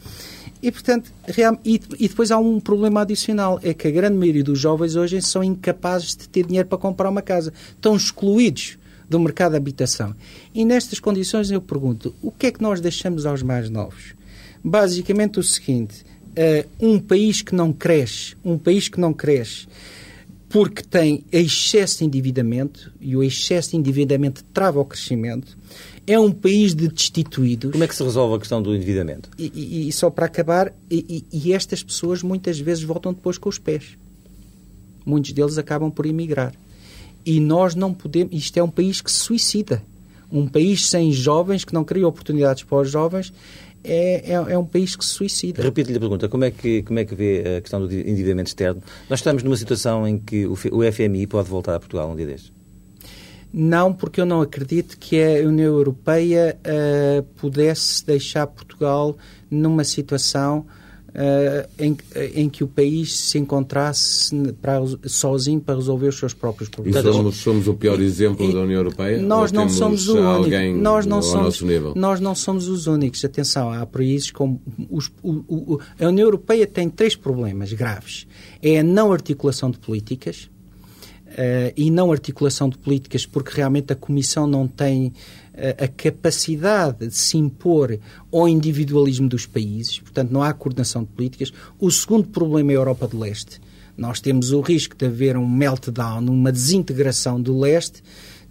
E, 0.62 0.72
portanto, 0.72 1.12
real, 1.28 1.60
e, 1.66 1.80
e, 2.00 2.08
depois 2.08 2.32
há 2.32 2.38
um 2.38 2.58
problema 2.58 3.02
adicional, 3.02 3.60
é 3.62 3.74
que 3.74 3.86
a 3.86 3.92
grande 3.92 4.18
maioria 4.18 4.44
dos 4.44 4.58
jovens 4.58 4.96
hoje 4.96 5.22
são 5.22 5.44
incapazes 5.44 6.16
de 6.16 6.30
ter 6.30 6.46
dinheiro 6.46 6.70
para 6.70 6.78
comprar 6.78 7.10
uma 7.10 7.22
casa. 7.22 7.52
Estão 7.76 7.98
excluídos 7.98 8.78
do 9.10 9.20
mercado 9.20 9.52
de 9.52 9.58
habitação. 9.58 10.16
E 10.54 10.64
nestas 10.64 11.02
condições 11.02 11.52
eu 11.52 11.62
pergunto, 11.62 12.16
o 12.22 12.32
que 12.32 12.48
é 12.48 12.52
que 12.52 12.62
nós 12.62 12.80
deixamos 12.80 13.26
aos 13.26 13.44
mais 13.44 13.70
novos? 13.70 14.16
Basicamente 14.64 15.38
o 15.38 15.44
seguinte, 15.44 16.06
um 16.80 17.00
país 17.00 17.42
que 17.42 17.56
não 17.56 17.72
cresce, 17.72 18.36
um 18.44 18.58
país 18.58 18.88
que 18.88 19.00
não 19.00 19.14
cresce 19.14 19.68
porque 20.54 20.84
tem 20.84 21.24
excesso 21.32 21.98
de 21.98 22.06
endividamento 22.06 22.94
e 23.02 23.18
o 23.18 23.24
excesso 23.24 23.72
de 23.72 23.78
endividamento 23.78 24.44
trava 24.54 24.80
o 24.80 24.86
crescimento, 24.86 25.58
é 26.06 26.20
um 26.20 26.32
país 26.32 26.76
de 26.76 26.88
destituídos. 26.88 27.72
Como 27.72 27.84
é 27.84 27.88
que 27.88 27.96
se 27.96 28.04
resolve 28.04 28.36
a 28.36 28.38
questão 28.38 28.62
do 28.62 28.76
endividamento? 28.76 29.32
E, 29.36 29.52
e, 29.56 29.88
e 29.88 29.92
só 29.92 30.12
para 30.12 30.28
acabar, 30.28 30.72
e, 30.92 31.26
e, 31.34 31.54
estas 31.54 31.82
pessoas 31.82 32.22
muitas 32.22 32.60
vezes 32.60 32.84
voltam 32.84 33.14
depois 33.14 33.40
com 33.40 33.50
os 33.50 33.58
pés. 33.58 33.98
Muitos 35.04 35.32
deles 35.32 35.58
acabam 35.58 35.90
por 35.90 36.06
emigrar. 36.06 36.54
E 37.26 37.40
nós 37.40 37.74
não 37.74 37.92
podemos. 37.92 38.32
Isto 38.38 38.58
é 38.58 38.64
um 38.64 38.70
país 38.70 39.02
que 39.02 39.12
se 39.12 39.18
suicida. 39.18 39.82
Um 40.32 40.48
país 40.48 40.88
sem 40.88 41.12
jovens, 41.12 41.66
que 41.66 41.74
não 41.74 41.84
cria 41.84 42.08
oportunidades 42.08 42.62
para 42.62 42.78
os 42.78 42.92
jovens, 42.92 43.34
é, 43.84 44.32
é, 44.32 44.34
é, 44.34 44.58
um 44.58 44.66
país 44.66 44.96
que 44.96 45.04
se 45.04 45.12
suicida. 45.12 45.62
Repito-lhe 45.62 45.98
a 45.98 46.00
pergunta, 46.00 46.30
como 46.30 46.44
é, 46.44 46.52
que, 46.52 46.84
como 46.84 47.00
é 47.00 47.06
que 47.06 47.14
vê 47.14 47.58
a 47.58 47.62
questão 47.62 47.86
do 47.86 47.94
endividamento 47.94 48.48
externo? 48.48 48.82
Nós 49.10 49.20
estamos 49.20 49.44
numa 49.44 49.58
situação 49.58 50.08
em 50.08 50.18
que 50.18 50.46
o, 50.46 50.54
o 50.54 50.92
FMI 50.92 51.28
pode 51.28 51.50
voltar 51.50 51.76
a 51.76 51.80
Portugal 51.80 52.10
um 52.10 52.16
dia 52.16 52.26
destes? 52.26 52.52
Não, 53.52 53.94
porque 53.94 54.20
eu 54.20 54.26
não 54.26 54.42
acredito 54.42 54.98
que 54.98 55.22
a 55.22 55.48
União 55.48 55.74
Europeia 55.74 56.58
uh, 56.66 57.24
pudesse 57.36 58.04
deixar 58.04 58.48
Portugal 58.48 59.16
numa 59.50 59.84
situação 59.84 60.66
uh, 61.14 61.70
em, 61.80 61.98
em, 62.36 62.50
que 62.50 62.64
o 62.64 62.68
país 62.68 63.16
se 63.16 63.38
encontrasse 63.38 64.36
para, 64.62 64.82
sozinho 65.06 65.60
para 65.60 65.76
resolver 65.76 66.08
os 66.08 66.18
seus 66.18 66.34
próprios 66.34 66.70
problemas. 66.70 67.04
E 67.04 67.14
somos, 67.14 67.36
somos 67.38 67.68
o 67.68 67.74
pior 67.74 68.00
exemplo 68.00 68.50
e, 68.50 68.54
da 68.54 68.62
União 68.62 68.80
Europeia? 68.80 69.22
Nós 69.22 69.52
não 69.52 69.70
somos 69.70 70.08
o 70.08 70.18
único. 70.18 70.78
Nós 70.80 71.06
não 71.06 71.22
somos, 71.22 71.62
nós 71.96 72.20
não 72.20 72.36
somos 72.36 72.68
os 72.68 72.88
únicos. 72.88 73.24
Atenção, 73.24 73.72
há 73.72 73.86
países 73.86 74.32
como 74.32 74.62
os, 74.90 75.12
o, 75.22 75.32
o, 75.48 75.80
a 76.00 76.08
União 76.08 76.26
Europeia 76.26 76.66
tem 76.66 76.90
três 76.90 77.16
problemas 77.16 77.72
graves. 77.74 78.28
É 78.62 78.80
a 78.80 78.84
não 78.84 79.12
articulação 79.12 79.70
de 79.70 79.78
políticas, 79.78 80.50
Uh, 81.34 81.74
e 81.76 81.90
não 81.90 82.12
articulação 82.12 82.70
de 82.70 82.78
políticas, 82.78 83.26
porque 83.26 83.50
realmente 83.56 83.92
a 83.92 83.96
Comissão 83.96 84.46
não 84.46 84.68
tem 84.68 85.12
a 85.78 85.88
capacidade 85.88 87.08
de 87.08 87.16
se 87.16 87.38
impor 87.38 88.00
ao 88.32 88.48
individualismo 88.50 89.30
dos 89.30 89.46
países, 89.46 90.00
portanto, 90.00 90.32
não 90.32 90.42
há 90.42 90.52
coordenação 90.54 91.04
de 91.04 91.10
políticas. 91.10 91.54
O 91.80 91.92
segundo 91.92 92.28
problema 92.28 92.72
é 92.72 92.76
a 92.76 92.80
Europa 92.80 93.08
do 93.08 93.20
Leste. 93.20 93.62
Nós 93.96 94.20
temos 94.20 94.52
o 94.52 94.62
risco 94.62 94.96
de 94.96 95.06
haver 95.06 95.38
um 95.38 95.48
meltdown, 95.48 96.26
uma 96.28 96.52
desintegração 96.52 97.40
do 97.40 97.60
leste, 97.60 98.04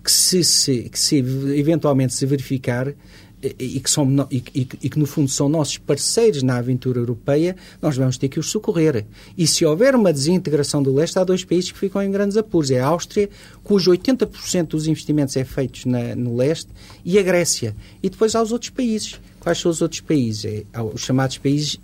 que 0.02 0.10
se, 0.10 0.44
se, 0.44 0.88
que 0.88 0.98
se 0.98 1.16
eventualmente 1.16 2.14
se 2.14 2.24
verificar, 2.26 2.92
e 3.58 3.80
que, 3.80 3.90
são, 3.90 4.06
e, 4.30 4.42
e, 4.54 4.68
e, 4.82 4.88
que, 4.88 4.98
no 4.98 5.06
fundo, 5.06 5.28
são 5.28 5.48
nossos 5.48 5.78
parceiros 5.78 6.42
na 6.42 6.56
aventura 6.56 7.00
europeia, 7.00 7.56
nós 7.80 7.96
vamos 7.96 8.16
ter 8.16 8.28
que 8.28 8.38
os 8.38 8.50
socorrer. 8.50 9.04
E 9.36 9.46
se 9.46 9.64
houver 9.64 9.94
uma 9.94 10.12
desintegração 10.12 10.82
do 10.82 10.94
leste, 10.94 11.18
há 11.18 11.24
dois 11.24 11.44
países 11.44 11.72
que 11.72 11.78
ficam 11.78 12.02
em 12.02 12.10
grandes 12.10 12.36
apuros. 12.36 12.70
É 12.70 12.80
a 12.80 12.86
Áustria, 12.86 13.28
cujo 13.64 13.90
80% 13.90 14.68
dos 14.68 14.86
investimentos 14.86 15.36
é 15.36 15.44
feitos 15.44 15.84
na, 15.84 16.14
no 16.14 16.36
leste, 16.36 16.70
e 17.04 17.18
a 17.18 17.22
Grécia. 17.22 17.74
E 18.02 18.08
depois 18.08 18.34
há 18.34 18.42
os 18.42 18.52
outros 18.52 18.70
países. 18.70 19.20
Quais 19.40 19.58
são 19.58 19.70
os 19.70 19.82
outros 19.82 20.00
países? 20.00 20.44
É, 20.44 20.64
os 20.80 21.00
chamados 21.00 21.36
países 21.38 21.80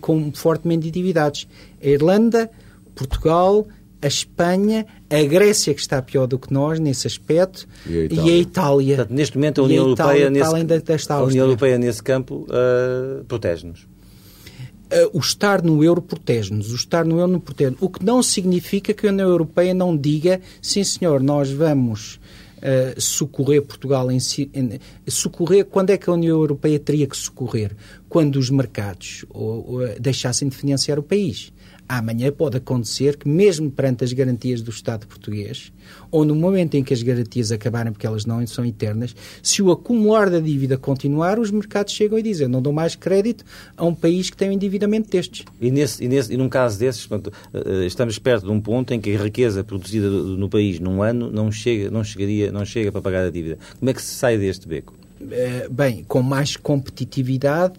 com, 0.00 0.32
fortemente 0.32 0.88
endividados. 0.88 1.46
A 1.82 1.86
Irlanda, 1.86 2.50
Portugal, 2.94 3.66
a 4.02 4.06
Espanha, 4.08 4.84
a 5.08 5.22
Grécia, 5.22 5.72
que 5.72 5.80
está 5.80 6.02
pior 6.02 6.26
do 6.26 6.38
que 6.38 6.52
nós 6.52 6.80
nesse 6.80 7.06
aspecto, 7.06 7.68
e 7.86 7.96
a 7.96 8.04
Itália. 8.04 8.22
E 8.24 8.30
a 8.30 8.38
Itália. 8.38 8.96
Portanto, 8.96 9.16
neste 9.16 9.36
momento, 9.36 9.60
a 9.60 9.64
União, 9.64 9.84
a 9.84 9.88
Europeia, 9.88 10.30
nesse, 10.30 11.12
a 11.12 11.22
União 11.22 11.46
Europeia, 11.46 11.78
nesse 11.78 12.02
campo, 12.02 12.46
uh, 12.48 13.24
protege-nos. 13.24 13.82
Uh, 13.82 15.08
o 15.14 15.20
estar 15.20 15.62
no 15.62 15.82
euro 15.82 16.02
protege-nos. 16.02 16.72
O 16.72 16.74
estar 16.74 17.04
no 17.04 17.18
euro 17.18 17.32
não 17.32 17.40
protege 17.40 17.76
O 17.80 17.88
que 17.88 18.04
não 18.04 18.22
significa 18.22 18.92
que 18.92 19.06
a 19.06 19.10
União 19.10 19.28
Europeia 19.28 19.72
não 19.72 19.96
diga, 19.96 20.40
sim 20.60 20.82
senhor, 20.82 21.22
nós 21.22 21.50
vamos 21.50 22.16
uh, 22.58 23.00
socorrer 23.00 23.62
Portugal 23.62 24.10
em, 24.10 24.18
em, 24.52 24.80
socorrer, 25.06 25.64
quando 25.64 25.90
é 25.90 25.96
que 25.96 26.10
a 26.10 26.12
União 26.12 26.36
Europeia 26.36 26.78
teria 26.78 27.06
que 27.06 27.16
socorrer? 27.16 27.70
Quando 28.08 28.36
os 28.36 28.50
mercados 28.50 29.24
ou, 29.30 29.74
ou, 29.74 29.88
deixassem 30.00 30.48
de 30.48 30.56
financiar 30.56 30.98
o 30.98 31.02
país 31.02 31.52
amanhã 31.98 32.32
pode 32.32 32.56
acontecer 32.56 33.16
que, 33.16 33.28
mesmo 33.28 33.70
perante 33.70 34.04
as 34.04 34.12
garantias 34.12 34.62
do 34.62 34.70
Estado 34.70 35.06
português, 35.06 35.72
ou 36.10 36.24
no 36.24 36.34
momento 36.34 36.74
em 36.74 36.82
que 36.82 36.94
as 36.94 37.02
garantias 37.02 37.52
acabarem, 37.52 37.92
porque 37.92 38.06
elas 38.06 38.24
não 38.24 38.46
são 38.46 38.64
eternas, 38.64 39.14
se 39.42 39.62
o 39.62 39.70
acumular 39.70 40.30
da 40.30 40.40
dívida 40.40 40.76
continuar, 40.76 41.38
os 41.38 41.50
mercados 41.50 41.92
chegam 41.92 42.18
e 42.18 42.22
dizem 42.22 42.48
não 42.48 42.62
dou 42.62 42.72
mais 42.72 42.94
crédito 42.94 43.44
a 43.76 43.84
um 43.84 43.94
país 43.94 44.30
que 44.30 44.36
tem 44.36 44.50
um 44.50 44.52
endividamento 44.52 45.10
destes. 45.10 45.44
E, 45.60 45.70
nesse, 45.70 46.04
e, 46.04 46.08
nesse, 46.08 46.32
e 46.32 46.36
num 46.36 46.48
caso 46.48 46.78
desses, 46.78 47.06
portanto, 47.06 47.32
eh, 47.52 47.84
estamos 47.84 48.18
perto 48.18 48.46
de 48.46 48.50
um 48.50 48.60
ponto 48.60 48.92
em 48.94 49.00
que 49.00 49.14
a 49.14 49.22
riqueza 49.22 49.62
produzida 49.62 50.08
no 50.08 50.48
país 50.48 50.80
num 50.80 51.02
ano 51.02 51.30
não 51.30 51.50
chega, 51.50 51.90
não 51.90 52.02
chegaria, 52.02 52.50
não 52.50 52.64
chega 52.64 52.90
para 52.90 53.02
pagar 53.02 53.26
a 53.26 53.30
dívida. 53.30 53.58
Como 53.78 53.90
é 53.90 53.94
que 53.94 54.02
se 54.02 54.14
sai 54.14 54.38
deste 54.38 54.66
beco? 54.66 54.94
Eh, 55.30 55.68
bem, 55.70 56.04
com 56.04 56.22
mais 56.22 56.56
competitividade 56.56 57.74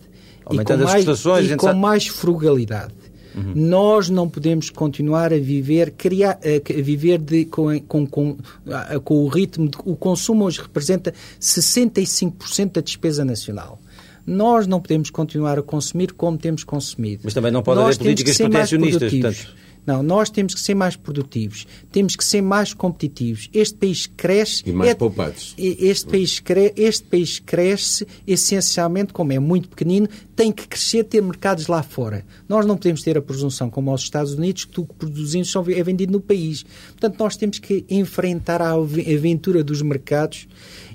Aumentando 0.45 0.84
e 0.84 0.86
com, 0.86 0.91
mais, 0.91 1.04
e 1.45 1.56
com 1.56 1.67
sabe... 1.67 1.80
mais 1.80 2.08
frugalidade. 2.08 2.93
Uhum. 3.36 3.54
Nós 3.56 4.10
não 4.10 4.30
podemos 4.30 4.69
continuar 4.69 5.34
a 5.34 5.38
viver, 5.38 5.91
criar, 5.91 6.39
a 6.43 6.82
viver 6.82 7.19
de, 7.19 7.46
com, 7.46 7.80
com, 7.82 8.06
com, 8.08 8.38
com 9.04 9.15
o 9.24 9.28
ritmo. 9.28 9.67
De, 9.67 9.78
o 9.86 9.96
consumo 9.96 10.46
hoje 10.46 10.62
representa 10.62 11.13
65% 11.40 12.71
da 12.73 12.81
despesa 12.81 13.23
nacional 13.25 13.79
nós 14.25 14.65
não 14.67 14.79
podemos 14.79 15.10
continuar 15.10 15.60
a 15.60 15.62
consumir 15.62 16.13
como 16.13 16.38
temos 16.38 16.63
consumido. 16.63 17.23
Mas 17.25 17.34
também 17.34 17.52
não 17.52 17.62
pode 17.62 17.81
nós 17.81 17.96
haver 17.96 17.98
políticas 17.98 18.38
protecionistas. 18.38 19.12
Portanto... 19.12 19.56
Não, 19.86 20.02
nós 20.02 20.29
temos 20.29 20.54
que 20.54 20.62
ser 20.62 20.75
mais 20.75 20.96
produtivos, 20.96 21.67
temos 21.92 22.15
que 22.15 22.23
ser 22.23 22.42
mais 22.42 22.73
competitivos. 22.73 23.50
Este 23.54 23.75
país 23.75 24.08
cresce. 24.08 24.63
E 24.65 24.71
mais 24.71 24.92
é, 24.92 24.96
poupados. 24.96 25.54
Este 25.58 26.08
país, 26.08 26.40
cre, 26.40 26.73
este 26.77 27.04
país 27.04 27.40
cresce 27.40 28.08
essencialmente, 28.25 29.12
como 29.12 29.34
é 29.34 29.40
muito 29.40 29.67
pequenino, 29.67 30.08
tem 30.36 30.52
que 30.52 30.67
crescer, 30.67 31.04
ter 31.04 31.21
mercados 31.21 31.67
lá 31.67 31.84
fora. 31.84 32.25
Nós 32.48 32.65
não 32.65 32.77
podemos 32.77 33.02
ter 33.02 33.17
a 33.17 33.21
presunção, 33.21 33.69
como 33.69 33.92
aos 33.92 34.02
Estados 34.02 34.34
Unidos, 34.34 34.63
que 34.63 34.71
tudo 34.71 34.88
que 34.88 34.96
produzimos 34.96 35.54
é 35.69 35.84
vendido 35.84 36.13
no 36.13 36.21
país. 36.21 36.63
Portanto, 36.92 37.19
nós 37.19 37.36
temos 37.36 37.60
que 37.60 37.86
enfrentar 37.90 38.62
a 38.62 38.71
aventura 38.71 39.63
dos 39.63 39.81
mercados 39.81 40.48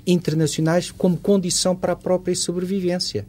internacionais 0.05 0.89
como 0.89 1.15
condição 1.15 1.75
para 1.75 1.93
a 1.93 1.95
própria 1.95 2.35
sobrevivência. 2.35 3.27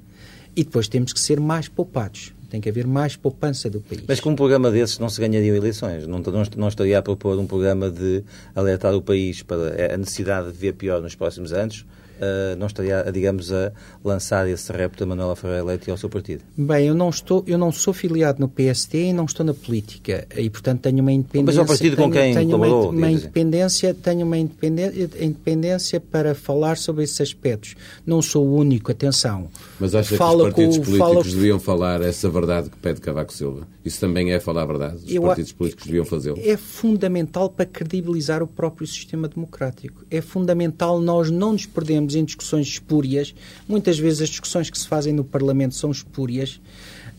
E 0.57 0.65
depois 0.65 0.89
temos 0.89 1.13
que 1.13 1.21
ser 1.21 1.39
mais 1.39 1.69
poupados 1.69 2.33
Tem 2.51 2.61
que 2.61 2.69
haver 2.69 2.87
mais 2.87 3.17
poupança 3.17 3.71
do 3.71 3.81
país. 3.81 4.03
Mas 4.07 4.21
com 4.21 4.31
um 4.31 4.37
programa 4.37 4.71
desses 4.71 4.99
não 4.99 5.09
se 5.09 5.21
ganhariam 5.21 5.55
eleições. 5.55 6.07
Não, 6.07 6.19
não, 6.19 6.43
não 6.57 6.69
estaria 6.69 6.99
a 6.99 7.03
propor 7.03 7.39
um 7.39 7.47
programa 7.47 7.91
de 7.91 8.25
alertar 8.55 8.95
o 8.95 9.01
país 9.01 9.43
para 9.43 9.95
a 9.95 9.97
necessidade 9.97 10.51
de 10.51 10.59
ver 10.59 10.75
pior 10.75 11.01
nos 11.01 11.15
próximos 11.15 11.53
anos, 11.53 11.87
uh, 12.21 12.57
não 12.57 12.67
estaria, 12.67 13.05
digamos, 13.13 13.53
a 13.53 13.73
lançar 14.05 14.49
esse 14.49 14.73
repto 14.73 15.05
a 15.05 15.07
Manuela 15.07 15.35
Ferreira 15.35 15.65
Leite 15.65 15.89
e 15.89 15.91
ao 15.91 15.97
seu 15.97 16.09
partido? 16.09 16.43
Bem, 16.57 16.87
eu 16.87 16.95
não, 16.95 17.09
estou, 17.09 17.43
eu 17.47 17.59
não 17.59 17.73
sou 17.73 17.93
filiado 17.93 18.41
no 18.41 18.49
PSD 18.49 19.07
e 19.07 19.13
não 19.13 19.25
estou 19.25 19.45
na 19.45 19.55
política 19.55 20.27
e, 20.37 20.49
portanto, 20.51 20.83
tenho 20.83 21.01
uma 21.01 21.13
independência... 21.13 21.47
Mas 21.47 21.59
é 21.59 21.63
o 21.63 21.67
partido 21.67 21.97
tenho, 21.97 22.09
com 22.09 22.15
quem 22.15 22.35
tenho 22.35 22.51
colaborou, 22.51 22.91
uma, 22.91 22.99
uma 22.99 23.11
independência, 23.11 23.95
Tenho 23.95 24.27
uma 24.27 24.39
independência, 24.39 25.11
independência 25.21 26.01
para 26.01 26.35
falar 26.35 26.77
sobre 26.77 27.05
esses 27.05 27.21
aspectos. 27.21 27.75
Não 28.07 28.21
sou 28.23 28.47
o 28.47 28.55
único, 28.55 28.91
atenção. 28.91 29.49
Mas 29.79 29.95
acha 29.95 30.17
Fala 30.17 30.45
que 30.45 30.49
os 30.49 30.55
partidos 30.55 30.79
com, 30.79 30.85
políticos 30.85 31.13
fala... 31.13 31.25
deviam 31.25 31.59
falar 31.59 32.03
essa 32.03 32.29
verdade 32.29 32.71
que 32.71 32.77
pede 32.77 33.01
Cavaco 33.01 33.33
Silva? 33.33 33.67
Isso 33.85 33.99
também 34.01 34.33
é 34.33 34.41
falar 34.41 34.63
a 34.63 34.67
verdade? 34.67 34.97
Os 34.97 35.13
eu, 35.13 35.23
partidos 35.23 35.53
políticos 35.53 35.87
deviam 35.87 36.05
fazê-lo? 36.05 36.39
É 36.43 36.57
fundamental 36.57 37.49
para 37.49 37.65
credibilizar 37.65 38.43
o 38.43 38.47
próprio 38.47 38.87
sistema 38.87 39.27
democrático. 39.27 40.05
É 40.11 40.21
fundamental 40.21 41.01
nós 41.01 41.31
não 41.31 41.53
nos 41.53 41.67
perdermos 41.67 42.10
em 42.15 42.25
discussões 42.25 42.67
espúrias. 42.67 43.35
Muitas 43.69 43.99
vezes 43.99 44.23
as 44.23 44.29
discussões 44.29 44.71
que 44.71 44.79
se 44.79 44.87
fazem 44.87 45.13
no 45.13 45.25
Parlamento 45.25 45.75
são 45.75 45.91
espúrias. 45.91 46.61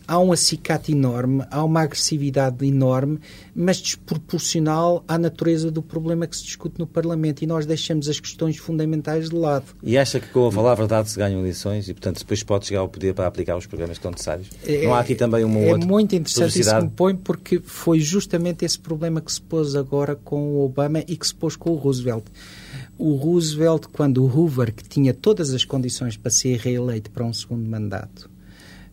Há 0.06 0.18
um 0.18 0.32
acicate 0.32 0.92
enorme, 0.92 1.44
há 1.50 1.64
uma 1.64 1.82
agressividade 1.82 2.66
enorme, 2.66 3.20
mas 3.54 3.78
desproporcional 3.78 5.04
à 5.06 5.16
natureza 5.16 5.70
do 5.70 5.80
problema 5.80 6.26
que 6.26 6.36
se 6.36 6.42
discute 6.44 6.78
no 6.78 6.86
Parlamento. 6.86 7.42
E 7.42 7.46
nós 7.46 7.66
deixamos 7.66 8.08
as 8.08 8.18
questões 8.18 8.56
fundamentais 8.56 9.30
de 9.30 9.36
lado. 9.36 9.64
E 9.82 9.96
acha 9.96 10.18
que 10.18 10.28
com 10.28 10.46
a 10.46 10.52
falar 10.52 10.72
a 10.72 10.74
verdade 10.74 11.08
se 11.08 11.16
ganham 11.16 11.40
eleições 11.40 11.88
e, 11.88 11.94
portanto, 11.94 12.18
depois 12.18 12.42
pode 12.42 12.66
chegar 12.66 12.80
ao 12.80 12.88
poder 12.88 13.14
para 13.14 13.26
aplicar 13.26 13.56
os 13.56 13.66
programas 13.66 13.96
que 13.96 14.00
estão 14.00 14.10
necessários? 14.10 14.48
É, 14.66 14.84
Não 14.84 14.94
há 14.94 15.00
aqui 15.00 15.14
também 15.14 15.44
uma 15.44 15.60
é 15.60 15.72
outra. 15.72 15.84
É 15.84 15.86
muito 15.86 16.16
interessante 16.16 16.60
isso 16.60 16.74
que 16.74 16.82
me 16.82 16.90
põe, 16.90 17.14
porque 17.14 17.60
foi 17.64 18.00
justamente 18.00 18.64
esse 18.64 18.78
problema 18.78 19.20
que 19.20 19.32
se 19.32 19.40
pôs 19.40 19.76
agora 19.76 20.16
com 20.16 20.54
o 20.54 20.64
Obama 20.64 20.98
e 21.06 21.16
que 21.16 21.26
se 21.26 21.34
pôs 21.34 21.54
com 21.54 21.70
o 21.70 21.76
Roosevelt 21.76 22.24
o 22.98 23.14
Roosevelt, 23.14 23.86
quando 23.92 24.22
o 24.22 24.26
Hoover, 24.26 24.72
que 24.72 24.88
tinha 24.88 25.12
todas 25.12 25.52
as 25.52 25.64
condições 25.64 26.16
para 26.16 26.30
ser 26.30 26.58
reeleito 26.58 27.10
para 27.10 27.24
um 27.24 27.32
segundo 27.32 27.68
mandato, 27.68 28.30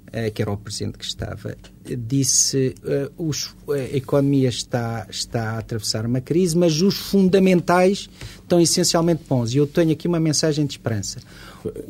uh, 0.07 0.31
que 0.33 0.41
era 0.41 0.51
o 0.51 0.57
presidente 0.57 0.97
que 0.97 1.05
estava, 1.05 1.55
disse 1.85 2.75
uh, 2.83 3.29
os, 3.29 3.55
a 3.69 3.95
economia 3.95 4.49
está, 4.49 5.05
está 5.09 5.51
a 5.51 5.57
atravessar 5.59 6.05
uma 6.05 6.21
crise, 6.21 6.57
mas 6.57 6.81
os 6.81 6.95
fundamentais 6.97 8.09
estão 8.41 8.59
essencialmente 8.59 9.23
bons. 9.27 9.53
E 9.53 9.57
eu 9.57 9.67
tenho 9.67 9.91
aqui 9.91 10.07
uma 10.07 10.19
mensagem 10.19 10.65
de 10.65 10.73
esperança. 10.73 11.19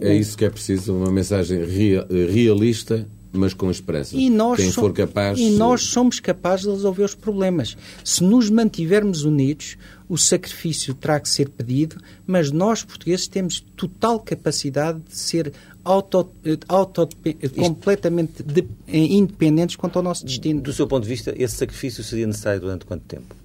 É 0.01 0.13
isso 0.13 0.37
que 0.37 0.45
é 0.45 0.49
preciso, 0.49 0.95
uma 0.95 1.11
mensagem 1.11 1.63
realista 1.65 3.07
mas 3.31 3.53
com 3.53 3.69
esperança. 3.69 4.15
E 4.15 4.29
nós, 4.29 4.59
Quem 4.59 4.71
for 4.71 4.91
capaz... 4.91 5.39
e 5.39 5.51
nós 5.51 5.83
somos 5.83 6.19
capazes 6.19 6.65
de 6.65 6.71
resolver 6.71 7.03
os 7.03 7.15
problemas. 7.15 7.77
Se 8.03 8.23
nos 8.23 8.49
mantivermos 8.49 9.23
unidos, 9.23 9.77
o 10.09 10.17
sacrifício 10.17 10.95
terá 10.95 11.19
que 11.19 11.29
ser 11.29 11.49
pedido, 11.49 11.97
mas 12.25 12.51
nós, 12.51 12.83
portugueses, 12.83 13.27
temos 13.27 13.59
total 13.75 14.19
capacidade 14.19 14.99
de 15.07 15.15
ser 15.15 15.53
auto, 15.83 16.29
auto, 16.67 17.07
completamente 17.55 18.41
de, 18.41 18.67
independentes 18.87 19.75
quanto 19.75 19.97
ao 19.97 20.03
nosso 20.03 20.25
destino. 20.25 20.59
Do 20.61 20.73
seu 20.73 20.87
ponto 20.87 21.03
de 21.03 21.09
vista, 21.09 21.33
esse 21.37 21.55
sacrifício 21.55 22.03
seria 22.03 22.25
necessário 22.25 22.59
durante 22.59 22.85
quanto 22.85 23.03
tempo? 23.03 23.35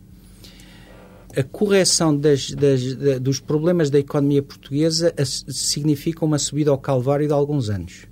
a 1.36 1.42
correção 1.42 2.16
das, 2.16 2.50
das, 2.52 2.80
dos 3.20 3.40
problemas 3.40 3.90
da 3.90 3.98
economia 3.98 4.42
portuguesa 4.42 5.12
significa 5.24 6.24
uma 6.24 6.38
subida 6.38 6.70
ao 6.70 6.78
calvário 6.78 7.26
de 7.26 7.32
alguns 7.32 7.68
anos. 7.68 8.06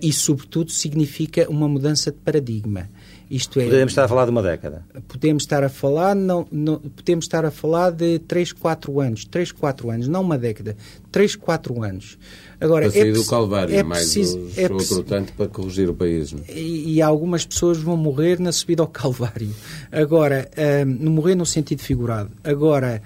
E, 0.00 0.12
sobretudo, 0.12 0.70
significa 0.70 1.50
uma 1.50 1.68
mudança 1.68 2.12
de 2.12 2.18
paradigma. 2.18 2.88
Isto 3.34 3.58
é, 3.58 3.64
podemos 3.64 3.90
estar 3.90 4.04
a 4.04 4.08
falar 4.08 4.26
de 4.26 4.30
uma 4.30 4.42
década. 4.42 4.84
Podemos 5.08 5.42
estar 5.42 5.64
a 5.64 5.68
falar, 5.68 6.14
não, 6.14 6.46
não, 6.52 6.78
podemos 6.78 7.24
estar 7.24 7.44
a 7.44 7.50
falar 7.50 7.90
de 7.90 8.20
3, 8.20 8.52
4 8.52 9.00
anos. 9.00 9.24
3, 9.24 9.50
4 9.50 9.90
anos, 9.90 10.06
não 10.06 10.20
uma 10.20 10.38
década. 10.38 10.76
3, 11.10 11.34
4 11.34 11.82
anos. 11.82 12.16
Agora, 12.60 12.84
para 12.84 12.92
sair 12.92 13.10
é 13.10 13.12
do 13.12 13.26
Calvário, 13.26 13.74
é 13.74 13.82
mais 13.82 14.04
preciso, 14.04 14.38
os, 14.38 14.56
é 14.56 14.72
outro 14.72 15.02
tanto 15.02 15.32
para 15.32 15.48
corrigir 15.48 15.90
o 15.90 15.94
país. 15.94 16.32
Não? 16.32 16.42
É? 16.46 16.52
E, 16.52 16.94
e, 16.94 17.02
algumas 17.02 17.44
pessoas 17.44 17.78
vão 17.78 17.96
morrer 17.96 18.38
na 18.38 18.52
subida 18.52 18.84
ao 18.84 18.88
Calvário. 18.88 19.52
Agora, 19.90 20.48
um, 20.86 21.10
morrer 21.10 21.34
no 21.34 21.44
sentido 21.44 21.80
figurado. 21.82 22.30
Agora, 22.44 23.02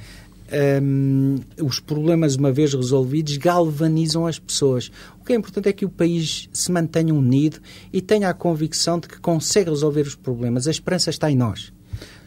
um, 0.82 1.36
os 1.62 1.80
problemas, 1.80 2.36
uma 2.36 2.52
vez 2.52 2.72
resolvidos, 2.74 3.36
galvanizam 3.36 4.26
as 4.26 4.38
pessoas. 4.38 4.90
O 5.20 5.24
que 5.24 5.32
é 5.32 5.36
importante 5.36 5.68
é 5.68 5.72
que 5.72 5.84
o 5.84 5.88
país 5.88 6.48
se 6.52 6.72
mantenha 6.72 7.14
unido 7.14 7.60
e 7.92 8.00
tenha 8.00 8.28
a 8.28 8.34
convicção 8.34 8.98
de 8.98 9.08
que 9.08 9.20
consegue 9.20 9.70
resolver 9.70 10.02
os 10.02 10.14
problemas. 10.14 10.66
A 10.66 10.70
esperança 10.70 11.10
está 11.10 11.30
em 11.30 11.36
nós. 11.36 11.72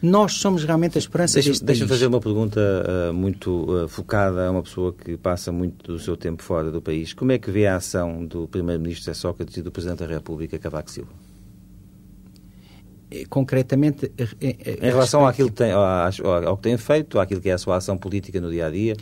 Nós 0.02 0.34
somos 0.34 0.64
realmente 0.64 0.98
a 0.98 1.00
esperança 1.00 1.36
deixa, 1.36 1.52
deste 1.52 1.64
Deixa-me 1.64 1.90
fazer 1.90 2.08
uma 2.08 2.20
pergunta 2.20 2.60
uh, 2.60 3.14
muito 3.14 3.72
uh, 3.72 3.88
focada 3.88 4.48
a 4.48 4.52
uma 4.52 4.64
pessoa 4.64 4.92
que 4.94 5.16
passa 5.16 5.52
muito 5.52 5.92
do 5.92 6.00
seu 6.00 6.18
tempo 6.18 6.42
fora 6.42 6.72
do 6.72 6.82
país. 6.82 7.14
Como 7.14 7.32
é 7.32 7.38
que 7.38 7.52
vê 7.52 7.68
a 7.68 7.76
ação 7.76 8.26
do 8.26 8.48
Primeiro-Ministro 8.48 9.06
José 9.06 9.14
Sócrates 9.14 9.58
e 9.58 9.62
do 9.62 9.72
Presidente 9.72 10.00
da 10.00 10.08
República, 10.08 10.58
Cavaco 10.58 10.90
Silva? 10.90 11.12
Eh, 13.12 13.26
concretamente 13.30 14.10
em, 14.40 14.58
em 14.66 14.86
relação 14.86 15.28
àquilo 15.28 15.50
que 15.50 15.58
tem, 15.58 15.72
ao, 15.72 15.84
ao, 16.48 16.56
que 16.56 16.64
tem 16.64 16.78
feito, 16.78 17.20
àquilo 17.20 17.42
que 17.42 17.50
é 17.50 17.54
a 17.54 17.58
sua 17.58 17.76
ação 17.76 17.98
política 17.98 18.40
no 18.40 18.50
dia 18.50 18.68
a 18.68 18.70
dia? 18.70 18.96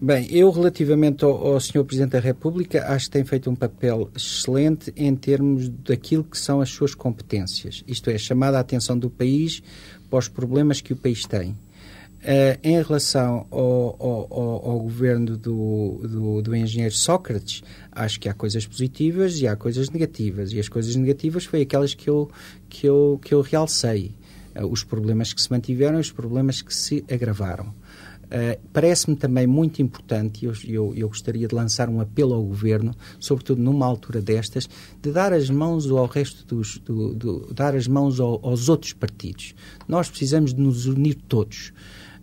Bem, 0.00 0.26
eu 0.30 0.50
relativamente 0.50 1.24
ao, 1.24 1.32
ao 1.32 1.60
Sr. 1.60 1.84
Presidente 1.84 2.12
da 2.12 2.20
República 2.20 2.86
acho 2.88 3.06
que 3.06 3.10
tem 3.12 3.24
feito 3.24 3.50
um 3.50 3.54
papel 3.54 4.10
excelente 4.16 4.92
em 4.96 5.14
termos 5.14 5.68
daquilo 5.68 6.24
que 6.24 6.38
são 6.38 6.62
as 6.62 6.70
suas 6.70 6.94
competências. 6.94 7.84
Isto 7.86 8.10
é, 8.10 8.16
chamada 8.16 8.56
a 8.56 8.60
atenção 8.60 8.98
do 8.98 9.10
país 9.10 9.62
para 10.08 10.18
os 10.18 10.28
problemas 10.28 10.80
que 10.80 10.94
o 10.94 10.96
país 10.96 11.26
tem. 11.26 11.56
Uh, 12.26 12.58
em 12.60 12.82
relação 12.82 13.46
ao, 13.52 13.96
ao, 14.00 14.70
ao 14.70 14.80
governo 14.80 15.36
do, 15.36 16.00
do, 16.02 16.42
do, 16.42 16.56
engenheiro 16.56 16.92
Sócrates, 16.92 17.62
acho 17.92 18.18
que 18.18 18.28
há 18.28 18.34
coisas 18.34 18.66
positivas 18.66 19.38
e 19.38 19.46
há 19.46 19.54
coisas 19.54 19.90
negativas. 19.90 20.52
E 20.52 20.58
as 20.58 20.68
coisas 20.68 20.96
negativas 20.96 21.44
foi 21.44 21.62
aquelas 21.62 21.94
que 21.94 22.10
eu, 22.10 22.28
que 22.68 22.88
eu, 22.88 23.20
que 23.22 23.32
eu 23.32 23.42
realcei. 23.42 24.12
Uh, 24.56 24.66
os 24.66 24.82
problemas 24.82 25.32
que 25.32 25.40
se 25.40 25.48
mantiveram 25.52 25.98
e 25.98 26.00
os 26.00 26.10
problemas 26.10 26.60
que 26.60 26.74
se 26.74 27.04
agravaram. 27.08 27.72
Uh, 28.26 28.60
Parece-me 28.72 29.14
também 29.14 29.46
muito 29.46 29.80
importante, 29.80 30.44
e 30.44 30.46
eu, 30.46 30.52
eu, 30.64 30.94
eu, 30.96 31.08
gostaria 31.08 31.46
de 31.46 31.54
lançar 31.54 31.88
um 31.88 32.00
apelo 32.00 32.34
ao 32.34 32.42
Governo, 32.42 32.92
sobretudo 33.20 33.62
numa 33.62 33.86
altura 33.86 34.20
destas, 34.20 34.68
de 35.00 35.12
dar 35.12 35.32
as 35.32 35.48
mãos 35.48 35.88
ao 35.88 36.06
resto 36.06 36.44
dos. 36.44 36.78
Do, 36.78 37.14
do, 37.14 37.54
dar 37.54 37.76
as 37.76 37.86
mãos 37.86 38.18
ao, 38.18 38.44
aos 38.44 38.68
outros 38.68 38.92
partidos. 38.92 39.54
Nós 39.86 40.08
precisamos 40.08 40.52
de 40.52 40.60
nos 40.60 40.86
unir 40.86 41.14
todos. 41.28 41.72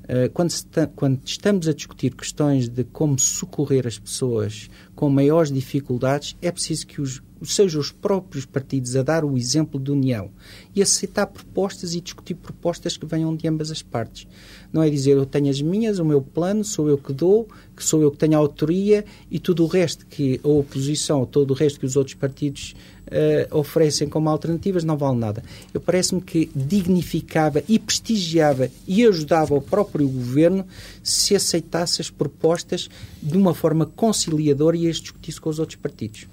Eh, 0.07 0.29
quando, 0.29 0.53
quando, 0.95 1.19
estamos 1.23 1.67
a 1.67 1.73
discutir 1.73 2.13
questões 2.15 2.67
de 2.67 2.83
como 2.83 3.17
socorrer 3.17 3.87
as 3.87 3.97
pessoas 3.97 4.69
com 4.95 5.09
maiores 5.09 5.51
dificuldades, 5.51 6.35
é 6.41 6.51
preciso 6.51 6.85
que 6.85 7.01
os, 7.01 7.21
sejam 7.41 7.79
os 7.79 7.91
próprios 7.91 8.45
partidos 8.45 8.95
a 8.95 9.03
dar 9.03 9.23
o 9.23 9.37
exemplo 9.37 9.79
de 9.79 9.91
união 9.91 10.29
e 10.75 10.81
aceitar 10.81 11.27
propostas 11.27 11.93
e 11.93 12.01
discutir 12.01 12.35
propostas 12.35 12.97
que 12.97 13.05
venham 13.05 13.35
de 13.35 13.47
ambas 13.47 13.71
as 13.71 13.81
partes. 13.81 14.27
Não 14.71 14.83
é 14.83 14.89
dizer 14.89 15.11
eu 15.11 15.25
tenho 15.25 15.49
as 15.49 15.61
minhas, 15.61 15.99
o 15.99 16.05
meu 16.05 16.21
plano, 16.21 16.63
sou 16.63 16.89
eu 16.89 16.97
que 16.97 17.13
dou, 17.13 17.47
que 17.75 17.83
sou 17.83 18.01
eu 18.01 18.11
que 18.11 18.17
tenho 18.17 18.35
a 18.35 18.37
autoria 18.37 19.05
e 19.31 19.39
tudo 19.39 19.63
o 19.63 19.67
resto 19.67 20.05
que 20.05 20.39
a 20.43 20.47
oposição, 20.47 21.25
todo 21.25 21.51
o 21.51 21.53
resto 21.53 21.79
que 21.79 21.85
os 21.85 21.95
outros 21.95 22.15
partidos 22.15 22.75
uh, 23.07 23.57
oferecem 23.57 24.07
como 24.07 24.29
alternativas 24.29 24.83
não 24.83 24.97
vale 24.97 25.17
nada. 25.17 25.43
Eu 25.73 25.81
parece-me 25.81 26.21
que 26.21 26.49
dignificava 26.55 27.63
e 27.67 27.79
prestigiava 27.79 28.69
e 28.87 29.05
ajudava 29.05 29.53
o 29.53 29.61
próprio 29.61 30.07
governo 30.07 30.65
se 31.01 31.35
aceitasse 31.35 32.01
as 32.01 32.09
propostas 32.09 32.89
de 33.21 33.37
uma 33.37 33.53
forma 33.53 33.85
conciliadora 33.85 34.77
e 34.77 34.89
as 34.89 34.97
discutisse 34.97 35.39
com 35.39 35.49
os 35.49 35.59
outros 35.59 35.77
partidos. 35.77 36.27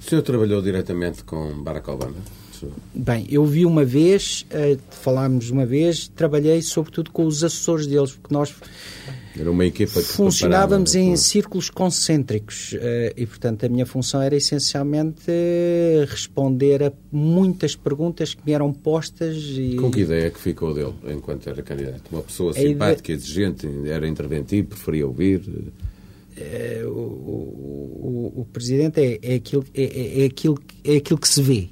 O 0.00 0.08
senhor 0.08 0.22
trabalhou 0.22 0.62
diretamente 0.62 1.24
com 1.24 1.62
Barack 1.62 1.90
Obama? 1.90 2.16
Bem, 2.94 3.26
eu 3.28 3.44
vi 3.44 3.66
uma 3.66 3.84
vez, 3.84 4.46
uh, 4.50 4.80
falámos 4.90 5.50
uma 5.50 5.66
vez, 5.66 6.08
trabalhei 6.08 6.62
sobretudo 6.62 7.10
com 7.10 7.26
os 7.26 7.44
assessores 7.44 7.86
deles, 7.86 8.12
porque 8.12 8.32
nós 8.32 8.54
era 9.38 9.50
uma 9.50 9.66
equipa 9.66 10.00
que 10.00 10.08
funcionávamos 10.08 10.94
em 10.94 11.14
círculos 11.16 11.68
concêntricos 11.68 12.72
uh, 12.72 13.12
e, 13.16 13.26
portanto, 13.26 13.66
a 13.66 13.68
minha 13.68 13.84
função 13.84 14.22
era 14.22 14.34
essencialmente 14.34 15.30
responder 16.08 16.82
a 16.82 16.92
muitas 17.12 17.76
perguntas 17.76 18.34
que 18.34 18.40
me 18.46 18.52
eram 18.52 18.72
postas. 18.72 19.36
E... 19.36 19.76
Com 19.76 19.90
que 19.90 20.00
ideia 20.00 20.30
que 20.30 20.40
ficou 20.40 20.72
dele 20.72 20.94
enquanto 21.08 21.48
era 21.48 21.62
candidato? 21.62 22.02
Uma 22.10 22.22
pessoa 22.22 22.54
simpática, 22.54 23.12
ideia... 23.12 23.22
exigente, 23.22 23.68
era 23.86 24.08
interventivo, 24.08 24.68
preferia 24.68 25.06
ouvir? 25.06 25.40
Uh, 25.40 26.88
o, 26.88 28.32
o, 28.36 28.40
o, 28.40 28.44
presidente 28.52 29.00
é, 29.00 29.18
é, 29.22 29.34
aquilo, 29.34 29.64
é, 29.74 29.82
é, 29.82 30.22
é, 30.22 30.26
aquilo, 30.26 30.58
é 30.84 30.96
aquilo 30.96 31.18
que 31.18 31.28
se 31.28 31.42
vê. 31.42 31.68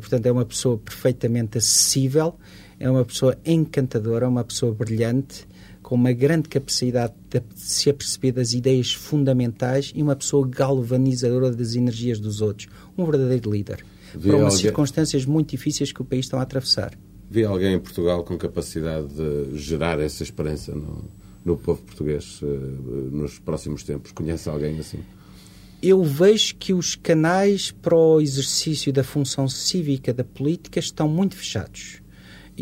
portanto, 0.00 0.26
é 0.26 0.32
uma 0.32 0.44
pessoa 0.44 0.78
perfeitamente 0.78 1.58
acessível, 1.58 2.36
é 2.78 2.90
uma 2.90 3.04
pessoa 3.04 3.36
encantadora, 3.44 4.26
uma 4.28 4.44
pessoa 4.44 4.72
brilhante 4.72 5.49
com 5.90 5.96
uma 5.96 6.12
grande 6.12 6.48
capacidade 6.48 7.12
de 7.28 7.42
se 7.56 7.90
aperceber 7.90 8.32
das 8.32 8.52
ideias 8.52 8.92
fundamentais 8.92 9.90
e 9.92 10.00
uma 10.00 10.14
pessoa 10.14 10.46
galvanizadora 10.46 11.50
das 11.50 11.74
energias 11.74 12.20
dos 12.20 12.40
outros. 12.40 12.68
Um 12.96 13.04
verdadeiro 13.04 13.50
líder. 13.50 13.84
para 14.12 14.36
umas 14.36 14.54
alguém... 14.54 14.58
circunstâncias 14.58 15.26
muito 15.26 15.50
difíceis 15.50 15.90
que 15.90 16.00
o 16.00 16.04
país 16.04 16.26
está 16.26 16.38
a 16.38 16.42
atravessar. 16.42 16.96
Vê 17.28 17.42
alguém 17.42 17.74
em 17.74 17.80
Portugal 17.80 18.22
com 18.22 18.38
capacidade 18.38 19.08
de 19.08 19.58
gerar 19.58 19.98
essa 19.98 20.22
esperança 20.22 20.72
no, 20.72 21.02
no 21.44 21.56
povo 21.56 21.82
português 21.82 22.40
uh, 22.40 22.46
nos 22.46 23.40
próximos 23.40 23.82
tempos? 23.82 24.12
Conhece 24.12 24.48
alguém 24.48 24.78
assim? 24.78 25.00
Eu 25.82 26.04
vejo 26.04 26.54
que 26.54 26.72
os 26.72 26.94
canais 26.94 27.72
para 27.72 27.96
o 27.96 28.20
exercício 28.20 28.92
da 28.92 29.02
função 29.02 29.48
cívica 29.48 30.14
da 30.14 30.22
política 30.22 30.78
estão 30.78 31.08
muito 31.08 31.34
fechados. 31.34 31.99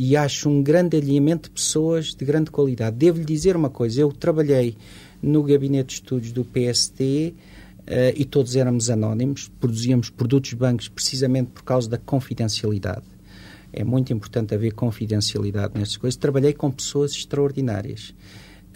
E 0.01 0.17
acho 0.17 0.49
um 0.49 0.63
grande 0.63 0.97
alinhamento 0.97 1.49
de 1.49 1.55
pessoas 1.57 2.15
de 2.15 2.25
grande 2.25 2.53
qualidade. 2.53 2.95
Devo-lhe 2.95 3.25
dizer 3.25 3.57
uma 3.57 3.69
coisa: 3.69 4.01
eu 4.01 4.13
trabalhei 4.13 4.77
no 5.21 5.43
gabinete 5.43 5.89
de 5.89 5.93
estudos 5.95 6.31
do 6.31 6.45
PSD 6.45 7.35
Uh, 7.89 8.13
e 8.15 8.27
todos 8.27 8.55
éramos 8.55 8.91
anónimos, 8.91 9.51
produzíamos 9.59 10.11
produtos 10.11 10.53
bancos 10.53 10.89
precisamente 10.89 11.53
por 11.53 11.63
causa 11.63 11.89
da 11.89 11.97
confidencialidade. 11.97 13.07
É 13.73 13.83
muito 13.83 14.13
importante 14.13 14.55
haver 14.55 14.75
confidencialidade 14.75 15.73
nestas 15.75 15.97
coisas. 15.97 16.15
Trabalhei 16.15 16.53
com 16.53 16.71
pessoas 16.71 17.13
extraordinárias, 17.13 18.15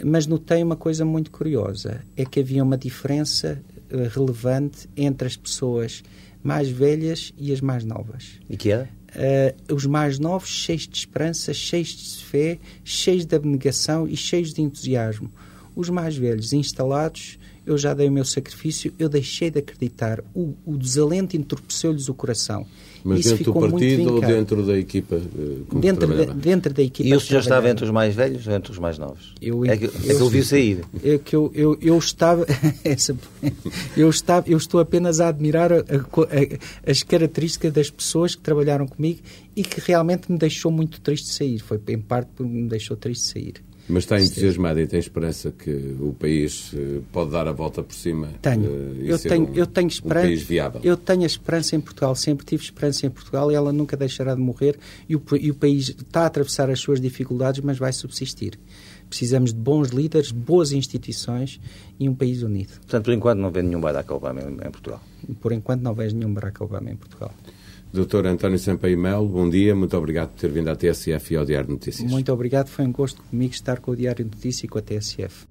mas 0.02 0.26
notei 0.26 0.62
uma 0.62 0.76
coisa 0.76 1.04
muito 1.04 1.30
curiosa: 1.30 2.00
é 2.16 2.24
que 2.24 2.40
havia 2.40 2.64
uma 2.64 2.78
diferença 2.78 3.62
uh, 3.92 4.08
relevante 4.08 4.88
entre 4.96 5.28
as 5.28 5.36
pessoas 5.36 6.02
mais 6.42 6.70
velhas 6.70 7.34
e 7.36 7.52
as 7.52 7.60
mais 7.60 7.84
novas. 7.84 8.40
E 8.48 8.56
que 8.56 8.70
era? 8.70 8.88
Uh, 9.14 9.74
os 9.74 9.84
mais 9.84 10.18
novos, 10.18 10.48
cheios 10.48 10.88
de 10.88 10.96
esperança, 10.96 11.52
cheios 11.52 11.88
de 11.88 12.24
fé, 12.24 12.58
cheios 12.82 13.26
de 13.26 13.36
abnegação 13.36 14.08
e 14.08 14.16
cheios 14.16 14.54
de 14.54 14.62
entusiasmo. 14.62 15.30
Os 15.76 15.90
mais 15.90 16.16
velhos, 16.16 16.52
instalados, 16.52 17.38
eu 17.64 17.78
já 17.78 17.94
dei 17.94 18.08
o 18.08 18.12
meu 18.12 18.24
sacrifício, 18.24 18.92
eu 18.98 19.08
deixei 19.08 19.50
de 19.50 19.58
acreditar. 19.58 20.22
O, 20.34 20.54
o 20.64 20.76
desalento 20.76 21.36
entorpeceu-lhes 21.36 22.08
o 22.08 22.14
coração. 22.14 22.66
Mas 23.04 23.20
Isso 23.20 23.36
dentro 23.36 23.52
do 23.52 23.60
partido 23.60 24.14
ou 24.14 24.20
dentro 24.20 24.66
da 24.66 24.78
equipa? 24.78 25.16
Eh, 25.16 25.78
dentro, 25.80 26.06
de, 26.06 26.34
dentro 26.34 26.72
da 26.72 26.82
equipa. 26.82 27.08
E 27.08 27.14
o 27.14 27.20
senhor 27.20 27.40
estava 27.40 27.68
entre 27.68 27.84
os 27.84 27.90
mais 27.90 28.14
velhos 28.14 28.46
ou 28.46 28.54
entre 28.54 28.70
os 28.70 28.78
mais 28.78 28.96
novos? 28.96 29.34
Eu, 29.40 29.64
é 29.64 29.76
que, 29.76 29.86
eu, 29.86 29.90
é 29.90 30.14
que 30.14 30.20
eu 30.20 30.28
vi 30.28 30.44
sair. 30.44 30.84
É 31.02 31.18
que 31.18 31.34
eu, 31.34 31.50
eu, 31.54 31.78
eu 31.80 31.98
estava, 31.98 32.46
eu 33.96 34.08
estava. 34.08 34.48
Eu 34.48 34.56
estou 34.56 34.78
apenas 34.78 35.18
a 35.18 35.28
admirar 35.28 35.72
a, 35.72 35.78
a, 35.78 36.90
as 36.90 37.02
características 37.02 37.72
das 37.72 37.90
pessoas 37.90 38.36
que 38.36 38.42
trabalharam 38.42 38.86
comigo 38.86 39.20
e 39.56 39.64
que 39.64 39.80
realmente 39.80 40.30
me 40.30 40.38
deixou 40.38 40.70
muito 40.70 41.00
triste 41.00 41.28
sair. 41.28 41.58
Foi 41.58 41.80
em 41.88 41.98
parte 41.98 42.30
porque 42.36 42.52
me 42.52 42.68
deixou 42.68 42.96
triste 42.96 43.24
sair. 43.24 43.54
Mas 43.88 44.04
está 44.04 44.20
entusiasmado 44.20 44.80
e 44.80 44.86
tem 44.86 45.00
esperança 45.00 45.50
que 45.50 45.70
o 46.00 46.14
país 46.18 46.70
eh, 46.74 47.00
pode 47.10 47.32
dar 47.32 47.48
a 47.48 47.52
volta 47.52 47.82
por 47.82 47.94
cima 47.94 48.28
tenho. 48.40 48.62
Uh, 48.62 48.96
eu 49.02 49.18
tenho, 49.18 49.50
um, 49.50 49.54
eu 49.54 49.66
tenho 49.66 49.88
esperança, 49.88 50.26
um 50.26 50.30
país 50.30 50.42
viável? 50.42 50.80
Eu 50.84 50.96
tenho 50.96 51.22
a 51.22 51.26
esperança 51.26 51.74
em 51.74 51.80
Portugal, 51.80 52.14
sempre 52.14 52.46
tive 52.46 52.62
esperança 52.62 53.06
em 53.06 53.10
Portugal 53.10 53.50
e 53.50 53.54
ela 53.54 53.72
nunca 53.72 53.96
deixará 53.96 54.34
de 54.34 54.40
morrer 54.40 54.78
e 55.08 55.16
o, 55.16 55.22
e 55.38 55.50
o 55.50 55.54
país 55.54 55.88
está 55.88 56.22
a 56.22 56.26
atravessar 56.26 56.70
as 56.70 56.78
suas 56.78 57.00
dificuldades, 57.00 57.60
mas 57.60 57.76
vai 57.76 57.92
subsistir. 57.92 58.58
Precisamos 59.08 59.52
de 59.52 59.58
bons 59.58 59.88
líderes, 59.88 60.30
boas 60.30 60.72
instituições 60.72 61.60
e 61.98 62.08
um 62.08 62.14
país 62.14 62.42
unido. 62.42 62.72
Portanto, 62.76 63.04
por 63.04 63.12
enquanto 63.12 63.40
não 63.40 63.50
vê 63.50 63.62
nenhum 63.62 63.80
Barack 63.80 64.10
Obama 64.12 64.40
em, 64.40 64.54
em 64.66 64.70
Portugal? 64.70 65.02
Por 65.40 65.52
enquanto 65.52 65.82
não 65.82 65.92
vejo 65.92 66.16
nenhum 66.16 66.32
Barack 66.32 66.62
Obama 66.62 66.90
em 66.90 66.96
Portugal. 66.96 67.32
Doutor 67.92 68.26
António 68.26 68.58
Sampaio 68.58 68.98
Melo, 68.98 69.28
bom 69.28 69.48
dia, 69.48 69.74
muito 69.76 69.94
obrigado 69.96 70.30
por 70.30 70.40
ter 70.40 70.50
vindo 70.50 70.68
à 70.68 70.74
TSF 70.74 71.34
e 71.34 71.36
ao 71.36 71.44
Diário 71.44 71.66
de 71.66 71.72
Notícias. 71.72 72.10
Muito 72.10 72.32
obrigado, 72.32 72.68
foi 72.68 72.86
um 72.86 72.92
gosto 72.92 73.22
comigo 73.22 73.52
estar 73.52 73.80
com 73.80 73.90
o 73.90 73.96
Diário 73.96 74.24
de 74.24 74.34
Notícias 74.34 74.64
e 74.64 74.68
com 74.68 74.78
a 74.78 74.82
TSF. 74.82 75.46